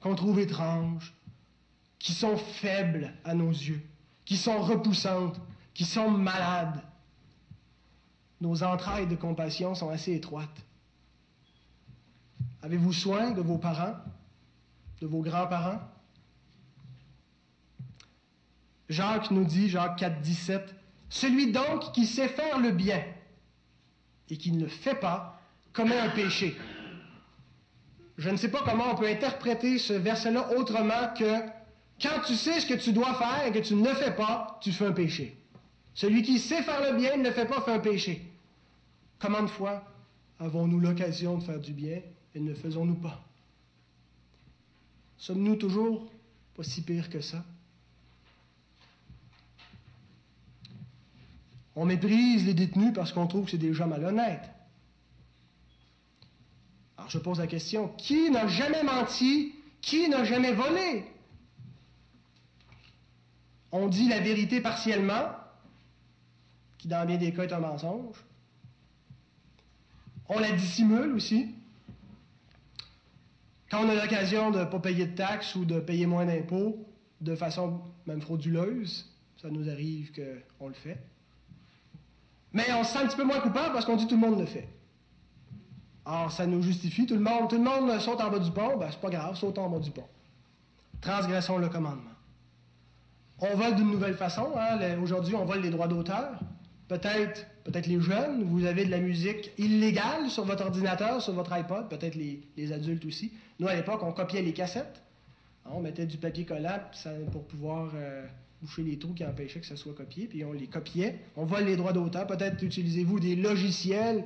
qu'on 0.00 0.16
trouve 0.16 0.40
étranges, 0.40 1.14
qui 2.00 2.12
sont 2.12 2.36
faibles 2.36 3.14
à 3.22 3.32
nos 3.36 3.52
yeux, 3.52 3.82
qui 4.24 4.36
sont 4.36 4.60
repoussantes, 4.60 5.40
qui 5.72 5.84
sont 5.84 6.10
malades? 6.10 6.82
Nos 8.40 8.64
entrailles 8.64 9.06
de 9.06 9.14
compassion 9.14 9.76
sont 9.76 9.88
assez 9.88 10.14
étroites. 10.14 10.66
Avez-vous 12.60 12.92
soin 12.92 13.30
de 13.30 13.40
vos 13.40 13.58
parents, 13.58 13.94
de 15.00 15.06
vos 15.06 15.20
grands-parents? 15.20 15.80
Jacques 18.88 19.30
nous 19.30 19.44
dit, 19.44 19.68
Jacques 19.68 19.98
4, 19.98 20.20
17, 20.20 20.74
Celui 21.08 21.52
donc 21.52 21.92
qui 21.92 22.06
sait 22.06 22.28
faire 22.28 22.58
le 22.58 22.70
bien 22.70 23.02
et 24.28 24.36
qui 24.36 24.52
ne 24.52 24.62
le 24.62 24.68
fait 24.68 24.94
pas 24.94 25.40
commet 25.72 25.98
un 25.98 26.10
péché. 26.10 26.56
Je 28.18 28.30
ne 28.30 28.36
sais 28.36 28.50
pas 28.50 28.62
comment 28.64 28.92
on 28.92 28.94
peut 28.94 29.08
interpréter 29.08 29.78
ce 29.78 29.92
verset-là 29.92 30.50
autrement 30.56 31.12
que 31.16 31.42
quand 32.00 32.20
tu 32.26 32.34
sais 32.34 32.60
ce 32.60 32.66
que 32.66 32.74
tu 32.74 32.92
dois 32.92 33.14
faire 33.14 33.46
et 33.46 33.52
que 33.52 33.58
tu 33.58 33.74
ne 33.74 33.86
le 33.86 33.94
fais 33.94 34.14
pas, 34.14 34.58
tu 34.62 34.72
fais 34.72 34.86
un 34.86 34.92
péché. 34.92 35.36
Celui 35.94 36.22
qui 36.22 36.38
sait 36.38 36.62
faire 36.62 36.80
le 36.92 36.96
bien 36.96 37.16
ne 37.16 37.24
le 37.24 37.30
fait 37.30 37.46
pas, 37.46 37.60
fait 37.60 37.72
un 37.72 37.78
péché. 37.78 38.30
Comment 39.18 39.42
de 39.42 39.48
fois 39.48 39.84
avons-nous 40.38 40.80
l'occasion 40.80 41.38
de 41.38 41.42
faire 41.42 41.60
du 41.60 41.72
bien 41.72 42.00
et 42.34 42.40
ne 42.40 42.50
le 42.50 42.54
faisons-nous 42.54 42.96
pas? 42.96 43.25
Sommes-nous 45.18 45.56
toujours 45.56 46.10
pas 46.54 46.62
si 46.62 46.82
pires 46.82 47.10
que 47.10 47.20
ça? 47.20 47.44
On 51.74 51.84
méprise 51.84 52.46
les 52.46 52.54
détenus 52.54 52.92
parce 52.94 53.12
qu'on 53.12 53.26
trouve 53.26 53.44
que 53.44 53.50
c'est 53.50 53.58
des 53.58 53.74
gens 53.74 53.86
malhonnêtes. 53.86 54.48
Alors 56.96 57.10
je 57.10 57.18
pose 57.18 57.38
la 57.38 57.46
question, 57.46 57.88
qui 57.98 58.30
n'a 58.30 58.48
jamais 58.48 58.82
menti? 58.82 59.54
Qui 59.82 60.08
n'a 60.08 60.24
jamais 60.24 60.52
volé? 60.52 61.04
On 63.70 63.88
dit 63.88 64.08
la 64.08 64.20
vérité 64.20 64.60
partiellement, 64.60 65.30
qui 66.78 66.88
dans 66.88 67.04
bien 67.06 67.18
des 67.18 67.32
cas 67.32 67.44
est 67.44 67.52
un 67.52 67.60
mensonge. 67.60 68.16
On 70.28 70.38
la 70.38 70.52
dissimule 70.52 71.12
aussi. 71.12 71.54
Quand 73.70 73.84
on 73.84 73.88
a 73.88 73.94
l'occasion 73.94 74.50
de 74.50 74.60
ne 74.60 74.64
pas 74.64 74.78
payer 74.78 75.06
de 75.06 75.16
taxes 75.16 75.54
ou 75.54 75.64
de 75.64 75.80
payer 75.80 76.06
moins 76.06 76.24
d'impôts, 76.24 76.86
de 77.20 77.34
façon 77.34 77.80
même 78.06 78.20
frauduleuse, 78.20 79.10
ça 79.40 79.48
nous 79.50 79.68
arrive 79.68 80.12
qu'on 80.12 80.68
le 80.68 80.74
fait. 80.74 80.98
Mais 82.52 82.64
on 82.72 82.84
se 82.84 82.92
sent 82.92 82.98
un 82.98 83.06
petit 83.06 83.16
peu 83.16 83.24
moins 83.24 83.40
coupable 83.40 83.72
parce 83.72 83.84
qu'on 83.84 83.96
dit 83.96 84.06
tout 84.06 84.14
le 84.14 84.20
monde 84.20 84.40
le 84.40 84.46
fait. 84.46 84.68
Alors, 86.04 86.30
ça 86.30 86.46
nous 86.46 86.62
justifie. 86.62 87.04
Tout 87.04 87.14
le 87.14 87.20
monde, 87.20 87.50
tout 87.50 87.56
le 87.56 87.64
monde 87.64 87.98
saute 87.98 88.20
en 88.20 88.30
bas 88.30 88.38
du 88.38 88.50
pont, 88.50 88.76
ben 88.76 88.88
c'est 88.90 89.00
pas 89.00 89.10
grave, 89.10 89.34
saute 89.36 89.58
en 89.58 89.68
bas 89.68 89.80
du 89.80 89.90
pont. 89.90 90.06
Transgressons 91.00 91.58
le 91.58 91.68
commandement. 91.68 92.12
On 93.40 93.54
vole 93.56 93.74
d'une 93.74 93.90
nouvelle 93.90 94.14
façon. 94.14 94.52
Hein? 94.56 94.78
Aujourd'hui, 95.02 95.34
on 95.34 95.44
vole 95.44 95.60
les 95.60 95.70
droits 95.70 95.88
d'auteur. 95.88 96.38
Peut-être, 96.88 97.46
peut-être 97.66 97.86
les 97.86 98.00
jeunes, 98.00 98.44
vous 98.44 98.64
avez 98.64 98.84
de 98.84 98.90
la 98.90 99.00
musique 99.00 99.50
illégale 99.58 100.30
sur 100.30 100.44
votre 100.44 100.64
ordinateur, 100.64 101.20
sur 101.20 101.32
votre 101.32 101.52
iPod, 101.52 101.88
peut-être 101.88 102.14
les, 102.14 102.72
adultes 102.72 103.04
aussi. 103.04 103.32
Nous, 103.58 103.66
à 103.66 103.74
l'époque, 103.74 104.02
on 104.02 104.12
copiait 104.12 104.42
les 104.42 104.52
cassettes. 104.52 105.02
On 105.68 105.80
mettait 105.80 106.06
du 106.06 106.16
papier 106.16 106.44
collant 106.44 106.78
pour 107.32 107.44
pouvoir 107.44 107.90
euh, 107.94 108.24
boucher 108.62 108.82
les 108.82 108.98
trous 108.98 109.14
qui 109.14 109.24
empêchaient 109.24 109.58
que 109.58 109.66
ça 109.66 109.76
soit 109.76 109.94
copié, 109.94 110.26
puis 110.26 110.44
on 110.44 110.52
les 110.52 110.68
copiait. 110.68 111.18
On 111.36 111.44
vole 111.44 111.64
les 111.64 111.76
droits 111.76 111.92
d'auteur. 111.92 112.26
Peut-être 112.28 112.62
utilisez-vous 112.62 113.18
des 113.18 113.34
logiciels 113.34 114.24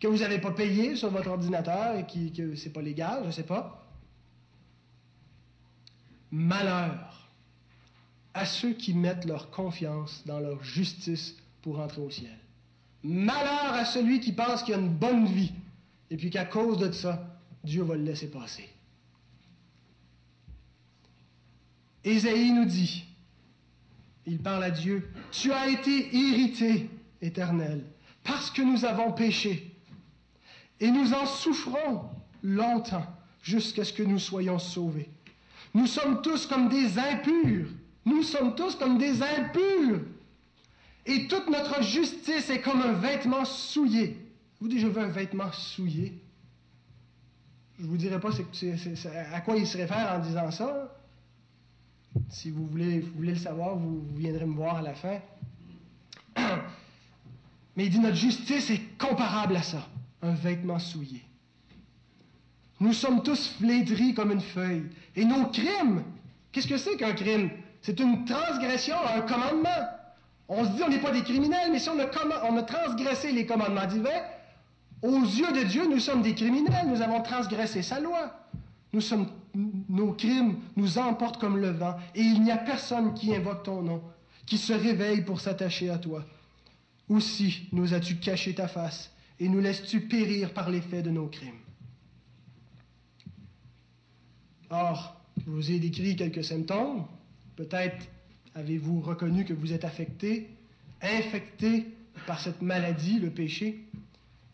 que 0.00 0.08
vous 0.08 0.18
n'avez 0.18 0.38
pas 0.38 0.50
payés 0.50 0.96
sur 0.96 1.10
votre 1.10 1.30
ordinateur 1.30 1.96
et 1.96 2.06
qui, 2.06 2.32
que 2.32 2.56
ce 2.56 2.64
n'est 2.66 2.72
pas 2.72 2.82
légal, 2.82 3.20
je 3.22 3.26
ne 3.28 3.32
sais 3.32 3.44
pas. 3.44 3.86
Malheur 6.32 7.28
à 8.34 8.46
ceux 8.46 8.72
qui 8.72 8.94
mettent 8.94 9.24
leur 9.24 9.50
confiance 9.50 10.22
dans 10.24 10.38
leur 10.38 10.62
justice 10.62 11.36
pour 11.62 11.80
entrer 11.80 12.00
au 12.00 12.10
ciel. 12.10 12.38
Malheur 13.02 13.72
à 13.72 13.84
celui 13.84 14.20
qui 14.20 14.32
pense 14.32 14.62
qu'il 14.62 14.74
a 14.74 14.78
une 14.78 14.88
bonne 14.88 15.26
vie 15.26 15.52
et 16.10 16.16
puis 16.16 16.30
qu'à 16.30 16.44
cause 16.44 16.78
de 16.78 16.90
ça, 16.92 17.38
Dieu 17.64 17.82
va 17.82 17.94
le 17.94 18.02
laisser 18.02 18.30
passer. 18.30 18.68
Ésaïe 22.04 22.52
nous 22.52 22.64
dit, 22.64 23.04
il 24.26 24.38
parle 24.38 24.64
à 24.64 24.70
Dieu, 24.70 25.10
Tu 25.32 25.52
as 25.52 25.68
été 25.68 26.14
irrité, 26.14 26.90
éternel, 27.20 27.84
parce 28.24 28.50
que 28.50 28.62
nous 28.62 28.84
avons 28.84 29.12
péché. 29.12 29.74
Et 30.78 30.90
nous 30.90 31.12
en 31.12 31.26
souffrons 31.26 32.08
longtemps 32.42 33.06
jusqu'à 33.42 33.84
ce 33.84 33.92
que 33.92 34.02
nous 34.02 34.18
soyons 34.18 34.58
sauvés. 34.58 35.10
Nous 35.74 35.86
sommes 35.86 36.22
tous 36.22 36.46
comme 36.46 36.68
des 36.68 36.98
impurs. 36.98 37.68
Nous 38.04 38.22
sommes 38.22 38.54
tous 38.54 38.74
comme 38.76 38.98
des 38.98 39.22
impurs. 39.22 40.00
Et 41.06 41.26
toute 41.28 41.48
notre 41.48 41.82
justice 41.82 42.50
est 42.50 42.60
comme 42.60 42.80
un 42.82 42.92
vêtement 42.92 43.44
souillé. 43.44 44.18
Vous 44.60 44.68
dites, 44.68 44.80
je 44.80 44.86
veux 44.86 45.02
un 45.02 45.08
vêtement 45.08 45.50
souillé. 45.52 46.20
Je 47.78 47.84
ne 47.84 47.88
vous 47.88 47.96
dirai 47.96 48.20
pas 48.20 48.28
à 49.32 49.40
quoi 49.40 49.56
il 49.56 49.66
se 49.66 49.78
réfère 49.78 50.12
en 50.14 50.18
disant 50.18 50.50
ça. 50.50 50.94
Si 52.28 52.50
vous 52.50 52.66
voulez, 52.66 53.04
le 53.18 53.34
savoir, 53.36 53.76
vous, 53.76 54.02
viendrez 54.16 54.44
me 54.44 54.54
voir 54.54 54.76
à 54.76 54.82
la 54.82 54.94
fin. 54.94 55.18
Mais 57.76 57.86
il 57.86 57.90
dit, 57.90 58.00
notre 58.00 58.16
justice 58.16 58.70
est 58.70 58.98
comparable 58.98 59.56
à 59.56 59.62
ça, 59.62 59.88
un 60.20 60.34
vêtement 60.34 60.78
souillé. 60.78 61.22
Nous 62.80 62.92
sommes 62.92 63.22
tous 63.22 63.48
flétris 63.58 64.14
comme 64.14 64.32
une 64.32 64.40
feuille. 64.40 64.84
Et 65.16 65.24
nos 65.24 65.46
crimes, 65.46 66.02
qu'est-ce 66.50 66.66
que 66.66 66.76
c'est 66.76 66.96
qu'un 66.96 67.12
crime? 67.12 67.50
C'est 67.80 67.98
une 68.00 68.24
transgression 68.24 68.96
un 69.14 69.22
commandement. 69.22 69.99
On 70.52 70.64
se 70.64 70.70
dit, 70.72 70.82
on 70.82 70.88
n'est 70.88 70.98
pas 70.98 71.12
des 71.12 71.22
criminels, 71.22 71.70
mais 71.70 71.78
si 71.78 71.88
on 71.88 71.98
a, 72.00 72.62
transgressé 72.64 73.30
les 73.30 73.46
commandements 73.46 73.86
divins, 73.86 74.20
aux 75.00 75.20
yeux 75.20 75.52
de 75.52 75.62
Dieu, 75.62 75.86
nous 75.88 76.00
sommes 76.00 76.22
des 76.22 76.34
criminels, 76.34 76.88
nous 76.88 77.00
avons 77.00 77.22
transgressé 77.22 77.82
sa 77.82 78.00
loi. 78.00 78.34
Nous 78.92 79.00
sommes, 79.00 79.28
nos 79.54 80.12
crimes 80.12 80.56
nous 80.74 80.98
emportent 80.98 81.40
comme 81.40 81.56
le 81.56 81.70
vent, 81.70 81.94
et 82.16 82.22
il 82.22 82.42
n'y 82.42 82.50
a 82.50 82.56
personne 82.56 83.14
qui 83.14 83.32
invoque 83.32 83.62
ton 83.62 83.80
nom, 83.80 84.02
qui 84.44 84.58
se 84.58 84.72
réveille 84.72 85.22
pour 85.22 85.40
s'attacher 85.40 85.88
à 85.88 85.98
toi. 85.98 86.24
Aussi 87.08 87.68
nous 87.70 87.94
as-tu 87.94 88.16
caché 88.16 88.52
ta 88.52 88.66
face, 88.66 89.12
et 89.38 89.48
nous 89.48 89.60
laisses-tu 89.60 90.00
périr 90.00 90.52
par 90.52 90.68
l'effet 90.68 91.02
de 91.02 91.10
nos 91.10 91.28
crimes. 91.28 91.60
Or, 94.68 95.16
je 95.44 95.48
vous 95.48 95.70
ai 95.70 95.78
décrit 95.78 96.16
quelques 96.16 96.42
symptômes. 96.42 97.04
Peut-être 97.54 98.08
Avez-vous 98.54 99.00
reconnu 99.00 99.44
que 99.44 99.52
vous 99.52 99.72
êtes 99.72 99.84
affecté, 99.84 100.50
infecté 101.02 101.86
par 102.26 102.40
cette 102.40 102.62
maladie, 102.62 103.18
le 103.18 103.30
péché? 103.30 103.84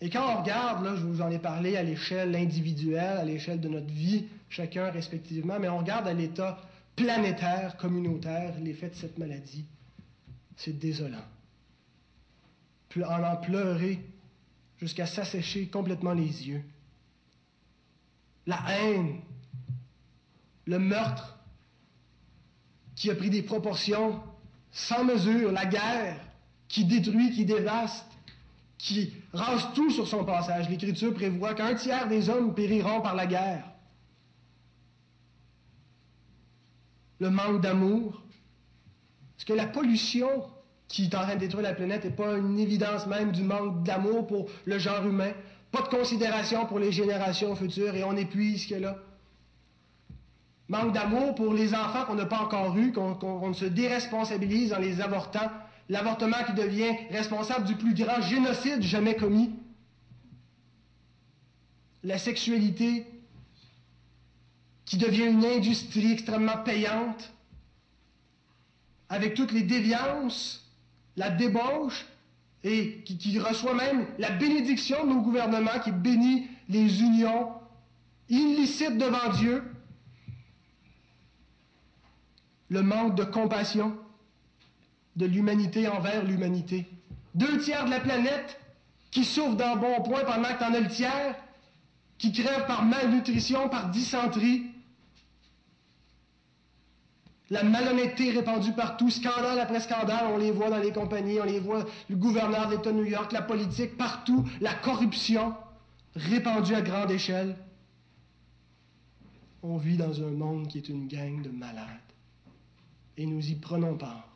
Et 0.01 0.11
quand 0.11 0.35
on 0.35 0.43
regarde, 0.43 0.85
là, 0.85 0.95
je 0.97 1.03
vous 1.07 1.23
en 1.23 1.31
ai 1.31 1.39
parlé 1.39 1.77
à 1.77 1.83
l'échelle 1.83 2.37
individuelle, 2.37 3.19
à 3.19 3.25
l'échelle 3.25 3.61
de 3.61 3.69
notre 3.69 3.87
vie, 3.87 4.27
chacun 4.51 4.91
respectivement, 4.91 5.59
mais 5.59 5.69
on 5.69 5.79
regarde 5.79 6.07
à 6.07 6.13
l'état 6.13 6.61
planétaire, 6.95 7.77
communautaire, 7.77 8.55
l'effet 8.61 8.91
de 8.91 8.95
cette 8.95 9.19
maladie, 9.19 9.65
c'est 10.57 10.79
désolant. 10.79 11.25
En 12.97 13.23
en 13.23 13.37
pleurer 13.37 14.01
jusqu'à 14.79 15.05
s'assécher 15.05 15.67
complètement 15.67 16.15
les 16.15 16.49
yeux. 16.49 16.63
La 18.47 18.63
haine, 18.71 19.21
le 20.65 20.79
meurtre, 20.79 21.36
qui 22.97 23.11
a 23.11 23.15
pris 23.15 23.31
des 23.31 23.43
proportions 23.43 24.21
sans 24.73 25.05
mesure, 25.05 25.53
la 25.53 25.67
guerre 25.67 26.19
qui 26.69 26.85
détruit, 26.85 27.31
qui 27.31 27.45
dévaste, 27.45 28.07
qui 28.79 29.13
rase 29.33 29.69
tout 29.75 29.91
sur 29.91 30.09
son 30.09 30.25
passage. 30.25 30.69
L'Écriture 30.69 31.15
prévoit 31.15 31.55
qu'un 31.55 31.75
tiers 31.75 32.09
des 32.09 32.29
hommes 32.29 32.55
périront 32.55 33.01
par 33.01 33.15
la 33.15 33.27
guerre. 33.27 33.65
Le 37.21 37.31
manque 37.31 37.61
d'amour. 37.61 38.23
Est-ce 39.39 39.47
que 39.47 39.53
la 39.53 39.67
pollution 39.67 40.29
qui 40.89 41.05
est 41.05 41.15
en 41.15 41.23
train 41.23 41.35
de 41.35 41.41
détruire 41.41 41.63
la 41.63 41.75
planète 41.75 42.05
n'est 42.05 42.11
pas 42.11 42.37
une 42.37 42.59
évidence 42.59 43.07
même 43.07 43.33
du 43.33 43.43
manque 43.43 43.83
d'amour 43.83 44.27
pour 44.27 44.47
le 44.65 44.79
genre 44.79 45.07
humain? 45.07 45.33
Pas 45.71 45.83
de 45.83 45.89
considération 45.89 46.67
pour 46.67 46.79
les 46.79 46.93
générations 46.93 47.55
futures 47.57 47.95
et 47.95 48.05
on 48.05 48.17
épuise 48.17 48.63
ce 48.63 48.69
qu'il 48.69 48.81
y 48.81 48.85
a. 48.85 48.97
Manque 50.69 50.93
d'amour 50.93 51.35
pour 51.37 51.55
les 51.55 51.75
enfants 51.75 52.05
qu'on 52.07 52.17
n'a 52.17 52.27
pas 52.27 52.41
encore 52.41 52.77
eus, 52.77 52.93
qu'on 52.93 53.53
se 53.55 53.65
déresponsabilise 53.65 54.73
en 54.73 54.79
les 54.79 55.01
avortant. 55.01 55.49
L'avortement 55.89 56.43
qui 56.45 56.55
devient 56.55 56.93
responsable 57.11 57.67
du 57.67 57.77
plus 57.77 57.95
grand 57.95 58.21
génocide 58.21 58.83
jamais 58.83 59.15
commis. 59.15 59.55
La 62.03 62.19
sexualité 62.19 63.07
qui 64.85 64.97
devient 64.97 65.27
une 65.27 65.45
industrie 65.45 66.13
extrêmement 66.13 66.59
payante, 66.59 67.33
avec 69.09 69.35
toutes 69.35 69.53
les 69.53 69.63
déviances, 69.63 70.65
la 71.17 71.31
débauche, 71.31 72.07
et 72.65 73.03
qui, 73.05 73.17
qui, 73.17 73.39
reçoit 73.39 73.75
même 73.75 74.07
la 74.19 74.31
bénédiction 74.31 75.05
de 75.05 75.11
nos 75.13 75.21
gouvernements 75.21 75.79
qui 75.85 75.93
bénit 75.93 76.49
les 76.69 77.01
unions 77.01 77.53
illicites 78.29 78.99
devant 78.99 79.31
Dieu, 79.37 79.63
le 82.69 82.83
manque 82.83 83.15
de 83.15 83.25
compassion 83.25 83.97
de 85.17 85.27
l'humanité 85.27 85.89
envers 85.89 86.25
l'humanité. 86.25 86.87
Deux 87.35 87.59
tiers 87.59 87.85
de 87.85 87.91
la 87.91 88.01
planète 88.01 88.61
qui 89.11 89.25
souffrent 89.25 89.57
d'un 89.57 89.77
bon 89.77 90.03
point 90.03 90.25
pendant 90.25 90.49
que 90.49 90.59
tu 90.59 90.65
en 90.65 90.75
as 90.75 90.81
le 90.81 90.89
tiers 90.89 91.35
qui 92.19 92.33
crèvent 92.33 92.67
par 92.67 92.85
malnutrition, 92.85 93.69
par 93.69 93.91
dysenterie. 93.91 94.67
La 97.49 97.63
malhonnêteté 97.63 98.33
répandue 98.33 98.73
partout, 98.73 99.09
scandale 99.11 99.61
après 99.61 99.81
scandale, 99.81 100.27
on 100.33 100.37
les 100.37 100.51
voit 100.51 100.69
dans 100.69 100.79
les 100.79 100.93
compagnies, 100.93 101.41
on 101.41 101.45
les 101.45 101.61
voit, 101.61 101.85
le 102.11 102.17
gouverneur 102.17 102.69
de 102.69 102.75
l'État 102.75 102.91
de 102.91 102.97
New 102.97 103.05
York, 103.05 103.31
la 103.33 103.43
politique, 103.43 103.97
partout, 103.97 104.45
la 104.61 104.75
corruption 104.75 105.55
répandue 106.17 106.75
à 106.75 106.81
grande 106.81 107.11
échelle. 107.11 107.57
On 109.63 109.77
vit 109.77 109.97
dans 109.97 110.23
un 110.23 110.31
monde 110.31 110.67
qui 110.69 110.79
est 110.79 110.89
une 110.89 111.07
gang 111.07 111.43
de 111.43 111.51
malades. 111.51 111.87
Et 113.17 113.27
nous 113.27 113.51
y 113.51 113.55
prenons 113.55 113.97
part. 113.97 114.29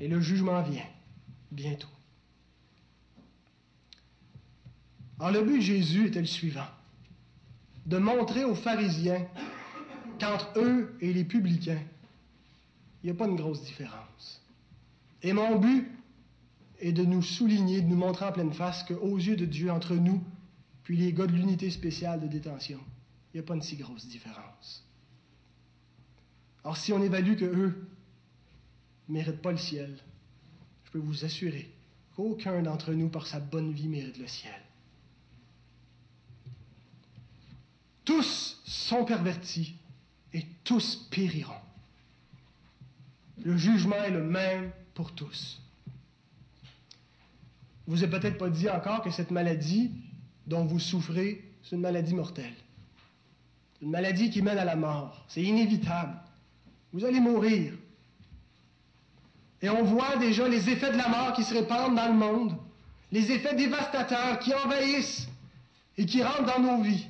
Et 0.00 0.08
le 0.08 0.20
jugement 0.20 0.62
vient 0.62 0.86
bientôt. 1.50 1.88
Alors 5.18 5.32
le 5.32 5.42
but 5.42 5.56
de 5.56 5.62
Jésus 5.62 6.06
était 6.06 6.20
le 6.20 6.26
suivant, 6.26 6.68
de 7.86 7.98
montrer 7.98 8.44
aux 8.44 8.54
pharisiens 8.54 9.26
qu'entre 10.20 10.52
eux 10.56 10.96
et 11.00 11.12
les 11.12 11.24
publicains, 11.24 11.82
il 13.02 13.06
n'y 13.06 13.10
a 13.10 13.14
pas 13.14 13.26
une 13.26 13.36
grosse 13.36 13.64
différence. 13.64 14.42
Et 15.22 15.32
mon 15.32 15.58
but 15.58 15.88
est 16.80 16.92
de 16.92 17.04
nous 17.04 17.22
souligner, 17.22 17.80
de 17.80 17.88
nous 17.88 17.96
montrer 17.96 18.26
en 18.26 18.32
pleine 18.32 18.52
face 18.52 18.84
qu'aux 18.84 19.16
yeux 19.16 19.36
de 19.36 19.44
Dieu, 19.44 19.70
entre 19.70 19.94
nous, 19.94 20.22
puis 20.84 20.96
les 20.96 21.12
gars 21.12 21.26
de 21.26 21.32
l'unité 21.32 21.70
spéciale 21.70 22.20
de 22.20 22.28
détention, 22.28 22.78
il 23.32 23.38
n'y 23.38 23.40
a 23.40 23.46
pas 23.46 23.54
une 23.54 23.62
si 23.62 23.76
grosse 23.76 24.06
différence. 24.06 24.87
Alors 26.68 26.76
si 26.76 26.92
on 26.92 27.02
évalue 27.02 27.34
que 27.34 27.46
eux 27.46 27.88
ne 29.08 29.14
méritent 29.14 29.40
pas 29.40 29.52
le 29.52 29.56
ciel, 29.56 29.96
je 30.84 30.90
peux 30.90 30.98
vous 30.98 31.24
assurer 31.24 31.72
qu'aucun 32.14 32.60
d'entre 32.60 32.92
nous, 32.92 33.08
par 33.08 33.26
sa 33.26 33.40
bonne 33.40 33.72
vie, 33.72 33.88
mérite 33.88 34.18
le 34.18 34.26
ciel. 34.26 34.52
Tous 38.04 38.60
sont 38.66 39.06
pervertis 39.06 39.76
et 40.34 40.44
tous 40.62 41.08
périront. 41.10 41.54
Le 43.42 43.56
jugement 43.56 44.04
est 44.04 44.10
le 44.10 44.22
même 44.22 44.70
pour 44.92 45.14
tous. 45.14 45.62
Vous 47.86 47.96
n'avez 47.96 48.10
peut-être 48.20 48.36
pas 48.36 48.50
dit 48.50 48.68
encore 48.68 49.00
que 49.00 49.10
cette 49.10 49.30
maladie 49.30 49.90
dont 50.46 50.66
vous 50.66 50.80
souffrez, 50.80 51.50
c'est 51.62 51.76
une 51.76 51.80
maladie 51.80 52.14
mortelle. 52.14 52.56
Une 53.80 53.90
maladie 53.90 54.28
qui 54.28 54.42
mène 54.42 54.58
à 54.58 54.66
la 54.66 54.76
mort. 54.76 55.24
C'est 55.28 55.42
inévitable. 55.42 56.27
Vous 56.92 57.04
allez 57.04 57.20
mourir. 57.20 57.72
Et 59.60 59.68
on 59.68 59.84
voit 59.84 60.16
déjà 60.16 60.48
les 60.48 60.70
effets 60.70 60.92
de 60.92 60.96
la 60.96 61.08
mort 61.08 61.32
qui 61.32 61.44
se 61.44 61.54
répandent 61.54 61.96
dans 61.96 62.08
le 62.08 62.14
monde, 62.14 62.56
les 63.10 63.32
effets 63.32 63.54
dévastateurs 63.54 64.38
qui 64.38 64.54
envahissent 64.54 65.28
et 65.96 66.06
qui 66.06 66.22
rentrent 66.22 66.56
dans 66.56 66.60
nos 66.60 66.82
vies. 66.82 67.06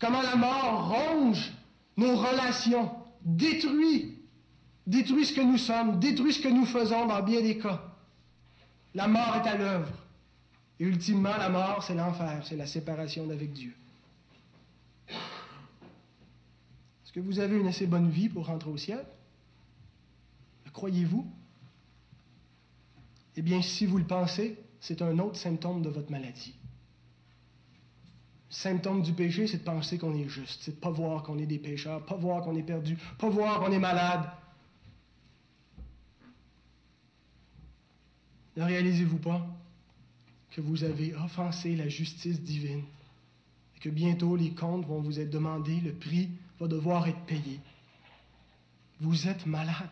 Comment 0.00 0.22
la 0.22 0.36
mort 0.36 0.88
ronge 0.88 1.52
nos 1.98 2.16
relations, 2.16 2.90
détruit, 3.22 4.16
détruit 4.86 5.26
ce 5.26 5.32
que 5.32 5.40
nous 5.40 5.58
sommes, 5.58 5.98
détruit 5.98 6.32
ce 6.32 6.40
que 6.40 6.48
nous 6.48 6.64
faisons 6.64 7.06
dans 7.06 7.22
bien 7.22 7.42
des 7.42 7.58
cas. 7.58 7.82
La 8.94 9.08
mort 9.08 9.42
est 9.44 9.48
à 9.48 9.56
l'œuvre. 9.56 9.92
Et 10.78 10.84
ultimement, 10.84 11.36
la 11.36 11.48
mort, 11.48 11.82
c'est 11.82 11.94
l'enfer, 11.94 12.40
c'est 12.44 12.56
la 12.56 12.68
séparation 12.68 13.26
d'avec 13.26 13.52
Dieu. 13.52 13.74
Est-ce 15.08 17.07
que 17.20 17.26
vous 17.26 17.40
avez 17.40 17.58
une 17.58 17.66
assez 17.66 17.86
bonne 17.86 18.10
vie 18.10 18.28
pour 18.28 18.46
rentrer 18.46 18.70
au 18.70 18.76
ciel? 18.76 19.04
Le 20.64 20.70
croyez-vous? 20.70 21.26
Eh 23.36 23.42
bien, 23.42 23.62
si 23.62 23.86
vous 23.86 23.98
le 23.98 24.04
pensez, 24.04 24.58
c'est 24.80 25.02
un 25.02 25.18
autre 25.18 25.36
symptôme 25.36 25.82
de 25.82 25.88
votre 25.88 26.10
maladie 26.10 26.54
symptôme 28.50 29.02
du 29.02 29.12
péché, 29.12 29.46
c'est 29.46 29.58
de 29.58 29.64
penser 29.64 29.98
qu'on 29.98 30.14
est 30.14 30.28
juste, 30.28 30.62
c'est 30.62 30.72
de 30.72 30.76
ne 30.76 30.80
pas 30.80 30.90
voir 30.90 31.22
qu'on 31.22 31.38
est 31.38 31.46
des 31.46 31.58
pécheurs, 31.58 32.04
pas 32.04 32.16
voir 32.16 32.42
qu'on 32.42 32.56
est 32.56 32.62
perdu, 32.62 32.96
pas 33.18 33.28
voir 33.28 33.60
qu'on 33.60 33.72
est 33.72 33.78
malade. 33.78 34.30
Ne 38.56 38.62
réalisez-vous 38.64 39.18
pas 39.18 39.46
que 40.50 40.60
vous 40.60 40.82
avez 40.82 41.14
offensé 41.14 41.76
la 41.76 41.88
justice 41.88 42.40
divine 42.40 42.82
et 43.76 43.80
que 43.80 43.90
bientôt 43.90 44.34
les 44.34 44.52
comptes 44.52 44.86
vont 44.86 45.00
vous 45.00 45.20
être 45.20 45.30
demandés, 45.30 45.80
le 45.80 45.92
prix 45.92 46.30
va 46.60 46.68
devoir 46.68 47.06
être 47.08 47.20
payé. 47.20 47.60
Vous 49.00 49.28
êtes 49.28 49.46
malade. 49.46 49.90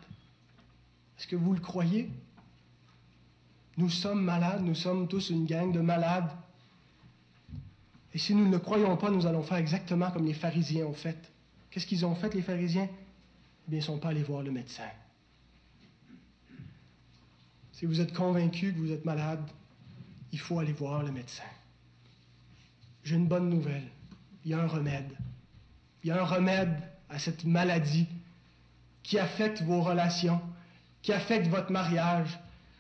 Est-ce 1.18 1.26
que 1.26 1.36
vous 1.36 1.52
le 1.52 1.60
croyez? 1.60 2.10
Nous 3.76 3.90
sommes 3.90 4.22
malades, 4.22 4.62
nous 4.62 4.74
sommes 4.74 5.06
tous 5.06 5.30
une 5.30 5.46
gang 5.46 5.72
de 5.72 5.80
malades. 5.80 6.30
Et 8.14 8.18
si 8.18 8.34
nous 8.34 8.46
ne 8.46 8.52
le 8.52 8.58
croyons 8.58 8.96
pas, 8.96 9.10
nous 9.10 9.26
allons 9.26 9.42
faire 9.42 9.58
exactement 9.58 10.10
comme 10.10 10.24
les 10.24 10.34
pharisiens 10.34 10.86
ont 10.86 10.94
fait. 10.94 11.30
Qu'est-ce 11.70 11.86
qu'ils 11.86 12.06
ont 12.06 12.14
fait, 12.14 12.32
les 12.34 12.42
pharisiens? 12.42 12.88
Eh 12.88 13.70
bien, 13.70 13.78
ils 13.78 13.82
ne 13.82 13.86
sont 13.86 13.98
pas 13.98 14.08
allés 14.08 14.22
voir 14.22 14.42
le 14.42 14.50
médecin. 14.50 14.88
Si 17.72 17.84
vous 17.84 18.00
êtes 18.00 18.14
convaincu 18.14 18.72
que 18.72 18.78
vous 18.78 18.92
êtes 18.92 19.04
malade, 19.04 19.46
il 20.32 20.38
faut 20.40 20.58
aller 20.58 20.72
voir 20.72 21.02
le 21.02 21.12
médecin. 21.12 21.44
J'ai 23.04 23.16
une 23.16 23.28
bonne 23.28 23.50
nouvelle. 23.50 23.86
Il 24.44 24.52
y 24.52 24.54
a 24.54 24.62
un 24.62 24.66
remède. 24.66 25.12
Il 26.06 26.10
y 26.10 26.12
a 26.12 26.22
un 26.22 26.24
remède 26.24 26.70
à 27.10 27.18
cette 27.18 27.44
maladie 27.44 28.06
qui 29.02 29.18
affecte 29.18 29.62
vos 29.62 29.82
relations, 29.82 30.40
qui 31.02 31.12
affecte 31.12 31.48
votre 31.48 31.72
mariage, 31.72 32.28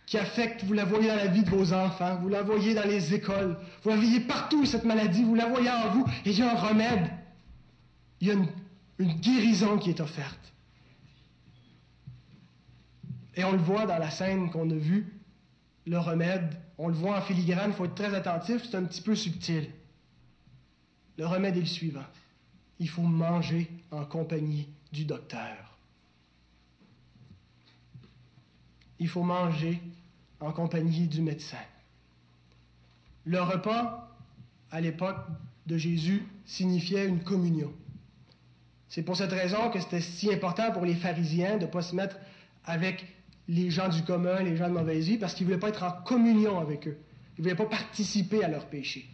qui 0.06 0.16
affecte, 0.16 0.62
vous 0.62 0.74
la 0.74 0.84
voyez 0.84 1.08
dans 1.08 1.16
la 1.16 1.26
vie 1.26 1.42
de 1.42 1.50
vos 1.50 1.72
enfants, 1.72 2.18
vous 2.22 2.28
la 2.28 2.42
voyez 2.42 2.72
dans 2.72 2.86
les 2.86 3.14
écoles, 3.14 3.58
vous 3.82 3.90
la 3.90 3.96
voyez 3.96 4.20
partout, 4.20 4.64
cette 4.64 4.84
maladie, 4.84 5.24
vous 5.24 5.34
la 5.34 5.48
voyez 5.48 5.68
en 5.68 5.90
vous, 5.90 6.06
et 6.24 6.30
il 6.30 6.38
y 6.38 6.42
a 6.42 6.52
un 6.52 6.54
remède. 6.54 7.10
Il 8.20 8.28
y 8.28 8.30
a 8.30 8.34
une, 8.34 8.48
guérison 9.18 9.76
qui 9.78 9.90
est 9.90 10.00
offerte. 10.00 10.52
Et 13.34 13.42
on 13.42 13.50
le 13.50 13.58
voit 13.58 13.86
dans 13.86 13.98
la 13.98 14.10
scène 14.12 14.52
qu'on 14.52 14.70
a 14.70 14.74
vue, 14.74 15.20
le 15.84 15.98
remède, 15.98 16.54
on 16.78 16.86
le 16.86 16.94
voit 16.94 17.18
en 17.18 17.22
filigrane, 17.22 17.70
il 17.70 17.74
faut 17.74 17.86
être 17.86 17.96
très 17.96 18.14
attentif, 18.14 18.62
c'est 18.70 18.76
un 18.76 18.84
petit 18.84 19.02
peu 19.02 19.16
subtil. 19.16 19.68
Le 21.18 21.26
remède 21.26 21.56
est 21.56 21.60
le 21.60 21.66
suivant. 21.66 22.04
Il 22.78 22.88
faut 22.88 23.02
manger 23.02 23.70
en 23.90 24.04
compagnie 24.04 24.68
du 24.92 25.04
docteur. 25.04 25.66
il 28.98 29.08
faut 29.08 29.22
manger 29.22 29.80
en 30.40 30.52
compagnie 30.52 31.06
du 31.06 31.22
médecin. 31.22 31.56
Le 33.24 33.40
repas, 33.40 34.16
à 34.70 34.80
l'époque 34.80 35.18
de 35.66 35.76
Jésus, 35.76 36.22
signifiait 36.44 37.06
une 37.06 37.20
communion. 37.20 37.72
C'est 38.88 39.02
pour 39.02 39.16
cette 39.16 39.32
raison 39.32 39.70
que 39.70 39.80
c'était 39.80 40.00
si 40.00 40.32
important 40.32 40.70
pour 40.72 40.84
les 40.84 40.94
pharisiens 40.94 41.56
de 41.56 41.66
ne 41.66 41.70
pas 41.70 41.82
se 41.82 41.94
mettre 41.94 42.16
avec 42.64 43.04
les 43.48 43.70
gens 43.70 43.88
du 43.88 44.02
commun, 44.02 44.42
les 44.42 44.56
gens 44.56 44.68
de 44.68 44.74
mauvaise 44.74 45.06
vie, 45.06 45.18
parce 45.18 45.34
qu'ils 45.34 45.46
ne 45.46 45.52
voulaient 45.52 45.60
pas 45.60 45.68
être 45.68 45.82
en 45.82 45.92
communion 46.02 46.58
avec 46.58 46.86
eux. 46.86 46.98
Ils 47.36 47.40
ne 47.40 47.44
voulaient 47.44 47.56
pas 47.56 47.66
participer 47.66 48.44
à 48.44 48.48
leur 48.48 48.66
péché. 48.66 49.08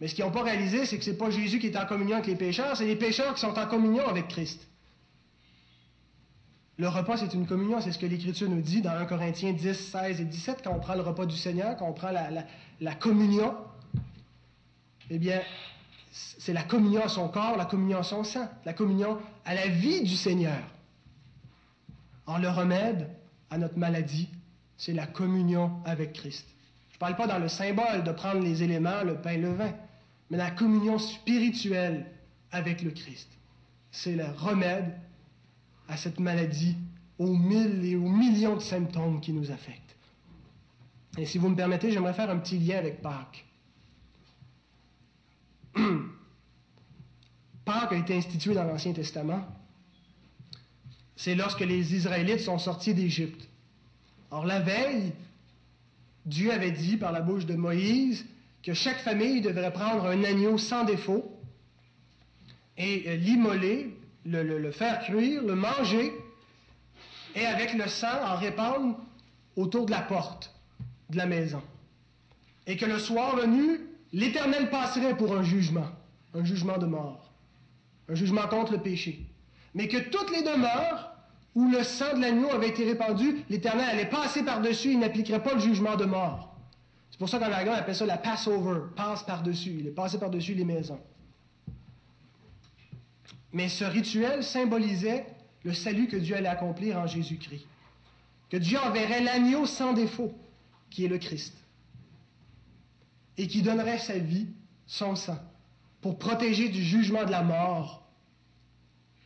Mais 0.00 0.08
ce 0.08 0.14
qu'ils 0.14 0.24
n'ont 0.24 0.30
pas 0.30 0.42
réalisé, 0.42 0.86
c'est 0.86 0.98
que 0.98 1.04
ce 1.04 1.10
n'est 1.10 1.16
pas 1.16 1.30
Jésus 1.30 1.58
qui 1.58 1.66
est 1.66 1.76
en 1.76 1.84
communion 1.86 2.16
avec 2.16 2.26
les 2.26 2.36
pécheurs, 2.36 2.76
c'est 2.76 2.86
les 2.86 2.96
pécheurs 2.96 3.34
qui 3.34 3.40
sont 3.40 3.58
en 3.58 3.66
communion 3.66 4.06
avec 4.06 4.28
Christ. 4.28 4.66
Le 6.78 6.88
repas, 6.88 7.18
c'est 7.18 7.34
une 7.34 7.46
communion, 7.46 7.78
c'est 7.82 7.92
ce 7.92 7.98
que 7.98 8.06
l'Écriture 8.06 8.48
nous 8.48 8.62
dit 8.62 8.80
dans 8.80 8.92
1 8.92 9.04
Corinthiens 9.04 9.52
10, 9.52 9.74
16 9.74 10.22
et 10.22 10.24
17, 10.24 10.62
quand 10.64 10.72
on 10.72 10.78
prend 10.78 10.94
le 10.94 11.02
repas 11.02 11.26
du 11.26 11.36
Seigneur, 11.36 11.76
quand 11.76 11.86
on 11.86 11.92
prend 11.92 12.10
la, 12.10 12.94
communion. 12.94 13.54
Eh 15.10 15.18
bien, 15.18 15.42
c'est 16.10 16.54
la 16.54 16.62
communion 16.62 17.04
à 17.04 17.08
son 17.08 17.28
corps, 17.28 17.58
la 17.58 17.66
communion 17.66 17.98
à 17.98 18.02
son 18.02 18.24
sang, 18.24 18.48
la 18.64 18.72
communion 18.72 19.18
à 19.44 19.54
la 19.54 19.66
vie 19.66 20.02
du 20.02 20.16
Seigneur. 20.16 20.58
Or, 22.26 22.38
le 22.38 22.48
remède 22.48 23.10
à 23.50 23.58
notre 23.58 23.76
maladie, 23.76 24.30
c'est 24.78 24.94
la 24.94 25.06
communion 25.06 25.82
avec 25.84 26.14
Christ. 26.14 26.48
Je 26.92 26.96
ne 26.96 27.00
parle 27.00 27.16
pas 27.16 27.26
dans 27.26 27.38
le 27.38 27.48
symbole 27.48 28.04
de 28.04 28.12
prendre 28.12 28.40
les 28.40 28.62
éléments, 28.62 29.02
le 29.04 29.16
pain, 29.16 29.36
le 29.36 29.52
vin, 29.52 29.74
mais 30.30 30.36
la 30.36 30.50
communion 30.50 30.98
spirituelle 30.98 32.06
avec 32.52 32.82
le 32.82 32.90
Christ. 32.90 33.28
C'est 33.90 34.14
le 34.14 34.26
remède 34.26 34.96
à 35.88 35.96
cette 35.96 36.20
maladie, 36.20 36.76
aux 37.18 37.34
mille 37.34 37.84
et 37.84 37.96
aux 37.96 38.08
millions 38.08 38.54
de 38.54 38.60
symptômes 38.60 39.20
qui 39.20 39.32
nous 39.32 39.50
affectent. 39.50 39.96
Et 41.18 41.26
si 41.26 41.38
vous 41.38 41.48
me 41.48 41.56
permettez, 41.56 41.90
j'aimerais 41.90 42.14
faire 42.14 42.30
un 42.30 42.38
petit 42.38 42.58
lien 42.58 42.78
avec 42.78 43.02
Pâques. 43.02 43.44
Pâques 47.64 47.92
a 47.92 47.96
été 47.96 48.16
institué 48.16 48.54
dans 48.54 48.62
l'Ancien 48.64 48.92
Testament. 48.92 49.44
C'est 51.16 51.34
lorsque 51.34 51.60
les 51.60 51.94
Israélites 51.94 52.40
sont 52.40 52.58
sortis 52.58 52.94
d'Égypte. 52.94 53.48
Or, 54.30 54.46
la 54.46 54.60
veille, 54.60 55.12
Dieu 56.24 56.52
avait 56.52 56.70
dit 56.70 56.96
par 56.96 57.10
la 57.10 57.20
bouche 57.20 57.46
de 57.46 57.56
Moïse 57.56 58.24
que 58.62 58.74
chaque 58.74 58.98
famille 58.98 59.40
devrait 59.40 59.72
prendre 59.72 60.06
un 60.06 60.22
agneau 60.24 60.58
sans 60.58 60.84
défaut 60.84 61.40
et 62.76 63.16
l'immoler 63.16 63.96
le, 64.24 64.70
faire 64.70 65.00
cuire, 65.00 65.42
le 65.42 65.54
manger, 65.54 66.12
et 67.34 67.46
avec 67.46 67.74
le 67.74 67.86
sang 67.88 68.24
en 68.24 68.36
répandre 68.36 68.98
autour 69.56 69.86
de 69.86 69.90
la 69.90 70.02
porte 70.02 70.54
de 71.10 71.16
la 71.16 71.26
maison. 71.26 71.62
Et 72.66 72.76
que 72.76 72.86
le 72.86 72.98
soir 72.98 73.36
venu, 73.36 73.80
l'Éternel 74.12 74.70
passerait 74.70 75.16
pour 75.16 75.36
un 75.36 75.42
jugement, 75.42 75.88
un 76.34 76.44
jugement 76.44 76.78
de 76.78 76.86
mort, 76.86 77.30
un 78.08 78.14
jugement 78.14 78.46
contre 78.48 78.72
le 78.72 78.78
péché. 78.78 79.20
mais 79.74 79.88
que 79.88 79.98
toutes 79.98 80.30
les 80.30 80.42
demeures 80.42 81.14
où 81.54 81.70
le 81.70 81.82
sang 81.82 82.14
de 82.16 82.20
l'agneau 82.20 82.50
avait 82.50 82.68
été 82.68 82.84
répandu, 82.84 83.44
l'Éternel 83.48 83.88
allait 83.88 84.06
passer 84.06 84.44
par-dessus, 84.44 84.92
il 84.92 85.00
n'appliquerait 85.00 85.42
pas 85.42 85.54
le 85.54 85.60
jugement 85.60 85.96
de 85.96 86.04
mort. 86.04 86.49
Pour 87.20 87.28
ça 87.28 87.38
qu'en 87.38 87.52
appelle 87.52 87.94
ça 87.94 88.06
la 88.06 88.16
Passover, 88.16 88.80
passe 88.96 89.24
par-dessus, 89.24 89.76
il 89.80 89.86
est 89.88 89.90
passé 89.90 90.18
par-dessus 90.18 90.54
les 90.54 90.64
maisons. 90.64 90.98
Mais 93.52 93.68
ce 93.68 93.84
rituel 93.84 94.42
symbolisait 94.42 95.26
le 95.62 95.74
salut 95.74 96.08
que 96.08 96.16
Dieu 96.16 96.34
allait 96.34 96.48
accomplir 96.48 96.96
en 96.96 97.06
Jésus-Christ. 97.06 97.66
Que 98.48 98.56
Dieu 98.56 98.78
enverrait 98.78 99.20
l'agneau 99.20 99.66
sans 99.66 99.92
défaut, 99.92 100.32
qui 100.88 101.04
est 101.04 101.08
le 101.08 101.18
Christ, 101.18 101.52
et 103.36 103.46
qui 103.48 103.60
donnerait 103.60 103.98
sa 103.98 104.18
vie, 104.18 104.46
son 104.86 105.14
sang, 105.14 105.38
pour 106.00 106.18
protéger 106.18 106.70
du 106.70 106.82
jugement 106.82 107.24
de 107.24 107.30
la 107.30 107.42
mort 107.42 108.02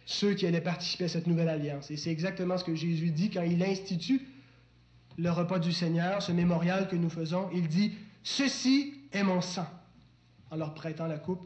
ceux 0.04 0.34
qui 0.34 0.46
allaient 0.46 0.60
participer 0.60 1.04
à 1.04 1.08
cette 1.08 1.28
nouvelle 1.28 1.48
alliance. 1.48 1.92
Et 1.92 1.96
c'est 1.96 2.10
exactement 2.10 2.58
ce 2.58 2.64
que 2.64 2.74
Jésus 2.74 3.12
dit 3.12 3.30
quand 3.30 3.42
il 3.42 3.62
institue 3.62 4.26
le 5.16 5.30
repas 5.30 5.58
du 5.58 5.72
Seigneur, 5.72 6.22
ce 6.22 6.32
mémorial 6.32 6.88
que 6.88 6.96
nous 6.96 7.10
faisons. 7.10 7.48
Il 7.52 7.68
dit, 7.68 7.94
Ceci 8.22 8.94
est 9.12 9.22
mon 9.22 9.40
sang, 9.40 9.66
en 10.50 10.56
leur 10.56 10.74
prêtant 10.74 11.06
la 11.06 11.18
coupe, 11.18 11.42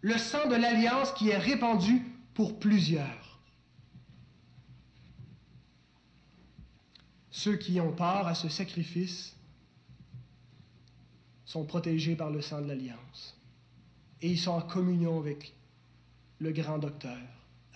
le 0.00 0.18
sang 0.18 0.48
de 0.48 0.54
l'alliance 0.54 1.12
qui 1.12 1.30
est 1.30 1.38
répandu 1.38 2.02
pour 2.34 2.58
plusieurs. 2.58 3.40
Ceux 7.30 7.56
qui 7.56 7.80
ont 7.80 7.92
part 7.92 8.26
à 8.26 8.34
ce 8.34 8.48
sacrifice 8.48 9.36
sont 11.44 11.64
protégés 11.64 12.16
par 12.16 12.30
le 12.30 12.40
sang 12.40 12.62
de 12.62 12.66
l'alliance. 12.66 13.38
Et 14.22 14.30
ils 14.30 14.38
sont 14.38 14.52
en 14.52 14.62
communion 14.62 15.18
avec 15.18 15.54
le 16.38 16.50
grand 16.52 16.78
docteur 16.78 17.18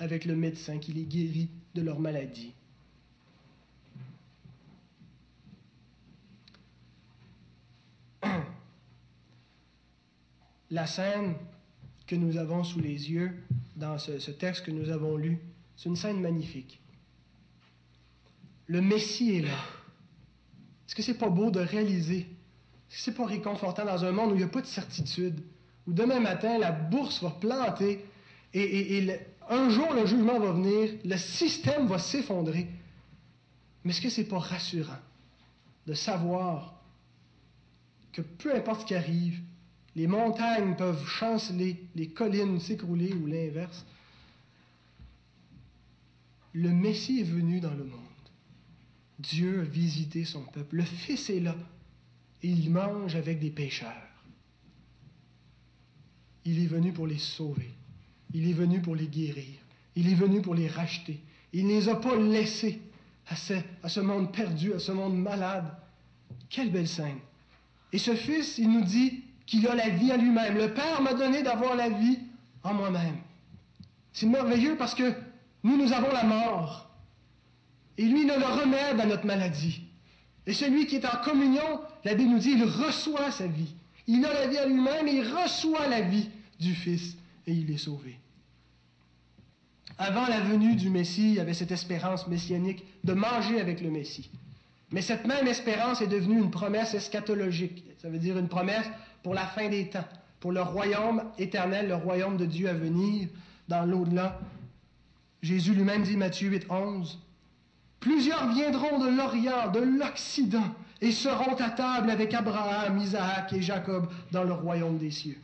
avec 0.00 0.24
le 0.24 0.34
médecin 0.34 0.78
qui 0.78 0.92
les 0.92 1.04
guérit 1.04 1.50
de 1.74 1.82
leur 1.82 2.00
maladie. 2.00 2.52
La 10.70 10.86
scène 10.86 11.34
que 12.06 12.14
nous 12.16 12.36
avons 12.36 12.64
sous 12.64 12.80
les 12.80 13.10
yeux 13.10 13.42
dans 13.76 13.98
ce, 13.98 14.30
texte 14.30 14.64
que 14.64 14.70
nous 14.70 14.90
avons 14.90 15.16
lu, 15.16 15.38
c'est 15.76 15.88
une 15.88 15.96
scène 15.96 16.20
magnifique. 16.20 16.80
Le 18.66 18.80
Messie 18.80 19.36
est 19.36 19.42
là. 19.42 19.58
Est-ce 20.86 20.94
que 20.94 21.02
c'est 21.02 21.18
pas 21.18 21.28
beau 21.28 21.50
de 21.50 21.60
réaliser? 21.60 22.18
Est-ce 22.88 22.96
que 22.96 23.02
c'est 23.02 23.14
pas 23.14 23.26
réconfortant 23.26 23.84
dans 23.84 24.04
un 24.04 24.12
monde 24.12 24.32
où 24.32 24.34
il 24.34 24.38
n'y 24.38 24.44
a 24.44 24.48
pas 24.48 24.60
de 24.60 24.66
certitude? 24.66 25.40
Où 25.86 25.92
demain 25.92 26.20
matin, 26.20 26.58
la 26.58 26.72
bourse 26.72 27.22
va 27.22 27.30
planter 27.30 28.04
et, 28.52 28.98
et, 28.98 29.20
un 29.48 29.68
jour, 29.68 29.92
le 29.92 30.06
jugement 30.06 30.38
va 30.38 30.52
venir, 30.52 30.90
le 31.04 31.16
système 31.16 31.86
va 31.86 31.98
s'effondrer. 31.98 32.68
Mais 33.82 33.90
est-ce 33.90 34.00
que 34.00 34.08
ce 34.08 34.20
n'est 34.20 34.26
pas 34.26 34.38
rassurant 34.38 34.98
de 35.86 35.94
savoir 35.94 36.80
que 38.12 38.22
peu 38.22 38.54
importe 38.54 38.82
ce 38.82 38.86
qui 38.86 38.94
arrive, 38.94 39.40
les 39.97 40.07
montagnes 40.07 40.76
peuvent 40.76 41.07
chanceler, 41.07 41.82
les 41.95 42.09
collines 42.09 42.61
s'écrouler 42.61 43.12
ou 43.12 43.26
l'inverse. 43.26 43.84
Le 46.53 46.70
Messie 46.70 47.20
est 47.20 47.24
venu 47.24 47.61
dans 47.61 47.74
le 47.74 47.84
monde. 47.84 48.01
Dieu 49.18 49.61
a 49.61 49.64
visité 49.64 50.24
son 50.24 50.43
peuple. 50.43 50.76
Le 50.76 50.84
Fils 50.84 51.28
est 51.30 51.41
là 51.41 51.57
et 52.43 52.49
il 52.49 52.70
mange 52.70 53.16
avec 53.16 53.38
des 53.41 53.51
pécheurs. 53.51 54.09
Il 56.45 56.62
est 56.62 56.66
venu 56.66 56.93
pour 56.93 57.07
les 57.07 57.18
sauver. 57.18 57.70
Il 58.32 58.49
est 58.49 58.55
venu 58.55 58.80
pour 58.80 58.95
les 58.95 59.09
guérir. 59.09 59.59
Il 59.97 60.09
est 60.09 60.14
venu 60.14 60.41
pour 60.41 60.55
les 60.55 60.68
racheter. 60.68 61.20
Il 61.53 61.66
ne 61.66 61.72
les 61.72 61.88
a 61.88 61.97
pas 61.97 62.16
laissés 62.16 62.80
à 63.26 63.36
ce, 63.36 63.55
à 63.82 63.88
ce 63.88 64.01
monde 64.01 64.32
perdu, 64.32 64.72
à 64.72 64.78
ce 64.78 64.93
monde 64.93 65.18
malade. 65.18 65.70
Quelle 66.49 66.70
belle 66.70 66.88
scène. 66.88 67.18
Et 67.93 67.99
ce 67.99 68.14
Fils, 68.14 68.59
il 68.59 68.70
nous 68.70 68.84
dit 68.84 69.24
qu'il 69.51 69.66
a 69.66 69.74
la 69.74 69.88
vie 69.88 70.12
en 70.12 70.16
lui-même. 70.16 70.57
Le 70.57 70.72
Père 70.72 71.03
m'a 71.03 71.12
donné 71.12 71.42
d'avoir 71.42 71.74
la 71.74 71.88
vie 71.88 72.20
en 72.62 72.72
moi-même. 72.72 73.16
C'est 74.12 74.26
merveilleux 74.26 74.76
parce 74.76 74.94
que 74.94 75.12
nous, 75.64 75.76
nous 75.76 75.92
avons 75.92 76.12
la 76.12 76.22
mort. 76.22 76.88
Et 77.98 78.05
lui, 78.05 78.22
il 78.22 78.30
a 78.30 78.38
le 78.38 78.46
remède 78.46 79.01
à 79.01 79.07
notre 79.07 79.26
maladie. 79.26 79.82
Et 80.46 80.53
celui 80.53 80.86
qui 80.86 80.96
est 80.96 81.05
en 81.05 81.20
communion, 81.24 81.80
la 82.05 82.14
Bible 82.14 82.30
nous 82.30 82.38
dit, 82.38 82.53
il 82.53 82.62
reçoit 82.62 83.32
sa 83.32 83.48
vie. 83.48 83.74
Il 84.07 84.24
a 84.24 84.32
la 84.32 84.46
vie 84.46 84.59
en 84.61 84.68
lui-même 84.68 85.09
il 85.09 85.22
reçoit 85.22 85.88
la 85.88 86.01
vie 86.01 86.28
du 86.61 86.74
Fils 86.74 87.16
et 87.46 87.53
il 87.53 87.70
est 87.70 87.78
sauvé. 87.78 88.18
Avant 89.98 90.26
la 90.28 90.40
venue 90.40 90.76
du 90.76 90.90
Messie, 90.90 91.30
il 91.30 91.34
y 91.34 91.40
avait 91.40 91.55
cette 91.55 91.72
espérance 91.72 92.26
messianique 92.28 92.84
de 93.05 93.12
manger 93.12 93.61
avec 93.61 93.80
le 93.80 93.90
Messie. 93.90 94.30
Mais 94.92 95.03
cette 95.03 95.26
même 95.26 95.46
espérance 95.46 96.01
est 96.01 96.07
devenue 96.07 96.38
une 96.38 96.51
promesse 96.51 96.94
eschatologique. 96.94 97.84
Ça 98.01 98.09
veut 98.09 98.18
dire 98.18 98.38
une 98.38 98.48
promesse 98.48 98.86
pour 99.22 99.34
la 99.34 99.46
fin 99.46 99.68
des 99.68 99.90
temps, 99.90 100.09
pour 100.40 100.53
le 100.53 100.62
royaume 100.62 101.22
éternel, 101.38 101.88
le 101.88 101.96
royaume 101.96 102.38
de 102.38 102.46
Dieu 102.46 102.68
à 102.68 102.72
venir 102.72 103.28
dans 103.68 103.84
l'au-delà. 103.84 104.40
Jésus 105.42 105.74
lui-même 105.74 106.03
dit, 106.03 106.16
Matthieu 106.16 106.48
8, 106.48 106.66
11, 106.70 107.18
Plusieurs 108.01 108.51
viendront 108.55 108.98
de 108.98 109.14
l'Orient, 109.14 109.70
de 109.70 109.80
l'Occident, 109.80 110.74
et 111.03 111.12
seront 111.12 111.55
à 111.57 111.70
table 111.70 112.11
avec 112.11 112.32
Abraham, 112.32 112.98
Isaac 112.98 113.53
et 113.53 113.61
Jacob 113.61 114.11
dans 114.32 114.44
le 114.44 114.53
royaume 114.53 114.96
des 114.96 115.11
cieux. 115.11 115.38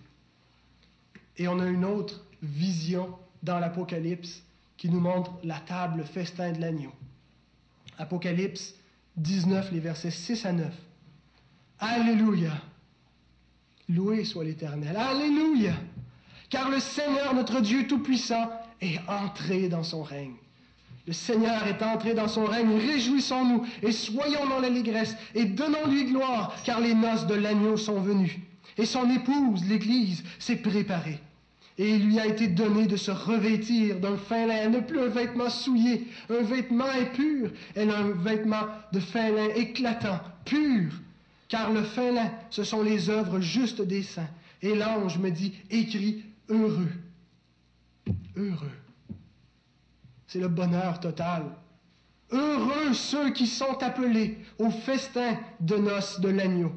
Et 1.36 1.48
on 1.48 1.60
a 1.60 1.66
une 1.66 1.84
autre 1.84 2.24
vision 2.42 3.14
dans 3.42 3.58
l'Apocalypse 3.58 4.42
qui 4.78 4.88
nous 4.88 5.00
montre 5.00 5.32
la 5.44 5.58
table 5.60 6.04
festin 6.04 6.52
de 6.52 6.60
l'agneau. 6.60 6.92
Apocalypse 7.98 8.74
19, 9.18 9.72
les 9.72 9.80
versets 9.80 10.10
6 10.10 10.46
à 10.46 10.52
9. 10.52 10.72
Alléluia. 11.78 12.52
Loué 13.88 14.24
soit 14.24 14.44
l'Éternel. 14.44 14.96
Alléluia. 14.96 15.74
Car 16.48 16.70
le 16.70 16.80
Seigneur, 16.80 17.34
notre 17.34 17.60
Dieu 17.60 17.86
Tout-Puissant, 17.86 18.50
est 18.80 18.98
entré 19.08 19.68
dans 19.68 19.82
son 19.82 20.02
règne. 20.02 20.34
Le 21.06 21.12
Seigneur 21.12 21.66
est 21.66 21.82
entré 21.82 22.14
dans 22.14 22.26
son 22.26 22.46
règne, 22.46 22.78
réjouissons-nous 22.78 23.64
et 23.82 23.92
soyons 23.92 24.48
dans 24.48 24.58
l'allégresse 24.58 25.16
et 25.34 25.44
donnons-lui 25.44 26.06
gloire, 26.06 26.52
car 26.64 26.80
les 26.80 26.94
noces 26.94 27.26
de 27.26 27.34
l'agneau 27.34 27.76
sont 27.76 28.00
venues. 28.00 28.40
Et 28.76 28.86
son 28.86 29.08
épouse, 29.10 29.64
l'Église, 29.68 30.24
s'est 30.40 30.56
préparée. 30.56 31.20
Et 31.78 31.90
il 31.90 32.06
lui 32.06 32.18
a 32.18 32.26
été 32.26 32.48
donné 32.48 32.86
de 32.86 32.96
se 32.96 33.10
revêtir 33.10 34.00
d'un 34.00 34.16
fin 34.16 34.46
lin, 34.46 34.68
ne 34.68 34.80
plus 34.80 34.98
un 34.98 35.08
vêtement 35.08 35.50
souillé, 35.50 36.08
un 36.28 36.42
vêtement 36.42 36.86
impur, 36.86 37.50
elle 37.74 37.90
a 37.90 37.98
un 37.98 38.10
vêtement 38.10 38.66
de 38.92 38.98
fin 38.98 39.30
lin 39.30 39.48
éclatant, 39.54 40.18
pur, 40.44 40.90
car 41.48 41.72
le 41.72 41.82
fin 41.82 42.12
lin, 42.12 42.30
ce 42.50 42.64
sont 42.64 42.82
les 42.82 43.08
œuvres 43.08 43.40
justes 43.40 43.82
des 43.82 44.02
saints. 44.02 44.28
Et 44.62 44.74
l'ange 44.74 45.18
me 45.18 45.30
dit, 45.30 45.54
écrit, 45.70 46.24
heureux, 46.48 46.92
heureux. 48.36 48.78
C'est 50.26 50.40
le 50.40 50.48
bonheur 50.48 50.98
total. 51.00 51.44
Heureux 52.30 52.92
ceux 52.92 53.32
qui 53.32 53.46
sont 53.46 53.82
appelés 53.82 54.38
au 54.58 54.70
festin 54.70 55.38
de 55.60 55.76
noces 55.76 56.20
de 56.20 56.28
l'agneau. 56.28 56.72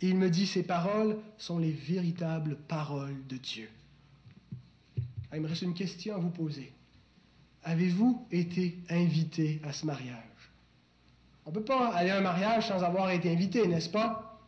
Et 0.00 0.08
il 0.08 0.16
me 0.16 0.30
dit, 0.30 0.46
ces 0.46 0.62
paroles 0.62 1.18
sont 1.38 1.58
les 1.58 1.72
véritables 1.72 2.56
paroles 2.68 3.16
de 3.28 3.36
Dieu. 3.36 3.68
Ah, 5.30 5.36
il 5.36 5.42
me 5.42 5.48
reste 5.48 5.62
une 5.62 5.74
question 5.74 6.14
à 6.14 6.18
vous 6.18 6.30
poser. 6.30 6.72
Avez-vous 7.64 8.26
été 8.30 8.78
invité 8.90 9.60
à 9.64 9.72
ce 9.72 9.86
mariage? 9.86 10.33
On 11.46 11.50
ne 11.50 11.54
peut 11.54 11.64
pas 11.64 11.94
aller 11.94 12.10
à 12.10 12.18
un 12.18 12.22
mariage 12.22 12.68
sans 12.68 12.82
avoir 12.82 13.10
été 13.10 13.30
invité, 13.30 13.66
n'est-ce 13.66 13.90
pas? 13.90 14.40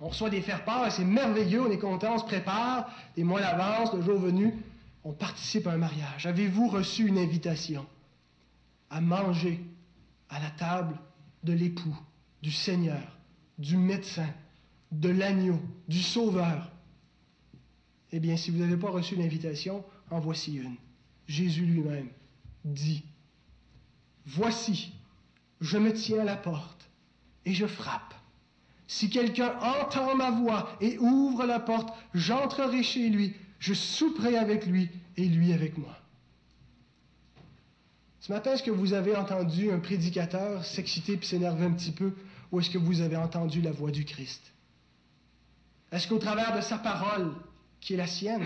On 0.00 0.08
reçoit 0.08 0.30
des 0.30 0.42
faire-part, 0.42 0.90
c'est 0.92 1.04
merveilleux, 1.04 1.62
on 1.62 1.70
est 1.70 1.78
content, 1.78 2.14
on 2.14 2.18
se 2.18 2.24
prépare, 2.24 2.90
des 3.16 3.24
mois 3.24 3.40
d'avance, 3.40 3.92
le 3.94 4.02
jour 4.02 4.18
venu, 4.18 4.54
on 5.04 5.12
participe 5.12 5.66
à 5.66 5.72
un 5.72 5.78
mariage. 5.78 6.26
Avez-vous 6.26 6.68
reçu 6.68 7.06
une 7.06 7.18
invitation 7.18 7.86
à 8.90 9.00
manger 9.00 9.64
à 10.28 10.40
la 10.40 10.50
table 10.50 10.98
de 11.42 11.52
l'époux, 11.52 11.96
du 12.42 12.50
Seigneur, 12.50 13.18
du 13.58 13.76
médecin, 13.76 14.28
de 14.92 15.08
l'agneau, 15.08 15.60
du 15.88 16.02
Sauveur? 16.02 16.70
Eh 18.12 18.20
bien, 18.20 18.36
si 18.36 18.50
vous 18.50 18.58
n'avez 18.58 18.76
pas 18.76 18.90
reçu 18.90 19.16
l'invitation, 19.16 19.84
en 20.10 20.20
voici 20.20 20.56
une. 20.56 20.76
Jésus 21.26 21.64
lui-même 21.64 22.08
dit, 22.64 23.04
Voici, 24.26 24.92
je 25.64 25.78
me 25.78 25.92
tiens 25.94 26.20
à 26.20 26.24
la 26.24 26.36
porte 26.36 26.90
et 27.46 27.54
je 27.54 27.66
frappe. 27.66 28.14
Si 28.86 29.08
quelqu'un 29.08 29.54
entend 29.60 30.14
ma 30.14 30.30
voix 30.30 30.76
et 30.82 30.98
ouvre 30.98 31.46
la 31.46 31.58
porte, 31.58 31.88
j'entrerai 32.12 32.82
chez 32.82 33.08
lui, 33.08 33.34
je 33.58 33.72
souperai 33.72 34.36
avec 34.36 34.66
lui 34.66 34.90
et 35.16 35.24
lui 35.24 35.54
avec 35.54 35.78
moi. 35.78 35.96
Ce 38.20 38.30
matin, 38.30 38.52
est-ce 38.52 38.62
que 38.62 38.70
vous 38.70 38.92
avez 38.92 39.16
entendu 39.16 39.70
un 39.70 39.78
prédicateur 39.78 40.64
s'exciter 40.64 41.16
puis 41.16 41.26
s'énerver 41.26 41.64
un 41.64 41.72
petit 41.72 41.92
peu, 41.92 42.12
ou 42.52 42.60
est-ce 42.60 42.70
que 42.70 42.78
vous 42.78 43.00
avez 43.00 43.16
entendu 43.16 43.62
la 43.62 43.72
voix 43.72 43.90
du 43.90 44.04
Christ? 44.04 44.42
Est-ce 45.92 46.08
qu'au 46.08 46.18
travers 46.18 46.54
de 46.54 46.60
sa 46.60 46.76
parole, 46.76 47.32
qui 47.80 47.94
est 47.94 47.98
la 47.98 48.06
sienne, 48.06 48.44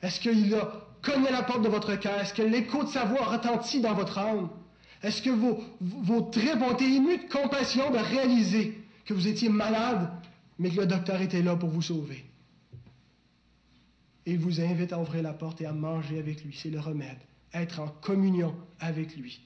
est-ce 0.00 0.18
qu'il 0.20 0.54
a 0.54 0.86
cogné 1.02 1.30
la 1.30 1.42
porte 1.42 1.62
de 1.62 1.68
votre 1.68 1.94
cœur? 1.96 2.18
Est-ce 2.20 2.32
que 2.32 2.42
l'écho 2.42 2.84
de 2.84 2.88
sa 2.88 3.04
voix 3.04 3.26
retentit 3.26 3.80
dans 3.82 3.94
votre 3.94 4.18
âme? 4.18 4.48
Est-ce 5.02 5.22
que 5.22 5.30
vos, 5.30 5.62
vos 5.80 6.22
tripes 6.22 6.60
ont 6.62 6.74
été 6.74 6.98
de 6.98 7.32
compassion 7.32 7.90
de 7.90 7.98
réaliser 7.98 8.78
que 9.04 9.14
vous 9.14 9.28
étiez 9.28 9.48
malade, 9.48 10.10
mais 10.58 10.70
que 10.70 10.80
le 10.80 10.86
docteur 10.86 11.20
était 11.20 11.42
là 11.42 11.56
pour 11.56 11.68
vous 11.68 11.82
sauver? 11.82 12.24
Il 14.26 14.38
vous 14.38 14.60
invite 14.60 14.92
à 14.92 15.00
ouvrir 15.00 15.22
la 15.22 15.32
porte 15.32 15.60
et 15.60 15.66
à 15.66 15.72
manger 15.72 16.18
avec 16.18 16.44
lui. 16.44 16.54
C'est 16.54 16.68
le 16.68 16.80
remède. 16.80 17.16
Être 17.54 17.80
en 17.80 17.88
communion 17.88 18.54
avec 18.78 19.16
lui. 19.16 19.40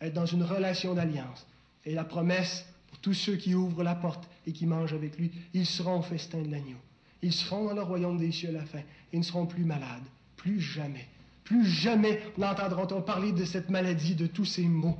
Être 0.00 0.14
dans 0.14 0.24
une 0.24 0.42
relation 0.42 0.94
d'alliance. 0.94 1.46
Et 1.84 1.92
la 1.92 2.04
promesse 2.04 2.64
pour 2.88 2.98
tous 2.98 3.12
ceux 3.12 3.36
qui 3.36 3.54
ouvrent 3.54 3.82
la 3.82 3.94
porte 3.94 4.28
et 4.46 4.52
qui 4.52 4.64
mangent 4.66 4.94
avec 4.94 5.18
lui, 5.18 5.32
ils 5.52 5.66
seront 5.66 5.98
au 5.98 6.02
festin 6.02 6.40
de 6.40 6.50
l'agneau. 6.50 6.78
Ils 7.20 7.32
seront 7.32 7.66
dans 7.66 7.74
le 7.74 7.82
royaume 7.82 8.18
des 8.18 8.32
cieux 8.32 8.48
à 8.48 8.52
la 8.52 8.64
fin. 8.64 8.80
Ils 9.12 9.18
ne 9.18 9.24
seront 9.24 9.46
plus 9.46 9.64
malades. 9.64 10.04
Plus 10.36 10.60
jamais. 10.60 11.06
Plus 11.44 11.66
jamais 11.66 12.22
n'entendra-t-on 12.38 13.02
parler 13.02 13.32
de 13.32 13.44
cette 13.44 13.68
maladie, 13.68 14.14
de 14.14 14.26
tous 14.26 14.44
ces 14.44 14.62
maux. 14.62 14.96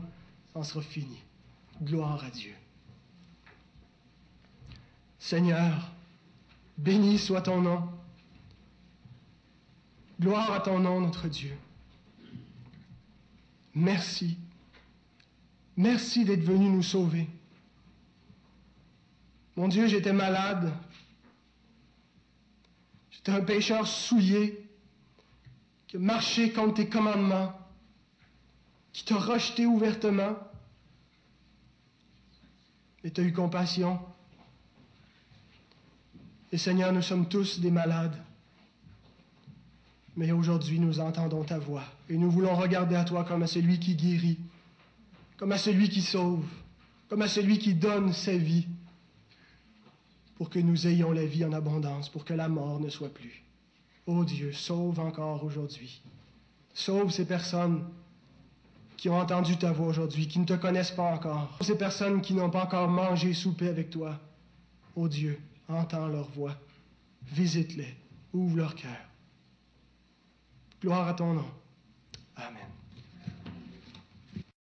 Ça 0.54 0.62
sera 0.64 0.82
fini. 0.82 1.22
Gloire 1.82 2.22
à 2.24 2.30
Dieu. 2.30 2.52
Seigneur, 5.18 5.90
béni 6.78 7.18
soit 7.18 7.42
ton 7.42 7.60
nom. 7.62 7.88
Gloire 10.20 10.52
à 10.52 10.60
ton 10.60 10.78
nom, 10.78 11.00
notre 11.00 11.28
Dieu. 11.28 11.56
Merci. 13.74 14.36
Merci 15.76 16.24
d'être 16.24 16.44
venu 16.44 16.68
nous 16.68 16.82
sauver. 16.82 17.28
Mon 19.56 19.68
Dieu, 19.68 19.86
j'étais 19.86 20.12
malade. 20.12 20.72
J'étais 23.10 23.32
un 23.32 23.40
pécheur 23.40 23.86
souillé 23.86 24.61
qui 25.92 25.98
a 26.42 26.48
contre 26.48 26.74
tes 26.74 26.88
commandements, 26.88 27.52
qui 28.94 29.04
t'a 29.04 29.16
rejeté 29.16 29.66
ouvertement. 29.66 30.38
Mais 33.04 33.10
tu 33.10 33.20
as 33.20 33.24
eu 33.24 33.32
compassion. 33.34 34.00
Et 36.50 36.56
Seigneur, 36.56 36.94
nous 36.94 37.02
sommes 37.02 37.28
tous 37.28 37.60
des 37.60 37.70
malades. 37.70 38.16
Mais 40.16 40.32
aujourd'hui, 40.32 40.78
nous 40.80 40.98
entendons 40.98 41.44
ta 41.44 41.58
voix 41.58 41.84
et 42.08 42.16
nous 42.16 42.30
voulons 42.30 42.54
regarder 42.54 42.96
à 42.96 43.04
toi 43.04 43.24
comme 43.24 43.42
à 43.42 43.46
celui 43.46 43.78
qui 43.78 43.94
guérit, 43.94 44.38
comme 45.36 45.52
à 45.52 45.58
celui 45.58 45.90
qui 45.90 46.00
sauve, 46.00 46.46
comme 47.08 47.20
à 47.20 47.28
celui 47.28 47.58
qui 47.58 47.74
donne 47.74 48.14
sa 48.14 48.36
vie 48.36 48.66
pour 50.36 50.48
que 50.48 50.58
nous 50.58 50.86
ayons 50.86 51.12
la 51.12 51.26
vie 51.26 51.44
en 51.44 51.52
abondance, 51.52 52.08
pour 52.08 52.24
que 52.24 52.32
la 52.32 52.48
mort 52.48 52.80
ne 52.80 52.88
soit 52.88 53.12
plus. 53.12 53.42
Ô 54.06 54.24
Dieu, 54.24 54.52
sauve 54.52 54.98
encore 55.00 55.44
aujourd'hui. 55.44 56.02
Sauve 56.74 57.10
ces 57.10 57.24
personnes 57.24 57.84
qui 58.96 59.08
ont 59.08 59.18
entendu 59.18 59.56
ta 59.56 59.72
voix 59.72 59.88
aujourd'hui, 59.88 60.28
qui 60.28 60.38
ne 60.38 60.44
te 60.44 60.54
connaissent 60.54 60.90
pas 60.92 61.12
encore. 61.12 61.58
Ces 61.60 61.76
personnes 61.76 62.20
qui 62.20 62.34
n'ont 62.34 62.50
pas 62.50 62.64
encore 62.64 62.88
mangé, 62.88 63.34
soupé 63.34 63.68
avec 63.68 63.90
toi. 63.90 64.18
Ô 64.96 65.08
Dieu, 65.08 65.40
entends 65.68 66.08
leur 66.08 66.28
voix. 66.30 66.54
Visite-les. 67.24 67.94
Ouvre 68.32 68.56
leur 68.56 68.74
cœur. 68.74 68.90
Gloire 70.80 71.08
à 71.08 71.14
ton 71.14 71.34
nom. 71.34 71.50
Amen. 72.36 72.68